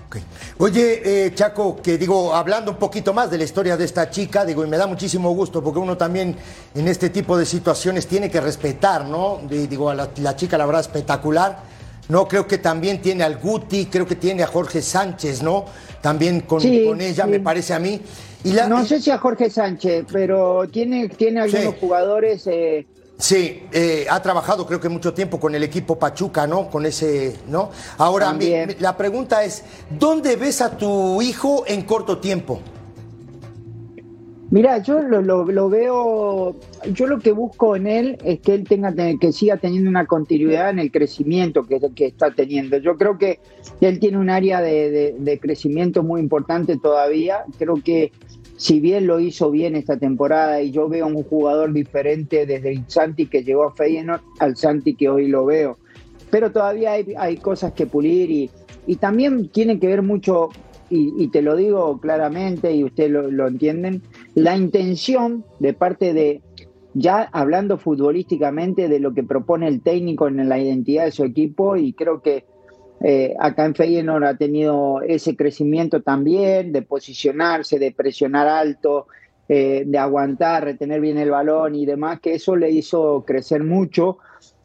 Oye, 0.57 1.25
eh, 1.25 1.33
Chaco, 1.35 1.79
que 1.83 1.97
digo, 1.97 2.33
hablando 2.33 2.71
un 2.71 2.77
poquito 2.77 3.13
más 3.13 3.29
de 3.29 3.37
la 3.37 3.43
historia 3.43 3.77
de 3.77 3.85
esta 3.85 4.09
chica, 4.09 4.45
digo, 4.45 4.65
y 4.65 4.69
me 4.69 4.77
da 4.77 4.87
muchísimo 4.87 5.29
gusto 5.31 5.63
porque 5.63 5.79
uno 5.79 5.95
también 5.95 6.35
en 6.73 6.87
este 6.87 7.11
tipo 7.11 7.37
de 7.37 7.45
situaciones 7.45 8.07
tiene 8.07 8.31
que 8.31 8.41
respetar, 8.41 9.05
¿no? 9.05 9.41
digo, 9.47 9.91
a 9.91 9.95
la, 9.95 10.09
la 10.21 10.35
chica 10.35 10.57
la 10.57 10.65
verdad 10.65 10.81
espectacular 10.81 11.72
no, 12.09 12.27
creo 12.27 12.47
que 12.47 12.57
también 12.57 13.01
tiene 13.01 13.23
al 13.23 13.37
Guti, 13.37 13.85
creo 13.85 14.05
que 14.05 14.15
tiene 14.15 14.43
a 14.43 14.47
Jorge 14.47 14.81
Sánchez, 14.81 15.41
¿no? 15.41 15.65
También 16.01 16.41
con, 16.41 16.59
con 16.59 17.01
ella, 17.01 17.25
me 17.25 17.39
parece 17.39 17.73
a 17.73 17.79
mí. 17.79 18.01
Y 18.43 18.51
no 18.51 18.85
sé 18.85 19.01
si 19.01 19.09
a 19.09 19.17
Jorge 19.17 19.49
Sánchez, 19.49 20.05
pero 20.11 20.67
tiene, 20.69 21.07
tiene 21.07 21.41
algunos 21.41 21.75
jugadores. 21.75 22.45
Eh... 22.47 22.85
Sí, 23.17 23.63
eh, 23.71 24.05
ha 24.09 24.21
trabajado 24.21 24.65
creo 24.67 24.81
que 24.81 24.89
mucho 24.89 25.13
tiempo 25.13 25.39
con 25.39 25.55
el 25.55 25.63
equipo 25.63 25.97
Pachuca, 25.97 26.45
¿no? 26.45 26.69
Con 26.69 26.85
ese, 26.85 27.37
¿no? 27.47 27.71
Ahora, 27.97 28.35
la 28.79 28.97
pregunta 28.97 29.45
es, 29.45 29.63
¿dónde 29.89 30.35
ves 30.35 30.61
a 30.61 30.77
tu 30.77 31.21
hijo 31.21 31.63
en 31.67 31.83
corto 31.83 32.17
tiempo? 32.17 32.59
Mira, 34.53 34.77
yo 34.83 35.01
lo, 35.01 35.45
veo, 35.67 36.55
yo 36.91 37.07
lo 37.07 37.17
que 37.17 37.31
busco 37.31 37.75
en 37.75 37.87
él 37.87 38.17
es 38.23 38.39
que 38.39 38.53
él 38.53 38.65
tenga 38.65 38.93
que 39.19 39.31
siga 39.31 39.57
teniendo 39.57 39.89
una 39.89 40.05
continuidad 40.05 40.69
en 40.69 40.77
el 40.77 40.91
crecimiento 40.91 41.63
que, 41.63 42.05
está 42.05 42.35
teniendo. 42.35 42.77
Yo 42.77 42.95
creo 42.95 43.17
que 43.17 43.39
él 43.81 43.97
tiene 43.97 44.19
un 44.19 44.29
área 44.29 44.61
de, 44.61 45.39
crecimiento 45.41 46.03
muy 46.03 46.21
importante 46.21 46.77
todavía. 46.77 47.45
Creo 47.57 47.81
que 47.83 48.11
si 48.55 48.79
bien 48.79 49.07
lo 49.07 49.19
hizo 49.19 49.49
bien 49.49 49.75
esta 49.75 49.97
temporada 49.97 50.61
y 50.61 50.69
yo 50.69 50.87
veo 50.87 51.07
un 51.07 51.23
jugador 51.23 51.73
diferente 51.73 52.45
desde 52.45 52.73
el 52.73 52.83
Santi 52.85 53.25
que 53.25 53.43
llegó 53.43 53.63
a 53.63 53.73
Feyenoord 53.73 54.21
al 54.37 54.55
Santi 54.55 54.93
que 54.93 55.09
hoy 55.09 55.29
lo 55.29 55.45
veo. 55.45 55.79
Pero 56.29 56.51
todavía 56.51 56.91
hay, 56.91 57.37
cosas 57.37 57.73
que 57.73 57.87
pulir 57.87 58.29
y, 58.29 58.51
y 58.85 58.97
también 58.97 59.47
tiene 59.47 59.79
que 59.79 59.87
ver 59.87 60.03
mucho 60.03 60.49
y, 60.89 61.27
te 61.29 61.41
lo 61.41 61.55
digo 61.55 61.99
claramente 61.99 62.73
y 62.73 62.83
ustedes 62.83 63.11
lo, 63.11 63.47
entienden, 63.47 64.01
la 64.35 64.55
intención 64.55 65.43
de 65.59 65.73
parte 65.73 66.13
de, 66.13 66.41
ya 66.93 67.29
hablando 67.31 67.77
futbolísticamente 67.77 68.87
de 68.87 68.99
lo 68.99 69.13
que 69.13 69.23
propone 69.23 69.67
el 69.67 69.81
técnico 69.81 70.27
en 70.27 70.47
la 70.47 70.59
identidad 70.59 71.05
de 71.05 71.11
su 71.11 71.23
equipo 71.23 71.75
y 71.75 71.93
creo 71.93 72.21
que 72.21 72.45
eh, 73.01 73.35
acá 73.39 73.65
en 73.65 73.75
Feyenoord 73.75 74.23
ha 74.23 74.37
tenido 74.37 75.01
ese 75.01 75.35
crecimiento 75.35 76.01
también, 76.01 76.71
de 76.71 76.83
posicionarse, 76.83 77.79
de 77.79 77.91
presionar 77.91 78.47
alto, 78.47 79.07
eh, 79.49 79.83
de 79.85 79.97
aguantar, 79.97 80.63
retener 80.63 81.01
bien 81.01 81.17
el 81.17 81.31
balón 81.31 81.75
y 81.75 81.85
demás, 81.85 82.21
que 82.21 82.35
eso 82.35 82.55
le 82.55 82.71
hizo 82.71 83.25
crecer 83.27 83.63
mucho 83.63 84.19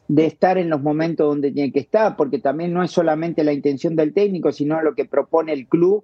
de 0.09 0.25
estar 0.25 0.57
en 0.57 0.71
los 0.71 0.81
momentos 0.81 1.27
donde 1.27 1.51
tiene 1.51 1.71
que 1.71 1.79
estar, 1.79 2.15
porque 2.17 2.39
también 2.39 2.73
no 2.73 2.83
es 2.83 2.89
solamente 2.89 3.43
la 3.43 3.53
intención 3.53 3.95
del 3.95 4.11
técnico, 4.11 4.51
sino 4.51 4.81
lo 4.81 4.95
que 4.95 5.05
propone 5.05 5.53
el 5.53 5.67
club 5.67 6.03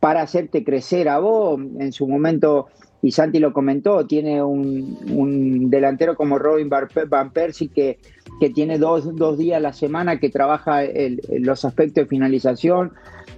para 0.00 0.22
hacerte 0.22 0.64
crecer 0.64 1.08
a 1.10 1.18
vos. 1.18 1.60
En 1.78 1.92
su 1.92 2.08
momento, 2.08 2.68
y 3.02 3.12
Santi 3.12 3.38
lo 3.38 3.52
comentó, 3.52 4.06
tiene 4.06 4.42
un, 4.42 5.68
delantero 5.68 6.16
como 6.16 6.38
Robin 6.38 6.70
Van 6.70 7.30
Persie 7.30 7.68
que, 7.68 7.98
que 8.40 8.48
tiene 8.48 8.78
dos, 8.78 9.06
días 9.36 9.58
a 9.58 9.60
la 9.60 9.74
semana 9.74 10.18
que 10.18 10.30
trabaja 10.30 10.80
los 11.28 11.66
aspectos 11.66 12.04
de 12.04 12.06
finalización, 12.06 12.92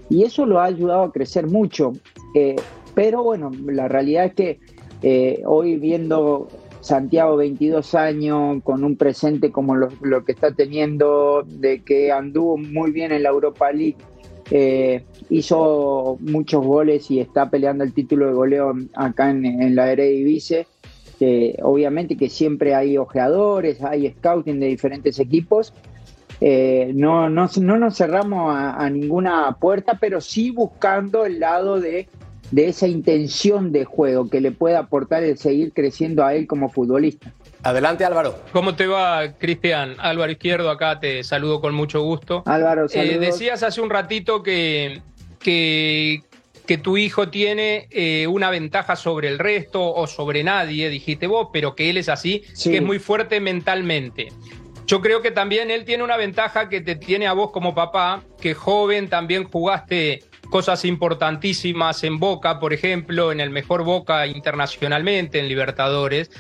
y 0.09 0.23
eso 0.23 0.47
lo 0.47 0.61
ha 0.61 0.67
ayudado 0.67 1.03
a 1.03 1.13
crecer 1.13 1.49
mucho. 1.49 1.93
Eh, 2.37 2.55
pero 2.95 3.25
bueno, 3.25 3.51
la 3.67 3.89
realidad 3.89 4.27
es 4.27 4.35
que 4.35 4.61
eh, 5.03 5.43
hoy 5.45 5.77
viendo 5.77 6.49
Santiago 6.85 7.37
22 7.37 7.95
años, 7.95 8.63
con 8.63 8.85
un 8.85 8.97
presente 8.97 9.51
como 9.51 9.75
lo, 9.75 10.25
que 10.25 10.33
está 10.33 10.53
teniendo, 10.53 11.43
de 11.47 11.83
que 11.83 12.13
anduvo 12.13 12.59
muy 12.59 12.93
bien 12.93 13.11
en 13.11 13.23
la 13.23 13.31
Europa 13.31 13.73
League, 13.73 13.97
eh, 14.51 15.03
hizo 15.31 16.19
muchos 16.21 16.65
goles 16.65 17.11
y 17.11 17.21
está 17.21 17.49
peleando 17.49 17.85
el 17.85 17.95
título 17.95 18.27
de 18.27 18.35
goleo 18.35 18.75
acá 18.95 19.31
en, 19.31 19.75
la 19.75 19.91
Eredivisie. 19.91 20.67
Obviamente 21.63 22.19
que 22.19 22.29
siempre 22.29 22.75
hay 22.75 22.99
ojeadores, 22.99 23.83
hay 23.83 24.11
scouting 24.11 24.61
de 24.61 24.67
diferentes 24.67 25.19
equipos, 25.19 25.73
eh, 26.41 26.93
no, 26.95 27.31
no, 27.31 27.49
no, 27.61 27.79
nos 27.79 27.97
cerramos 27.97 28.55
a, 28.55 28.91
ninguna 28.91 29.57
puerta, 29.59 29.99
pero 30.01 30.21
sí 30.21 30.51
buscando 30.51 31.25
el 31.25 31.41
lado 31.41 31.81
de, 31.81 32.09
de 32.51 32.69
esa 32.69 32.87
intención 32.87 33.73
de 33.73 33.85
juego 33.85 34.29
que 34.29 34.41
le 34.41 34.53
pueda 34.53 34.81
aportar 34.81 35.23
el 35.25 35.39
seguir 35.39 35.73
creciendo 35.73 36.25
a 36.25 36.35
él 36.35 36.47
como 36.47 36.71
futbolista. 36.71 37.33
Adelante 37.63 38.05
Álvaro. 38.05 38.39
¿Cómo 38.53 38.75
te 38.75 38.87
va, 38.87 39.33
Cristian? 39.39 39.97
Álvaro 39.99 40.31
Izquierdo, 40.31 40.71
acá 40.71 41.01
te 41.01 41.25
saludo 41.25 41.61
con 41.61 41.75
mucho 41.75 42.03
gusto. 42.03 42.43
Álvaro, 42.47 42.87
eh, 42.87 42.89
saludos. 42.91 43.21
decías 43.21 43.63
hace 43.63 43.81
un 43.81 43.91
ratito 43.91 44.43
que, 44.43 45.01
que, 45.41 46.23
que 46.67 46.79
tu 46.79 46.97
hijo 46.97 47.29
tiene 47.29 47.89
eh, 47.91 48.27
una 48.27 48.51
ventaja 48.51 48.97
sobre 48.97 49.29
el 49.29 49.39
resto 49.39 49.95
o 49.95 50.07
sobre 50.07 50.45
nadie, 50.45 50.91
dijiste 50.91 51.27
vos, 51.27 51.49
pero 51.53 51.75
que 51.75 51.91
él 51.91 51.97
es 51.97 52.09
así, 52.09 52.45
que 52.63 52.77
es 52.77 52.83
muy 52.83 52.99
fuerte 52.99 53.41
mentalmente. 53.41 54.29
Yo 54.87 55.01
creo 55.01 55.23
que 55.23 55.31
también 55.31 55.71
él 55.71 55.87
tiene 55.87 56.05
una 56.05 56.19
ventaja 56.19 56.69
que 56.69 56.83
te 56.83 56.95
tiene 56.95 57.27
a 57.27 57.33
vos 57.33 57.51
como 57.51 57.75
papá, 57.75 58.23
que 58.41 58.53
joven 58.53 59.09
también 59.09 59.45
jugaste 59.45 60.23
cosas 60.51 60.85
importantísimas 60.85 62.05
en 62.05 62.19
Boca, 62.19 62.61
por 62.61 62.73
ejemplo, 62.73 63.33
en 63.33 63.41
el 63.41 63.51
mejor 63.51 63.85
Boca 63.85 64.27
internacionalmente, 64.27 65.41
en 65.41 65.49
Libertadores, 65.49 66.31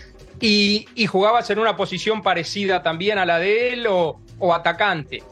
y, 0.40 0.86
jugabas 1.07 1.48
en 1.50 1.59
una 1.59 1.76
posición 1.76 2.22
parecida 2.22 2.82
también 2.82 3.18
a 3.18 3.26
la 3.26 3.38
de 3.38 3.72
él 3.72 3.86
o, 3.88 4.20
atacante. 4.52 5.22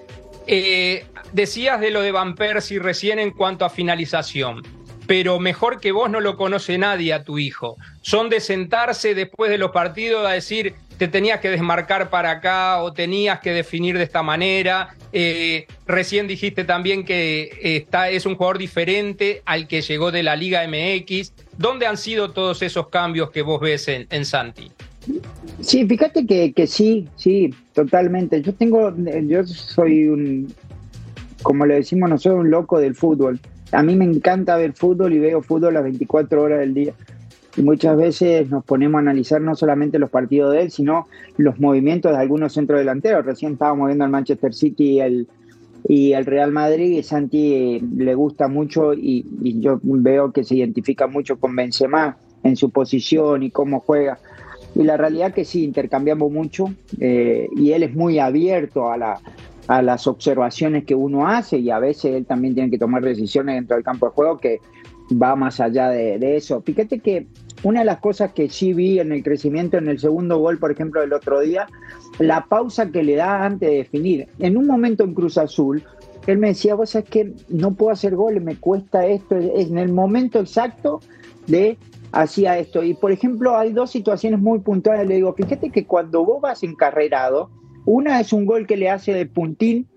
Eh, 0.46 1.04
decías 1.32 1.80
de 1.80 1.90
lo 1.90 2.00
de 2.00 2.12
Van 2.12 2.34
Persie 2.34 2.78
recién 2.78 3.18
en 3.18 3.30
cuanto 3.30 3.64
a 3.64 3.70
finalización, 3.70 4.62
pero 5.06 5.38
mejor 5.38 5.80
que 5.80 5.92
vos 5.92 6.08
no 6.08 6.20
lo 6.20 6.36
conoce 6.36 6.78
nadie 6.78 7.12
a 7.12 7.24
tu 7.24 7.38
hijo. 7.38 7.76
Son 8.00 8.30
de 8.30 8.40
sentarse 8.40 9.14
después 9.14 9.50
de 9.50 9.58
los 9.58 9.70
partidos 9.70 10.26
a 10.26 10.30
decir, 10.30 10.74
te 10.98 11.08
tenías 11.08 11.40
que 11.40 11.50
desmarcar 11.50 12.10
para 12.10 12.30
acá 12.30 12.82
o 12.82 12.92
tenías 12.92 13.40
que 13.40 13.52
definir 13.52 13.98
de 13.98 14.04
esta 14.04 14.22
manera. 14.22 14.94
Eh, 15.12 15.66
recién 15.86 16.26
dijiste 16.26 16.64
también 16.64 17.04
que 17.04 17.50
está, 17.62 18.08
es 18.08 18.26
un 18.26 18.36
jugador 18.36 18.58
diferente 18.58 19.42
al 19.44 19.68
que 19.68 19.82
llegó 19.82 20.12
de 20.12 20.22
la 20.22 20.36
Liga 20.36 20.66
MX. 20.66 21.32
¿Dónde 21.58 21.86
han 21.86 21.96
sido 21.96 22.30
todos 22.30 22.62
esos 22.62 22.88
cambios 22.88 23.30
que 23.30 23.42
vos 23.42 23.60
ves 23.60 23.88
en, 23.88 24.06
en 24.10 24.24
Santi? 24.24 24.70
Sí, 25.60 25.86
fíjate 25.86 26.26
que, 26.26 26.52
que, 26.52 26.66
sí, 26.66 27.08
sí, 27.16 27.54
totalmente. 27.72 28.40
Yo 28.40 28.54
tengo, 28.54 28.94
yo 29.26 29.44
soy 29.44 30.06
un, 30.08 30.52
como 31.42 31.66
le 31.66 31.74
decimos 31.74 32.08
nosotros, 32.08 32.40
un 32.40 32.50
loco 32.50 32.78
del 32.78 32.94
fútbol. 32.94 33.40
A 33.72 33.82
mí 33.82 33.96
me 33.96 34.04
encanta 34.04 34.56
ver 34.56 34.72
fútbol 34.74 35.12
y 35.12 35.18
veo 35.18 35.42
fútbol 35.42 35.74
las 35.74 35.82
24 35.82 36.42
horas 36.42 36.60
del 36.60 36.74
día. 36.74 36.94
Y 37.56 37.62
muchas 37.62 37.96
veces 37.96 38.48
nos 38.48 38.64
ponemos 38.64 38.98
a 38.98 39.00
analizar 39.00 39.40
no 39.40 39.54
solamente 39.54 39.98
los 39.98 40.10
partidos 40.10 40.52
de 40.52 40.62
él, 40.62 40.70
sino 40.70 41.06
los 41.36 41.60
movimientos 41.60 42.12
de 42.12 42.18
algunos 42.18 42.54
centrodelanteros. 42.54 43.26
Recién 43.26 43.52
estábamos 43.52 43.88
viendo 43.88 44.04
al 44.04 44.10
Manchester 44.10 44.54
City 44.54 44.84
y 44.84 45.00
el, 45.00 45.28
y 45.86 46.12
el 46.12 46.24
Real 46.24 46.50
Madrid 46.50 46.98
y 46.98 47.02
Santi 47.02 47.54
eh, 47.54 47.82
le 47.96 48.14
gusta 48.14 48.48
mucho 48.48 48.94
y, 48.94 49.26
yo 49.60 49.78
veo 49.82 50.32
que 50.32 50.44
se 50.44 50.56
identifica 50.56 51.06
mucho 51.06 51.38
con 51.38 51.54
Benzema 51.54 52.16
en 52.42 52.56
su 52.56 52.70
posición 52.70 53.42
y 53.42 53.50
cómo 53.50 53.80
juega. 53.80 54.18
Y 54.74 54.84
la 54.84 54.96
realidad 54.96 55.34
que 55.34 55.44
sí, 55.44 55.64
intercambiamos 55.64 56.32
mucho 56.32 56.72
eh, 56.98 57.48
y 57.54 57.72
él 57.72 57.82
es 57.82 57.94
muy 57.94 58.18
abierto 58.18 58.90
a, 58.90 58.96
la, 58.96 59.20
a 59.68 59.82
las 59.82 60.06
observaciones 60.06 60.84
que 60.84 60.94
uno 60.94 61.28
hace 61.28 61.58
y 61.58 61.70
a 61.70 61.78
veces 61.78 62.14
él 62.14 62.24
también 62.24 62.54
tiene 62.54 62.70
que 62.70 62.78
tomar 62.78 63.02
decisiones 63.02 63.56
dentro 63.56 63.76
del 63.76 63.84
campo 63.84 64.06
de 64.06 64.12
juego 64.12 64.38
que 64.38 64.60
va 65.14 65.36
más 65.36 65.60
allá 65.60 65.88
de, 65.88 66.36
eso. 66.36 66.62
Fíjate 66.62 67.00
que 67.00 67.26
una 67.62 67.80
de 67.80 67.86
las 67.86 67.98
cosas 67.98 68.32
que 68.32 68.48
sí 68.48 68.72
vi 68.72 68.98
en 68.98 69.12
el 69.12 69.22
crecimiento 69.22 69.76
en 69.78 69.88
el 69.88 69.98
segundo 69.98 70.38
gol, 70.38 70.58
por 70.58 70.72
ejemplo, 70.72 71.00
del 71.00 71.12
otro 71.12 71.40
día, 71.40 71.66
la 72.18 72.46
pausa 72.46 72.90
que 72.90 73.02
le 73.02 73.16
da 73.16 73.44
antes 73.44 73.70
de 73.70 73.76
definir. 73.76 74.28
En 74.38 74.56
un 74.56 74.66
momento 74.66 75.04
en 75.04 75.14
Cruz 75.14 75.38
Azul, 75.38 75.82
él 76.26 76.38
me 76.38 76.48
decía, 76.48 76.74
vos 76.74 76.90
sabés 76.90 77.08
que 77.08 77.32
no 77.48 77.74
puedo 77.74 77.92
hacer 77.92 78.14
goles, 78.14 78.42
me 78.42 78.56
cuesta 78.56 79.06
esto, 79.06 79.36
es 79.36 79.68
en 79.70 79.78
el 79.78 79.92
momento 79.92 80.40
exacto 80.40 81.00
de 81.46 81.78
hacía 82.12 82.58
esto. 82.58 82.84
Y 82.84 82.94
por 82.94 83.10
ejemplo, 83.10 83.56
hay 83.56 83.72
dos 83.72 83.90
situaciones 83.90 84.40
muy 84.40 84.60
puntuales. 84.60 85.08
Le 85.08 85.16
digo, 85.16 85.32
fíjate 85.34 85.70
que 85.70 85.86
cuando 85.86 86.24
vos 86.24 86.40
vas 86.40 86.62
encarrerado, 86.62 87.50
una 87.84 88.20
es 88.20 88.32
un 88.32 88.46
gol 88.46 88.66
que 88.66 88.76
le 88.76 88.90
hace 88.90 89.12
de 89.12 89.26
puntín, 89.26 89.88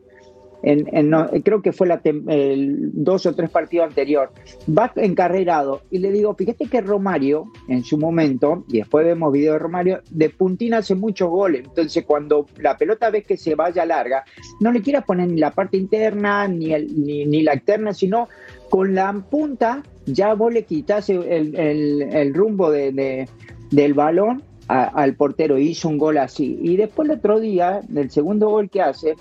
en, 0.65 1.11
creo 1.43 1.61
que 1.61 1.71
fue 1.71 1.87
el 2.27 2.91
dos 2.93 3.25
o 3.25 3.33
tres 3.33 3.49
partidos 3.49 3.87
anterior, 3.87 4.31
va 4.67 4.91
encarrerado 4.95 5.81
y 5.91 5.99
le 5.99 6.11
digo, 6.11 6.33
fíjate 6.35 6.65
que 6.65 6.81
Romario 6.81 7.45
en 7.67 7.83
su 7.83 7.97
momento, 7.97 8.65
y 8.69 8.79
después 8.79 9.05
vemos 9.05 9.31
video 9.31 9.53
de 9.53 9.59
Romario, 9.59 10.01
de 10.09 10.29
puntín 10.29 10.73
hace 10.73 10.95
muchos 10.95 11.29
goles, 11.29 11.63
entonces 11.65 12.03
cuando 12.05 12.47
la 12.57 12.77
pelota 12.77 13.09
ves 13.09 13.25
que 13.25 13.37
se 13.37 13.55
vaya 13.55 13.85
larga, 13.85 14.23
no 14.59 14.71
le 14.71 14.81
quieras 14.81 15.05
poner 15.05 15.29
ni 15.29 15.39
la 15.39 15.51
parte 15.51 15.77
interna 15.77 16.47
ni, 16.47 16.73
el, 16.73 16.87
ni 17.05 17.43
la 17.43 17.53
externa, 17.53 17.93
sino 17.93 18.27
con 18.69 18.95
la 18.95 19.13
punta 19.13 19.83
ya 20.05 20.33
vos 20.33 20.53
le 20.53 20.63
quitas 20.63 21.09
el, 21.09 22.33
rumbo 22.33 22.71
de, 22.71 23.27
del 23.71 23.93
balón 23.93 24.43
al 24.67 25.15
portero, 25.15 25.57
hizo 25.57 25.89
un 25.89 25.97
gol 25.97 26.17
así. 26.17 26.57
Y 26.61 26.77
después 26.77 27.09
el 27.09 27.17
otro 27.17 27.39
día, 27.39 27.81
del 27.87 28.09
segundo 28.09 28.49
gol 28.49 28.69
que 28.69 28.81
hace, 28.81 29.15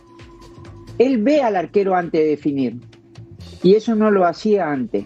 él 0.99 1.23
ve 1.23 1.43
al 1.43 1.57
arquero 1.57 1.95
antes 1.95 2.21
de 2.21 2.29
definir. 2.29 2.77
Y 3.63 3.75
eso 3.75 3.95
no 3.95 4.11
lo 4.11 4.27
hacía 4.27 4.71
antes. 4.71 5.05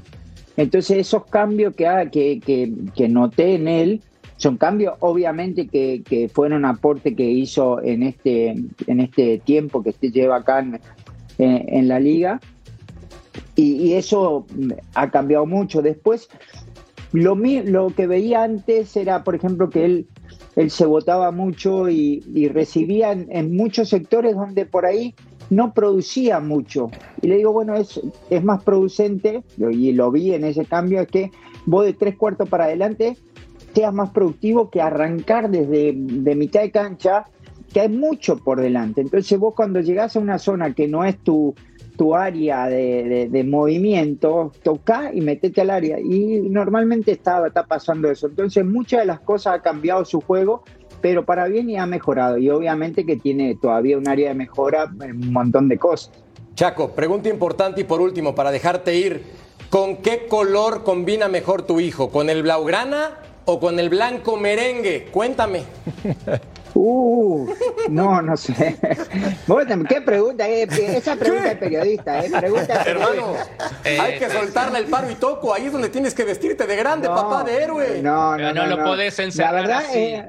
Entonces 0.56 0.98
esos 0.98 1.24
cambios 1.26 1.74
que, 1.74 2.08
que, 2.10 2.72
que, 2.94 3.08
noté 3.08 3.54
en 3.54 3.68
él 3.68 4.02
son 4.36 4.56
cambios 4.56 4.94
obviamente 5.00 5.68
que, 5.68 6.02
que, 6.04 6.28
fueron 6.28 6.64
aporte 6.64 7.14
que 7.14 7.30
hizo 7.30 7.80
en 7.82 8.02
este, 8.02 8.56
en 8.86 9.00
este 9.00 9.38
tiempo 9.38 9.82
que 9.82 9.90
este 9.90 10.10
lleva 10.10 10.36
acá 10.36 10.64
en 11.38 11.88
la 11.88 12.00
liga 12.00 12.40
y, 13.58 13.94
eso 13.94 14.46
ha 14.94 15.10
cambiado 15.10 15.44
mucho. 15.44 15.82
Después, 15.82 16.28
lo, 17.12 17.34
lo 17.34 17.88
que 17.88 18.06
veía 18.06 18.44
antes 18.44 18.96
era, 18.96 19.24
por 19.24 19.34
ejemplo, 19.34 19.68
que 19.68 19.84
él, 19.84 20.06
él 20.56 20.70
se 20.70 20.86
votaba 20.86 21.32
mucho 21.32 21.88
y, 21.88 22.48
recibía 22.52 23.12
en, 23.12 23.56
muchos 23.56 23.88
sectores 23.88 24.36
donde 24.36 24.64
por 24.64 24.86
ahí 24.86 25.14
no 25.50 25.72
producía 25.72 26.40
mucho. 26.40 26.90
Y 27.22 27.28
le 27.28 27.36
digo, 27.36 27.52
bueno, 27.52 27.74
es, 27.74 28.00
es 28.30 28.44
más 28.44 28.62
producente, 28.62 29.42
y 29.58 29.92
lo 29.92 30.10
vi 30.10 30.34
en 30.34 30.44
ese 30.44 30.64
cambio, 30.64 31.00
es 31.00 31.08
que 31.08 31.30
vos 31.66 31.84
de 31.84 31.92
tres 31.92 32.16
cuartos 32.16 32.48
para 32.48 32.64
adelante 32.64 33.16
seas 33.74 33.94
más 33.94 34.10
productivo 34.10 34.70
que 34.70 34.80
arrancar 34.80 35.50
desde 35.50 35.92
de 35.94 36.34
mitad 36.34 36.62
de 36.62 36.72
cancha, 36.72 37.26
que 37.72 37.80
hay 37.80 37.88
mucho 37.88 38.38
por 38.38 38.60
delante. 38.60 39.00
Entonces 39.00 39.38
vos 39.38 39.54
cuando 39.54 39.80
llegás 39.80 40.16
a 40.16 40.20
una 40.20 40.38
zona 40.38 40.74
que 40.74 40.88
no 40.88 41.04
es 41.04 41.16
tu, 41.18 41.54
tu 41.96 42.14
área 42.14 42.66
de, 42.66 43.44
movimiento, 43.46 44.52
toca 44.62 45.12
y 45.12 45.20
metete 45.20 45.60
al 45.60 45.70
área. 45.70 46.00
Y 46.00 46.40
normalmente 46.48 47.12
está, 47.12 47.46
está 47.46 47.66
pasando 47.66 48.10
eso. 48.10 48.26
Entonces 48.26 48.64
muchas 48.64 49.00
de 49.00 49.06
las 49.06 49.20
cosas 49.20 49.56
ha 49.56 49.62
cambiado 49.62 50.04
su 50.04 50.20
juego, 50.20 50.64
pero 51.00 51.24
para 51.24 51.46
bien 51.46 51.70
y 51.70 51.76
ha 51.76 51.86
mejorado. 51.86 52.38
Y 52.38 52.50
obviamente 52.50 53.04
que 53.04 53.16
tiene 53.16 53.54
todavía 53.54 53.98
un 53.98 54.08
área 54.08 54.28
de 54.28 54.34
mejora 54.34 54.90
en 55.00 55.16
un 55.16 55.32
montón 55.32 55.68
de 55.68 55.78
cosas. 55.78 56.10
Chaco, 56.54 56.90
pregunta 56.90 57.28
importante 57.28 57.82
y 57.82 57.84
por 57.84 58.00
último, 58.00 58.34
para 58.34 58.50
dejarte 58.50 58.96
ir, 58.96 59.22
¿con 59.70 59.98
qué 59.98 60.26
color 60.26 60.82
combina 60.82 61.28
mejor 61.28 61.62
tu 61.62 61.80
hijo? 61.80 62.10
¿Con 62.10 62.30
el 62.30 62.42
blaugrana 62.42 63.18
o 63.44 63.60
con 63.60 63.78
el 63.78 63.88
blanco 63.88 64.36
merengue? 64.36 65.06
Cuéntame. 65.12 65.62
Uh, 66.80 67.48
no, 67.90 68.22
no 68.22 68.36
sé. 68.36 68.76
¿Qué 69.88 70.00
pregunta? 70.00 70.46
Esa 70.46 71.16
pregunta 71.16 71.50
es 71.50 71.58
periodista, 71.58 72.24
¿eh? 72.24 72.30
Pregunta 72.30 72.84
Hermano, 72.86 73.34
hay 73.84 74.18
que 74.18 74.30
soltarle 74.30 74.78
el 74.78 74.84
paro 74.86 75.10
y 75.10 75.16
toco. 75.16 75.52
Ahí 75.52 75.66
es 75.66 75.72
donde 75.72 75.88
tienes 75.88 76.14
que 76.14 76.22
vestirte 76.24 76.66
de 76.68 76.76
grande, 76.76 77.08
papá, 77.08 77.42
de 77.42 77.62
héroe. 77.64 78.00
No, 78.00 78.36
no, 78.36 78.52
no, 78.54 78.66
no, 78.66 78.76
lo 78.76 78.84
podés 78.84 79.18
encerrar 79.18 79.54
La 79.54 79.60
verdad, 79.60 79.78
así. 79.78 79.98
Eh, 79.98 80.26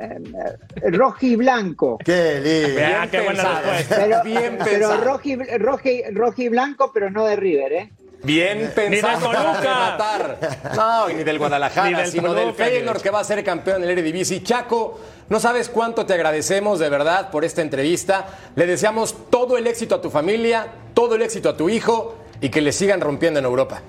eh, 0.81 0.91
rojo 0.91 1.17
y 1.21 1.35
blanco. 1.35 1.99
Qué 2.03 2.39
lindo. 2.41 2.75
Bien 2.79 3.09
qué 3.11 3.21
buena 3.21 3.43
pensado. 3.43 3.61
respuesta. 3.71 3.95
Pero, 3.99 4.23
Bien 4.23 4.57
pero 4.63 4.89
pensado. 4.89 5.03
rojo, 5.03 5.21
y, 5.25 5.35
rojo 5.57 5.89
y- 5.89 6.03
rojo 6.11 6.41
y 6.41 6.49
blanco, 6.49 6.91
pero 6.93 7.09
no 7.11 7.25
de 7.25 7.35
River, 7.35 7.73
¿eh? 7.73 7.93
Bien 8.23 8.71
pensado 8.75 9.19
Toluca. 9.19 9.41
para 9.43 9.61
rematar. 9.61 10.39
No, 10.75 11.09
y 11.09 11.13
ni 11.15 11.23
del 11.23 11.37
Guadalajara, 11.39 11.89
Ni 11.89 11.95
del 11.95 12.07
sino 12.11 12.33
del 12.33 12.45
Toluca, 12.47 12.65
Feyenoord 12.65 12.97
ni- 12.97 13.03
que 13.03 13.09
va 13.11 13.19
a 13.21 13.23
ser 13.23 13.43
campeón 13.43 13.81
del 13.81 13.91
Eredivisie. 13.91 14.43
Chaco, 14.43 14.99
no 15.29 15.39
sabes 15.39 15.69
cuánto 15.69 16.05
te 16.05 16.13
agradecemos 16.13 16.79
de 16.79 16.89
verdad 16.89 17.31
por 17.31 17.45
esta 17.45 17.61
entrevista. 17.61 18.27
Le 18.55 18.65
deseamos 18.65 19.15
todo 19.29 19.57
el 19.57 19.67
éxito 19.67 19.95
a 19.95 20.01
tu 20.01 20.09
familia, 20.09 20.67
todo 20.93 21.15
el 21.15 21.21
éxito 21.21 21.49
a 21.49 21.55
tu 21.57 21.69
hijo 21.69 22.15
y 22.41 22.49
que 22.49 22.61
le 22.61 22.71
sigan 22.73 22.99
rompiendo 23.01 23.39
en 23.39 23.45
Europa. 23.45 23.81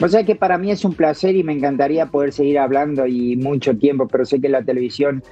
O 0.00 0.08
sea 0.08 0.24
que 0.24 0.34
para 0.36 0.58
mí 0.58 0.70
es 0.70 0.84
un 0.84 0.94
placer 0.94 1.34
y 1.36 1.42
me 1.42 1.52
encantaría 1.54 2.06
poder 2.06 2.32
seguir 2.32 2.58
hablando 2.58 3.06
y 3.06 3.36
mucho 3.36 3.76
tiempo, 3.76 4.06
pero 4.06 4.26
sé 4.26 4.40
que 4.40 4.48
la 4.50 4.62
televisión 4.62 5.22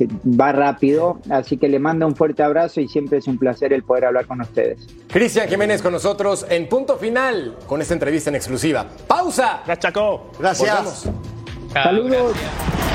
va 0.00 0.52
rápido, 0.52 1.20
así 1.30 1.56
que 1.56 1.68
le 1.68 1.78
mando 1.78 2.06
un 2.06 2.16
fuerte 2.16 2.42
abrazo 2.42 2.80
y 2.80 2.88
siempre 2.88 3.18
es 3.18 3.26
un 3.26 3.38
placer 3.38 3.72
el 3.72 3.82
poder 3.82 4.06
hablar 4.06 4.26
con 4.26 4.40
ustedes. 4.40 4.86
Cristian 5.08 5.48
Jiménez 5.48 5.82
con 5.82 5.92
nosotros 5.92 6.46
en 6.48 6.68
punto 6.68 6.96
final 6.96 7.56
con 7.66 7.80
esta 7.80 7.94
entrevista 7.94 8.30
en 8.30 8.36
exclusiva. 8.36 8.86
¡Pausa! 9.06 9.62
Gracias, 9.64 9.78
Chaco. 9.78 10.30
Gracias. 10.38 11.04
Saludos. 11.72 12.32
gracias. 12.34 12.93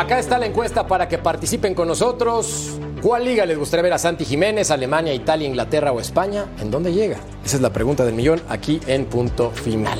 Acá 0.00 0.18
está 0.18 0.38
la 0.38 0.46
encuesta 0.46 0.86
para 0.86 1.06
que 1.06 1.18
participen 1.18 1.74
con 1.74 1.86
nosotros. 1.86 2.78
¿Cuál 3.02 3.22
liga 3.26 3.44
les 3.44 3.58
gustaría 3.58 3.82
ver 3.82 3.92
a 3.92 3.98
Santi 3.98 4.24
Jiménez? 4.24 4.70
¿Alemania, 4.70 5.12
Italia, 5.12 5.46
Inglaterra 5.46 5.92
o 5.92 6.00
España? 6.00 6.46
¿En 6.58 6.70
dónde 6.70 6.90
llega? 6.90 7.18
Esa 7.44 7.56
es 7.56 7.60
la 7.60 7.70
pregunta 7.70 8.06
del 8.06 8.14
millón 8.14 8.40
aquí 8.48 8.80
en 8.86 9.04
punto 9.04 9.50
final. 9.50 9.98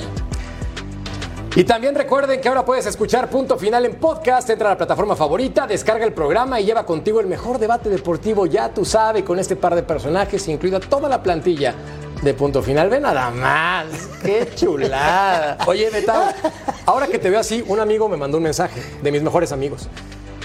Y 1.55 1.65
también 1.65 1.95
recuerden 1.95 2.41
que 2.41 2.49
ahora 2.49 2.65
puedes 2.65 2.87
escuchar 2.87 3.29
Punto 3.29 3.59
Final 3.59 3.85
en 3.85 3.97
podcast. 3.97 4.49
Entra 4.49 4.69
a 4.69 4.71
la 4.71 4.79
plataforma 4.79 5.15
favorita, 5.17 5.67
descarga 5.67 6.07
el 6.07 6.15
programa 6.15 6.59
y 6.59 6.65
lleva 6.65 6.87
contigo 6.87 7.21
el 7.21 7.27
mejor 7.27 7.59
debate 7.59 7.91
deportivo, 7.91 8.47
ya 8.47 8.73
tú 8.73 8.87
sabes, 8.87 9.23
con 9.23 9.39
este 9.39 9.55
par 9.55 9.75
de 9.75 9.83
personajes, 9.83 10.49
incluida 10.49 10.81
toda 10.81 11.11
la 11.11 11.23
plantilla 11.23 11.75
de 12.23 12.35
Punto 12.35 12.63
Final. 12.63 12.89
Ve 12.91 13.01
nada 13.01 13.31
más. 13.31 13.87
¡Qué 14.23 14.49
chulada! 14.55 15.59
Oye, 15.67 15.91
Betao, 15.91 16.25
ahora 16.87 17.07
que 17.07 17.19
te 17.19 17.31
veo 17.31 17.41
así, 17.41 17.65
un 17.67 17.81
amigo 17.81 18.09
me 18.09 18.17
mandó 18.17 18.39
un 18.39 18.45
mensaje 18.45 18.83
de 19.03 19.13
mis 19.13 19.23
mejores 19.23 19.53
amigos. 19.53 19.89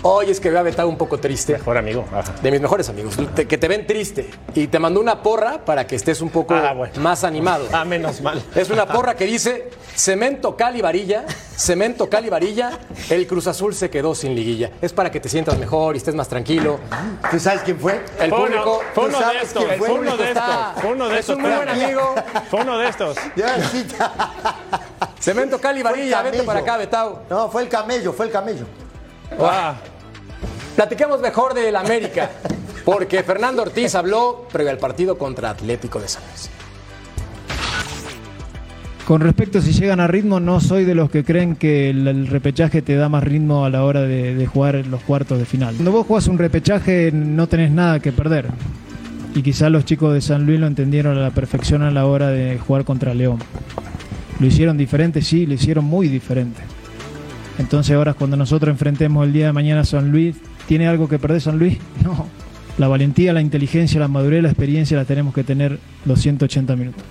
Oye, 0.08 0.32
es 0.34 0.40
que 0.40 0.52
veo 0.52 0.60
a 0.60 0.62
Betao 0.62 0.88
un 0.88 1.00
poco 1.00 1.18
triste. 1.20 1.54
Mejor 1.54 1.80
amigo. 1.80 2.06
Ajá. 2.14 2.32
De 2.40 2.52
mis 2.52 2.62
mejores 2.62 2.88
amigos, 2.90 3.16
te- 3.34 3.48
que 3.48 3.58
te 3.58 3.68
ven 3.68 3.88
triste. 3.88 4.30
Y 4.54 4.68
te 4.68 4.78
mandó 4.78 5.00
una 5.00 5.24
porra 5.24 5.66
para 5.66 5.88
que 5.88 5.96
estés 5.96 6.22
un 6.22 6.30
poco 6.30 6.54
Ah, 6.54 6.74
bueno. 6.74 6.94
más 7.02 7.24
animado. 7.24 7.66
Ah, 7.74 7.84
menos 7.86 8.22
mal. 8.22 8.40
Es 8.54 8.70
una 8.70 8.86
porra 8.86 9.16
que 9.16 9.26
dice 9.26 9.72
cemento 9.96 10.56
cal 10.56 10.76
y 10.76 10.82
varilla, 10.84 11.26
cemento 11.56 12.08
cal 12.08 12.24
y 12.24 12.30
varilla, 12.30 12.78
el 13.10 13.26
Cruz 13.26 13.48
Azul 13.48 13.74
se 13.74 13.90
quedó 13.90 14.14
sin 14.14 14.36
liguilla. 14.36 14.70
Es 14.80 14.94
para 14.94 15.10
que 15.10 15.20
te 15.20 15.28
sientas 15.28 15.58
mejor 15.58 15.96
y 15.96 15.98
estés 15.98 16.14
más 16.14 16.28
tranquilo. 16.28 16.80
¿Tú 17.32 17.40
sabes 17.40 17.62
quién 17.64 17.80
fue? 17.80 18.00
El 18.20 18.30
Fue 18.30 18.38
uno- 18.38 18.46
público. 18.48 18.82
fue 18.94 19.04
¿tú 19.06 19.10
uno 19.10 19.18
de 19.18 19.24
sabes 19.26 19.44
estos, 19.44 19.66
quién 19.66 19.80
fue 19.80 19.90
uno 19.92 20.18
de 20.18 20.28
estos, 20.30 20.44
fue 20.82 20.92
uno 20.92 21.08
de 21.10 21.14
Es 21.16 21.20
estos, 21.22 21.36
un 21.36 21.42
muy 21.42 21.52
buen 21.52 21.70
amigo. 21.70 22.16
Fue 22.52 22.62
uno 22.62 22.78
de 22.78 22.90
estos. 22.90 23.18
Ya, 23.36 23.60
sí. 23.70 23.88
Cemento 25.20 25.60
cal 25.60 25.76
y 25.80 25.82
Fue 25.82 25.90
el 25.92 25.98
varilla, 25.98 26.22
vete 26.22 26.44
para 26.44 26.60
acá, 26.60 26.78
Betao. 26.78 27.24
No, 27.28 27.50
fue 27.50 27.64
el 27.64 27.70
camello, 27.70 28.14
fue 28.14 28.28
el 28.28 28.32
camello. 28.32 28.66
Ah, 29.40 29.74
Platiquemos 30.76 31.22
mejor 31.22 31.54
del 31.54 31.76
América, 31.76 32.30
porque 32.84 33.24
Fernando 33.24 33.62
Ortiz 33.62 33.96
habló 33.96 34.46
previo 34.52 34.72
al 34.72 34.78
partido 34.78 35.18
contra 35.18 35.52
Atlético 35.52 36.00
de 36.00 36.10
San 36.10 36.24
Luis. 36.28 36.50
Con 39.08 39.22
respecto 39.22 39.60
a 39.60 39.62
si 39.62 39.72
llegan 39.72 40.00
a 40.02 40.08
ritmo, 40.08 40.40
no 40.40 40.60
soy 40.60 40.84
de 40.84 40.96
los 40.96 41.10
que 41.10 41.24
creen 41.24 41.56
que 41.56 41.92
el, 41.92 42.28
repechaje 42.28 42.82
te 42.82 42.96
da 42.96 43.08
más 43.08 43.24
ritmo 43.24 43.64
a 43.64 43.70
la 43.70 43.86
hora 43.86 44.02
de, 44.02 44.36
de 44.36 44.48
jugar 44.48 44.86
los 44.88 45.02
cuartos 45.04 45.40
de 45.40 45.46
final. 45.46 45.76
Cuando 45.76 45.92
vos 45.92 46.08
jugás 46.08 46.28
un 46.28 46.40
repechaje 46.40 47.12
no 47.14 47.48
tenés 47.48 47.72
nada 47.72 48.00
que 48.00 48.12
perder. 48.12 48.48
Y 49.34 49.44
quizás 49.44 49.72
los 49.72 49.86
chicos 49.86 50.14
de 50.14 50.22
San 50.22 50.46
Luis 50.46 50.60
lo 50.60 50.68
entendieron 50.68 51.18
a 51.18 51.22
la 51.22 51.32
perfección 51.32 51.84
a 51.84 51.92
la 51.92 52.06
hora 52.06 52.30
de 52.30 52.58
jugar 52.58 52.84
contra 52.84 53.14
León. 53.14 53.40
Lo 54.40 54.48
hicieron 54.48 54.76
diferente, 54.78 55.22
sí, 55.22 55.46
lo 55.46 55.54
hicieron 55.54 55.86
muy 55.86 56.10
diferente. 56.10 56.62
Entonces 57.60 57.96
ahora 57.96 58.14
cuando 58.14 58.36
nosotros 58.36 58.74
enfrentemos 58.74 59.26
el 59.26 59.32
día 59.32 59.46
de 59.48 59.54
mañana 59.54 59.82
a 59.82 59.86
San 59.86 60.12
Luis, 60.12 60.36
¿tiene 60.68 60.88
algo 60.88 61.08
que 61.08 61.20
perder 61.20 61.42
San 61.42 61.60
Luis? 61.60 61.78
No. 62.04 62.28
La 62.78 62.90
valentía, 62.90 63.32
la 63.32 63.40
inteligencia, 63.40 64.02
la 64.02 64.10
madurez, 64.10 64.44
la 64.44 64.50
experiencia 64.50 64.98
la 64.98 65.06
tenemos 65.06 65.34
que 65.34 65.46
tener 65.46 65.80
los 66.04 66.20
180 66.20 66.76
minutos. 66.76 67.02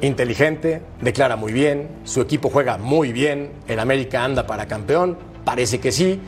Inteligente, 0.00 0.80
declara 1.02 1.36
muy 1.36 1.52
bien, 1.52 1.88
su 2.04 2.22
equipo 2.22 2.48
juega 2.48 2.78
muy 2.78 3.12
bien, 3.12 3.50
el 3.68 3.78
América 3.78 4.24
anda 4.24 4.46
para 4.46 4.66
campeón, 4.66 5.18
parece 5.44 5.78
que 5.78 5.92
sí. 5.92 6.20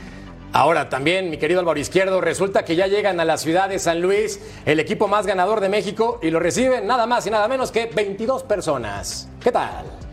Ahora 0.53 0.91
también, 0.91 1.30
mi 1.30 1.39
querido 1.39 1.59
Álvaro 1.59 1.80
Izquierdo, 1.80 2.20
resulta 2.20 2.64
que 2.64 2.76
ya 2.76 2.87
llegan 2.87 3.18
a 3.18 3.24
la 3.24 3.39
ciudad 3.39 3.68
de 3.70 3.78
San 3.78 4.03
Luis, 4.03 4.39
el 4.66 4.78
equipo 4.78 5.09
más 5.09 5.26
ganador 5.26 5.61
de 5.61 5.70
México, 5.70 6.20
y 6.22 6.30
lo 6.30 6.39
reciben 6.39 6.87
nada 6.87 7.07
más 7.07 7.26
y 7.26 7.30
nada 7.30 7.49
menos 7.49 7.72
que 7.72 7.87
22 7.87 8.45
personas. 8.45 9.28
¿Qué 9.43 9.51
tal? 9.51 10.03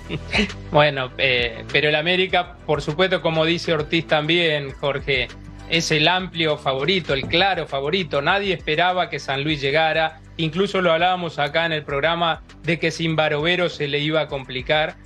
Bueno, 0.70 1.10
eh, 1.18 1.64
pero 1.72 1.88
el 1.88 1.94
América, 1.94 2.56
por 2.66 2.82
supuesto, 2.82 3.20
como 3.20 3.44
dice 3.44 3.72
Ortiz 3.72 4.06
también, 4.06 4.72
Jorge, 4.72 5.28
es 5.68 5.90
el 5.90 6.08
amplio 6.08 6.56
favorito, 6.58 7.14
el 7.14 7.26
claro 7.26 7.66
favorito. 7.66 8.20
Nadie 8.22 8.54
esperaba 8.54 9.08
que 9.08 9.18
San 9.18 9.42
Luis 9.44 9.60
llegara. 9.60 10.20
Incluso 10.36 10.80
lo 10.80 10.92
hablábamos 10.92 11.38
acá 11.38 11.66
en 11.66 11.72
el 11.72 11.82
programa 11.82 12.42
de 12.62 12.78
que 12.78 12.90
sin 12.90 13.16
Barovero 13.16 13.68
se 13.68 13.88
le 13.88 13.98
iba 13.98 14.20
a 14.22 14.28
complicar. 14.28 14.96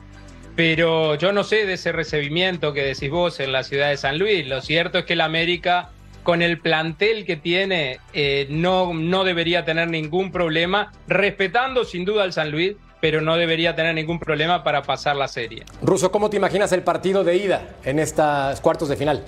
Pero 0.57 1.17
yo 1.17 1.33
no 1.33 1.45
sé 1.45 1.67
de 1.67 1.75
ese 1.75 1.93
recibimiento 1.93 2.73
que 2.73 2.83
decís 2.83 3.11
vos 3.11 3.41
en 3.41 3.53
la 3.53 3.63
ciudad 3.63 3.91
de 3.91 3.97
San 3.97 4.19
Luis. 4.19 4.47
Lo 4.47 4.63
cierto 4.63 4.99
es 4.99 5.05
que 5.05 5.13
el 5.13 5.21
América, 5.21 5.91
con 6.23 6.41
el 6.41 6.59
plantel 6.59 7.27
que 7.27 7.37
tiene, 7.37 8.01
eh, 8.15 8.47
no, 8.49 8.95
no 8.95 9.23
debería 9.23 9.65
tener 9.65 9.89
ningún 9.89 10.33
problema, 10.33 10.93
respetando 11.07 11.85
sin 11.85 12.07
duda 12.07 12.25
al 12.25 12.33
San 12.33 12.51
Luis, 12.51 12.75
pero 13.07 13.21
no 13.21 13.37
debería 13.37 13.77
tener 13.77 13.95
ningún 13.95 14.19
problema 14.19 14.65
para 14.65 14.83
pasar 14.83 15.15
la 15.15 15.29
serie. 15.29 15.63
Russo, 15.81 16.11
¿cómo 16.11 16.29
te 16.29 16.39
imaginas 16.39 16.73
el 16.73 16.83
partido 16.83 17.23
de 17.23 17.37
ida 17.37 17.77
en 17.85 18.01
estos 18.01 18.61
cuartos 18.61 18.89
de 18.89 18.97
final? 18.97 19.25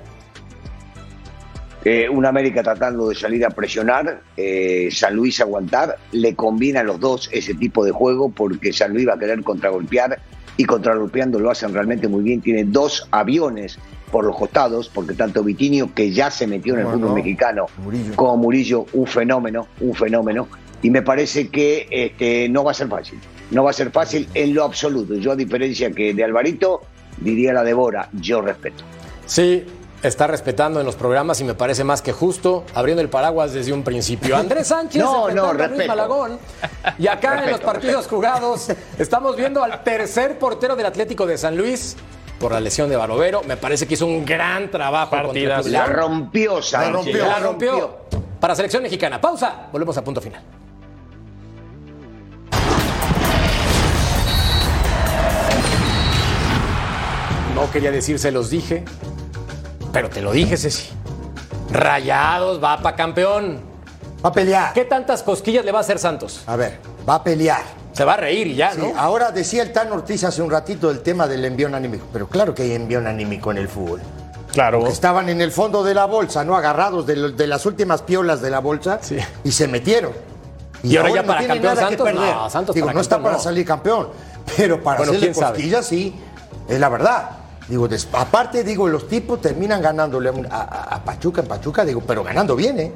Eh, 1.85 2.09
un 2.09 2.27
América 2.27 2.61
tratando 2.65 3.09
de 3.09 3.15
salir 3.15 3.47
a 3.47 3.51
presionar, 3.51 4.23
eh, 4.37 4.89
San 4.91 5.15
Luis 5.15 5.41
aguantar, 5.41 5.97
le 6.11 6.35
combina 6.35 6.81
a 6.81 6.83
los 6.83 6.99
dos 6.99 7.29
ese 7.31 7.55
tipo 7.55 7.85
de 7.85 7.93
juego 7.93 8.31
porque 8.31 8.73
San 8.73 8.93
Luis 8.93 9.07
va 9.07 9.15
a 9.15 9.19
querer 9.21 9.45
contragolpear 9.45 10.19
y 10.57 10.65
contragolpeando 10.65 11.39
lo 11.39 11.49
hacen 11.49 11.73
realmente 11.73 12.09
muy 12.09 12.25
bien. 12.25 12.41
Tiene 12.41 12.65
dos 12.65 13.07
aviones 13.13 13.79
por 14.11 14.25
los 14.25 14.37
costados, 14.37 14.89
porque 14.93 15.15
tanto 15.15 15.45
Vitinho, 15.45 15.95
que 15.95 16.11
ya 16.11 16.33
se 16.33 16.49
metió 16.49 16.75
en 16.75 16.81
el 16.81 16.87
Bueno, 16.87 16.99
fútbol 16.99 17.15
mexicano, 17.15 17.67
Murillo. 17.77 18.17
como 18.17 18.37
Murillo, 18.39 18.87
un 18.93 19.07
fenómeno, 19.07 19.69
un 19.79 19.95
fenómeno. 19.95 20.49
Y 20.83 20.91
me 20.91 21.03
parece 21.03 21.49
que 21.49 21.87
este, 21.91 22.49
no 22.49 22.65
va 22.65 22.73
a 22.73 22.75
ser 22.75 22.89
fácil, 22.89 23.19
no 23.51 23.65
va 23.65 23.71
a 23.71 23.73
ser 23.73 23.91
fácil 23.91 24.29
en 24.35 24.55
lo 24.55 24.65
absoluto. 24.65 25.15
Yo, 25.15 25.33
a 25.33 25.37
diferencia 25.37 25.91
que 25.91 26.15
de 26.15 26.25
Alvarito, 26.25 26.83
diría 27.19 27.53
la 27.53 27.65
Devora, 27.65 28.09
yo 28.13 28.41
respeto. 28.41 28.85
Sí, 29.27 29.65
está 30.03 30.27
respetando 30.27 30.81
en 30.81 30.87
los 30.87 30.97
programas 30.97 31.41
y 31.41 31.45
me 31.45 31.55
parece 31.55 31.85
más 31.85 32.03
que 32.03 32.13
justo, 32.13 32.65
abriendo 32.75 33.03
el 33.03 33.09
paraguas 33.09 33.53
desde 33.53 33.73
un 33.73 33.83
principio. 33.83 34.37
Andrés 34.37 34.67
Sánchez 34.69 35.03
No, 35.03 35.29
no, 35.31 35.47
a 35.47 35.53
Luis 35.55 35.67
respeto. 35.69 35.89
Malagón. 35.89 36.39
Y 36.99 37.07
acá 37.07 37.31
en 37.35 37.41
los 37.41 37.45
Respeto, 37.53 37.67
partidos 37.73 38.07
jugados 38.07 38.69
estamos 38.99 39.37
viendo 39.37 39.63
al 39.63 39.83
tercer 39.83 40.39
portero 40.39 40.77
del 40.77 40.87
Atlético 40.87 41.27
de 41.27 41.37
San 41.39 41.57
Luis 41.57 41.97
por 42.39 42.53
la 42.53 42.61
lesión 42.61 42.89
de 42.89 42.97
Barovero. 42.97 43.43
Me 43.47 43.57
parece 43.57 43.87
que 43.87 43.95
hizo 43.95 44.07
un 44.07 44.25
gran 44.25 44.71
trabajo. 44.71 45.17
La 45.65 45.87
rompió, 45.87 46.63
Sánchez. 46.63 46.93
rompió, 46.93 47.27
La 47.27 47.39
rompió 47.41 47.97
para 48.41 48.55
selección 48.55 48.83
mexicana. 48.83 49.21
Pausa, 49.21 49.67
volvemos 49.73 49.97
a 49.99 50.05
punto 50.05 50.21
final. 50.21 50.43
Quería 57.79 57.93
decir 57.93 58.19
se 58.19 58.33
los 58.33 58.51
dije, 58.51 58.85
pero 59.93 60.11
te 60.11 60.21
lo 60.21 60.33
dije, 60.33 60.57
Ceci. 60.57 60.89
Rayados 61.71 62.63
va 62.63 62.79
para 62.83 62.97
campeón. 62.97 63.61
Va 64.25 64.31
a 64.31 64.33
pelear. 64.33 64.73
¿Qué 64.73 64.85
tantas 64.85 65.23
cosquillas 65.23 65.65
le 65.65 65.71
va 65.71 65.79
a 65.79 65.81
hacer 65.83 65.99
Santos? 66.01 66.43
A 66.47 66.57
ver, 66.57 66.79
va 67.09 67.17
a 67.17 67.23
pelear. 67.23 67.63
Se 67.93 68.05
va 68.05 68.15
a 68.15 68.17
reír 68.17 68.49
y 68.49 68.55
ya, 68.57 68.73
Sí, 68.73 68.81
¿no? 68.81 68.99
Ahora 68.99 69.31
decía 69.31 69.63
el 69.63 69.73
Tan 69.73 69.93
Ortiz 69.93 70.25
hace 70.25 70.43
un 70.43 70.51
ratito 70.51 70.89
del 70.89 71.01
tema 71.01 71.27
del 71.29 71.45
envión 71.45 71.75
anímico, 71.75 72.07
pero 72.13 72.29
claro 72.29 72.55
que 72.55 72.63
hay 72.65 72.73
envión 72.73 73.07
anímico 73.07 73.51
en 73.53 73.59
el 73.59 73.69
fútbol. 73.69 74.01
claro. 74.53 74.87
Estaban 74.89 75.29
en 75.29 75.41
el 75.41 75.53
fondo 75.53 75.85
de 75.85 75.95
la 75.95 76.07
bolsa, 76.07 76.45
¿no? 76.45 76.57
Agarrados 76.57 77.07
de, 77.07 77.15
lo- 77.17 77.31
de 77.31 77.47
las 77.47 77.65
últimas 77.67 78.03
piolas 78.03 78.41
de 78.41 78.51
la 78.51 78.59
bolsa 78.61 78.99
Sí. 79.03 79.17
y 79.45 79.53
se 79.53 79.69
metieron. 79.69 80.13
¿Y 80.83 80.97
ahora 80.97 81.11
ya 81.15 81.23
para 81.25 81.39
tiene 81.41 81.55
campeón 81.55 81.75
nada 81.75 81.89
que 81.89 81.97
Santos? 81.97 82.13
perder. 82.13 82.35
No, 82.35 82.51
Santos 82.51 82.75
Digo, 82.75 82.87
para 82.87 82.95
no 82.95 83.01
está 83.01 83.17
campeón, 83.17 83.25
para 83.33 83.37
no. 83.37 83.43
salir 83.45 83.67
campeón, 83.67 84.09
pero 84.57 84.83
para 84.83 84.99
Bueno, 84.99 85.13
hacerle 85.13 85.33
cosquillas 85.35 85.87
sí, 85.87 86.15
es 86.69 86.81
la 86.81 86.89
verdad. 86.89 87.31
Digo, 87.69 87.89
aparte, 88.13 88.65
digo, 88.65 88.89
los 88.89 89.07
tipos 89.09 89.41
terminan 89.41 89.83
ganándole 89.83 90.31
a, 90.31 90.33
un- 90.33 90.47
a- 90.47 90.95
a- 90.95 91.05
Pachuca 91.05 91.43
en 91.43 91.49
Pachuca, 91.49 91.85
digo, 91.85 92.03
pero 92.07 92.25
ganando 92.25 92.57
bien, 92.57 92.81
¿eh? 92.81 92.93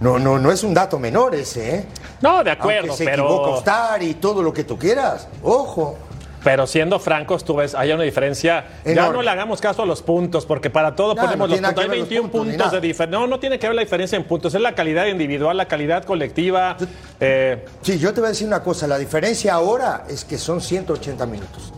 No, 0.00 0.18
no, 0.18 0.38
no 0.38 0.52
es 0.52 0.62
un 0.62 0.72
dato 0.72 0.98
menor 0.98 1.34
ese, 1.34 1.74
¿eh? 1.76 1.84
No, 2.20 2.44
de 2.44 2.52
acuerdo, 2.52 2.90
Aunque 2.90 2.96
se 2.96 3.04
pero. 3.04 3.24
equivoca 3.24 3.48
Ostar 3.50 4.02
y 4.02 4.14
todo 4.14 4.42
lo 4.42 4.52
que 4.52 4.62
tú 4.64 4.78
quieras. 4.78 5.26
Ojo. 5.42 5.96
Pero 6.44 6.68
siendo 6.68 7.00
francos, 7.00 7.44
tú 7.44 7.56
ves, 7.56 7.74
hay 7.74 7.90
una 7.90 8.04
diferencia. 8.04 8.64
Ya 8.84 9.08
no 9.10 9.22
le 9.22 9.28
hagamos 9.30 9.60
caso 9.60 9.82
a 9.82 9.86
los 9.86 10.02
puntos, 10.02 10.46
porque 10.46 10.70
para 10.70 10.94
todo 10.94 11.16
No, 11.16 11.22
ponemos 11.22 11.48
no 11.48 11.56
los 11.56 11.60
puntos. 11.60 11.82
Hay 11.82 11.88
ver 11.90 11.98
los 11.98 12.08
21 12.08 12.30
puntos, 12.30 12.70
de 12.72 12.80
diferencia. 12.80 13.18
No, 13.18 13.26
no 13.26 13.40
tiene 13.40 13.58
que 13.58 13.66
ver 13.66 13.74
la 13.74 13.82
diferencia 13.82 14.14
en 14.16 14.22
puntos. 14.22 14.54
Es 14.54 14.60
la 14.60 14.72
calidad 14.76 15.06
individual, 15.06 15.56
la 15.56 15.66
calidad 15.66 16.04
colectiva. 16.04 16.76
Eh, 17.18 17.64
Sí, 17.82 17.98
yo 17.98 18.14
te 18.14 18.20
voy 18.20 18.28
a 18.28 18.30
decir 18.30 18.46
una 18.46 18.62
cosa, 18.62 18.86
la 18.86 18.98
diferencia 18.98 19.52
ahora 19.54 20.04
es 20.08 20.24
que 20.24 20.38
son 20.38 20.60
180 20.60 21.26
minutos. 21.26 21.72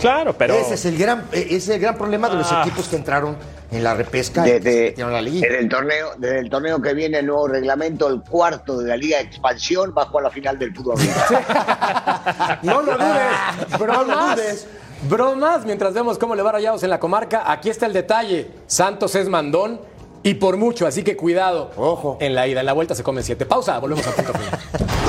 Claro, 0.00 0.32
pero. 0.36 0.54
Ese 0.54 0.74
es 0.74 0.84
el 0.86 0.96
gran, 0.98 1.24
ese 1.32 1.56
es 1.56 1.68
el 1.68 1.80
gran 1.80 1.96
problema 1.96 2.28
de 2.28 2.36
los 2.36 2.50
Ah. 2.50 2.62
equipos 2.64 2.88
que 2.88 2.96
entraron 2.96 3.36
en 3.70 3.84
la 3.84 3.94
repesca 3.94 4.46
y 4.46 4.52
que 4.52 4.62
se 4.62 4.70
Desde, 4.96 5.10
la 5.10 5.22
liga. 5.22 5.46
desde 5.46 5.60
el 5.62 5.68
torneo, 5.68 6.08
desde 6.18 6.38
el 6.40 6.50
torneo 6.50 6.82
que 6.82 6.92
viene 6.94 7.18
el 7.20 7.26
nuevo 7.26 7.46
reglamento, 7.48 8.08
el 8.08 8.20
cuarto 8.22 8.78
de 8.78 8.88
la 8.88 8.96
Liga 8.96 9.18
de 9.18 9.24
Expansión 9.24 9.94
va 9.96 10.10
a 10.12 10.20
la 10.20 10.30
final 10.30 10.58
del 10.58 10.74
fútbol. 10.74 10.96
No 12.62 12.82
lo 12.82 12.92
dudes. 12.96 13.78
No 13.78 14.04
lo 14.04 14.16
dudes. 14.34 14.66
Bromas, 15.08 15.64
mientras 15.64 15.94
vemos 15.94 16.18
cómo 16.18 16.34
le 16.34 16.42
va 16.42 16.52
Rayados 16.52 16.82
en 16.82 16.90
la 16.90 17.00
comarca. 17.00 17.50
Aquí 17.50 17.70
está 17.70 17.86
el 17.86 17.92
detalle. 17.92 18.50
Santos 18.66 19.14
es 19.14 19.28
mandón 19.28 19.80
y 20.22 20.34
por 20.34 20.56
mucho, 20.58 20.86
así 20.86 21.02
que 21.02 21.16
cuidado. 21.16 21.70
Ojo. 21.76 22.18
En 22.20 22.34
la 22.34 22.46
ida, 22.46 22.60
en 22.60 22.66
la 22.66 22.72
vuelta 22.74 22.94
se 22.94 23.02
comen 23.02 23.24
siete. 23.24 23.46
Pausa, 23.46 23.78
volvemos 23.78 24.06
a 24.06 24.10
punto 24.10 24.32
final. 24.32 24.58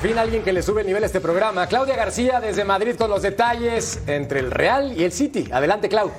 fin 0.00 0.18
alguien 0.18 0.42
que 0.42 0.52
le 0.52 0.62
sube 0.62 0.80
el 0.80 0.86
nivel 0.86 1.02
a 1.02 1.06
este 1.06 1.20
programa. 1.20 1.66
Claudia 1.66 1.94
García 1.94 2.40
desde 2.40 2.64
Madrid 2.64 2.94
con 2.96 3.10
los 3.10 3.20
detalles 3.20 4.00
entre 4.06 4.40
el 4.40 4.50
Real 4.50 4.94
y 4.96 5.04
el 5.04 5.12
City. 5.12 5.48
Adelante, 5.52 5.90
Clau. 5.90 6.10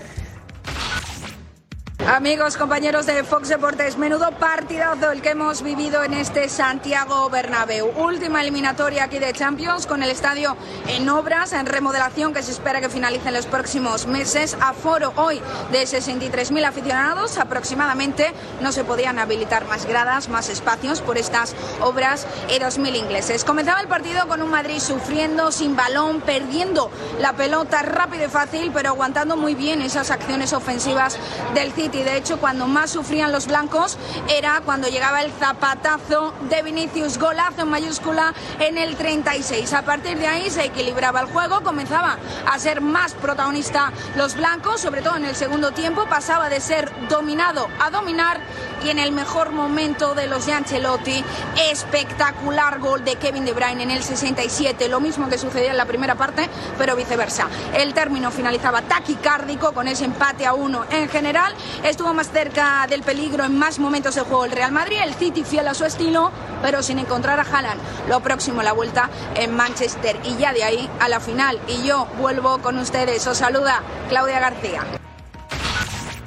Amigos, 2.08 2.58
compañeros 2.58 3.06
de 3.06 3.24
Fox 3.24 3.48
Deportes, 3.48 3.96
menudo 3.96 4.32
partidazo 4.32 5.12
el 5.12 5.22
que 5.22 5.30
hemos 5.30 5.62
vivido 5.62 6.04
en 6.04 6.16
este 6.16 6.50
Santiago 6.50 7.30
Bernabéu. 7.30 7.92
Última 7.96 8.42
eliminatoria 8.42 9.04
aquí 9.04 9.20
de 9.20 9.32
Champions 9.34 9.86
con 9.86 10.02
el 10.02 10.10
estadio 10.10 10.58
en 10.88 11.08
obras, 11.10 11.54
en 11.54 11.68
remodelación 11.68 12.34
que 12.34 12.42
se 12.42 12.52
espera 12.52 12.82
que 12.82 12.90
finalice 12.90 13.28
en 13.28 13.36
los 13.36 13.46
próximos 13.46 14.08
meses. 14.08 14.58
Aforo 14.60 15.14
hoy 15.16 15.40
de 15.72 15.84
63.000 15.84 16.66
aficionados 16.66 17.38
aproximadamente. 17.38 18.34
No 18.62 18.72
se 18.72 18.84
podían 18.84 19.20
habilitar 19.20 19.66
más 19.66 19.86
gradas, 19.86 20.28
más 20.28 20.50
espacios 20.50 21.02
por 21.02 21.20
estas 21.20 21.56
obras 21.82 22.26
y 22.50 22.60
2.000 22.60 22.96
ingleses. 22.96 23.46
Comenzaba 23.46 23.80
el 23.80 23.88
partido 23.88 24.28
con 24.28 24.42
un 24.42 24.50
Madrid 24.50 24.80
sufriendo, 24.80 25.52
sin 25.52 25.76
balón, 25.76 26.22
perdiendo 26.22 26.90
la 27.20 27.34
pelota 27.34 27.84
rápido 27.84 28.26
y 28.26 28.30
fácil, 28.30 28.72
pero 28.74 28.90
aguantando 28.90 29.38
muy 29.38 29.54
bien 29.54 29.84
esas 29.84 30.10
acciones 30.10 30.52
ofensivas 30.54 31.20
del 31.54 31.72
City 31.72 31.91
y 31.94 32.04
de 32.04 32.18
hecho 32.18 32.40
cuando 32.40 32.68
más 32.68 32.92
sufrían 32.92 33.32
los 33.32 33.48
blancos 33.48 33.98
era 34.30 34.62
cuando 34.64 34.88
llegaba 34.88 35.22
el 35.22 35.32
zapatazo 35.32 36.34
de 36.50 36.62
Vinicius, 36.64 37.18
golazo 37.18 37.62
en 37.62 37.70
mayúscula 37.70 38.34
en 38.60 38.78
el 38.78 38.96
36. 38.96 39.74
A 39.74 39.84
partir 39.84 40.18
de 40.18 40.28
ahí 40.28 40.50
se 40.50 40.66
equilibraba 40.66 41.22
el 41.22 41.28
juego, 41.28 41.62
comenzaba 41.64 42.18
a 42.46 42.60
ser 42.60 42.82
más 42.82 43.14
protagonista 43.14 43.92
los 44.16 44.36
blancos, 44.36 44.82
sobre 44.82 45.02
todo 45.02 45.18
en 45.18 45.26
el 45.26 45.36
segundo 45.36 45.72
tiempo, 45.72 46.06
pasaba 46.10 46.50
de 46.50 46.60
ser 46.60 46.92
dominado 47.10 47.68
a 47.80 47.90
dominar 47.90 48.42
y 48.84 48.90
en 48.90 49.00
el 49.00 49.12
mejor 49.12 49.52
momento 49.52 50.16
de 50.16 50.28
los 50.28 50.46
de 50.46 50.54
Ancelotti, 50.54 51.24
espectacular 51.70 52.80
gol 52.80 53.04
de 53.04 53.16
Kevin 53.16 53.46
De 53.46 53.54
Bruyne 53.54 53.84
en 53.84 53.92
el 53.92 54.04
67, 54.04 54.90
lo 54.90 55.00
mismo 55.00 55.30
que 55.30 55.38
sucedía 55.38 55.72
en 55.72 55.78
la 55.78 55.86
primera 55.86 56.16
parte, 56.16 56.50
pero 56.78 56.96
viceversa. 56.96 57.48
El 57.74 57.94
término 57.94 58.32
finalizaba 58.32 58.82
taquicárdico 58.82 59.74
con 59.74 59.88
ese 59.88 60.06
empate 60.06 60.46
a 60.46 60.54
uno 60.54 60.86
en 60.90 61.10
general 61.10 61.54
estuvo 61.84 62.14
más 62.14 62.32
cerca 62.32 62.86
del 62.90 63.04
peligro 63.04 63.44
en 63.44 63.58
más 63.58 63.80
momentos 63.80 64.16
de 64.16 64.22
juego 64.22 64.46
el 64.46 64.52
Real 64.52 64.72
Madrid, 64.72 64.98
el 65.04 65.14
City 65.14 65.44
fiel 65.44 65.68
a 65.68 65.74
su 65.74 65.86
estilo, 65.86 66.32
pero 66.62 66.82
sin 66.84 67.00
encontrar 67.00 67.40
a 67.40 67.44
Haaland. 67.44 67.82
Lo 68.10 68.20
próximo 68.22 68.62
la 68.62 68.74
vuelta 68.74 69.10
en 69.36 69.56
Manchester 69.56 70.20
y 70.24 70.38
ya 70.38 70.54
de 70.54 70.64
ahí 70.64 70.90
a 71.00 71.10
la 71.10 71.20
final. 71.20 71.60
Y 71.68 71.88
yo 71.88 72.08
vuelvo 72.20 72.60
con 72.60 72.78
ustedes. 72.78 73.26
Os 73.28 73.38
saluda 73.38 73.82
Claudia 74.10 74.40
García. 74.40 74.84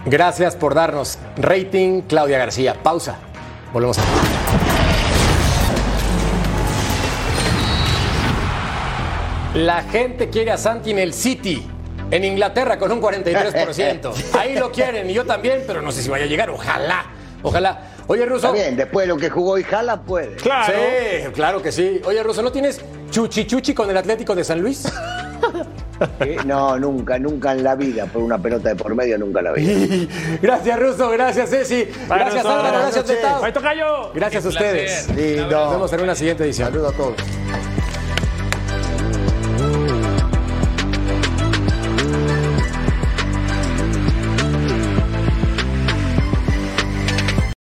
Gracias 0.06 0.54
por 0.54 0.74
darnos 0.74 1.18
rating, 1.36 2.02
Claudia 2.02 2.38
García. 2.38 2.74
Pausa. 2.82 3.16
Volvemos 3.72 3.98
a. 3.98 4.02
La 9.54 9.82
gente 9.84 10.28
quiere 10.28 10.50
a 10.50 10.58
Santi 10.58 10.90
en 10.90 10.98
el 10.98 11.14
City. 11.14 11.66
En 12.10 12.24
Inglaterra 12.24 12.78
con 12.78 12.92
un 12.92 13.00
43%. 13.00 14.12
Ahí 14.38 14.56
lo 14.56 14.70
quieren 14.70 15.08
y 15.08 15.14
yo 15.14 15.24
también, 15.24 15.64
pero 15.66 15.80
no 15.80 15.90
sé 15.90 16.02
si 16.02 16.10
vaya 16.10 16.24
a 16.24 16.28
llegar. 16.28 16.50
Ojalá, 16.50 17.06
ojalá. 17.42 17.92
Oye, 18.06 18.26
Ruso. 18.26 18.48
Está 18.48 18.52
bien, 18.52 18.76
después 18.76 19.06
de 19.06 19.14
lo 19.14 19.16
que 19.18 19.30
jugó 19.30 19.56
y 19.58 19.62
jala, 19.64 20.02
puede. 20.02 20.36
Claro. 20.36 20.74
Sí, 20.74 21.30
claro 21.32 21.62
que 21.62 21.72
sí. 21.72 22.02
Oye, 22.04 22.22
Ruso, 22.22 22.42
¿no 22.42 22.52
tienes 22.52 22.80
chuchi 23.10 23.46
chuchi 23.46 23.72
con 23.72 23.88
el 23.88 23.96
Atlético 23.96 24.34
de 24.34 24.44
San 24.44 24.60
Luis? 24.60 24.84
Eh, 26.20 26.36
No, 26.44 26.78
nunca, 26.78 27.18
nunca 27.18 27.52
en 27.52 27.64
la 27.64 27.74
vida, 27.74 28.06
por 28.06 28.22
una 28.22 28.38
pelota 28.38 28.70
de 28.70 28.76
por 28.76 28.94
medio, 28.94 29.18
nunca 29.18 29.40
en 29.40 29.44
la 29.44 29.52
vida. 29.52 30.06
gracias, 30.42 30.78
Ruso. 30.78 31.10
Gracias, 31.10 31.50
Ceci. 31.50 31.88
Gracias, 32.08 32.42
Russo. 32.42 32.50
Álvaro. 32.50 32.78
Gracias. 32.78 33.04
Tetao. 33.04 34.12
Gracias 34.14 34.44
a 34.44 34.48
ustedes. 34.48 35.08
Lindo. 35.14 35.50
Nos 35.50 35.72
vemos 35.72 35.92
en 35.92 36.00
una 36.00 36.14
siguiente 36.14 36.44
edición. 36.44 36.68
Saludos 36.68 36.94
a 36.94 36.96
todos. 36.96 37.73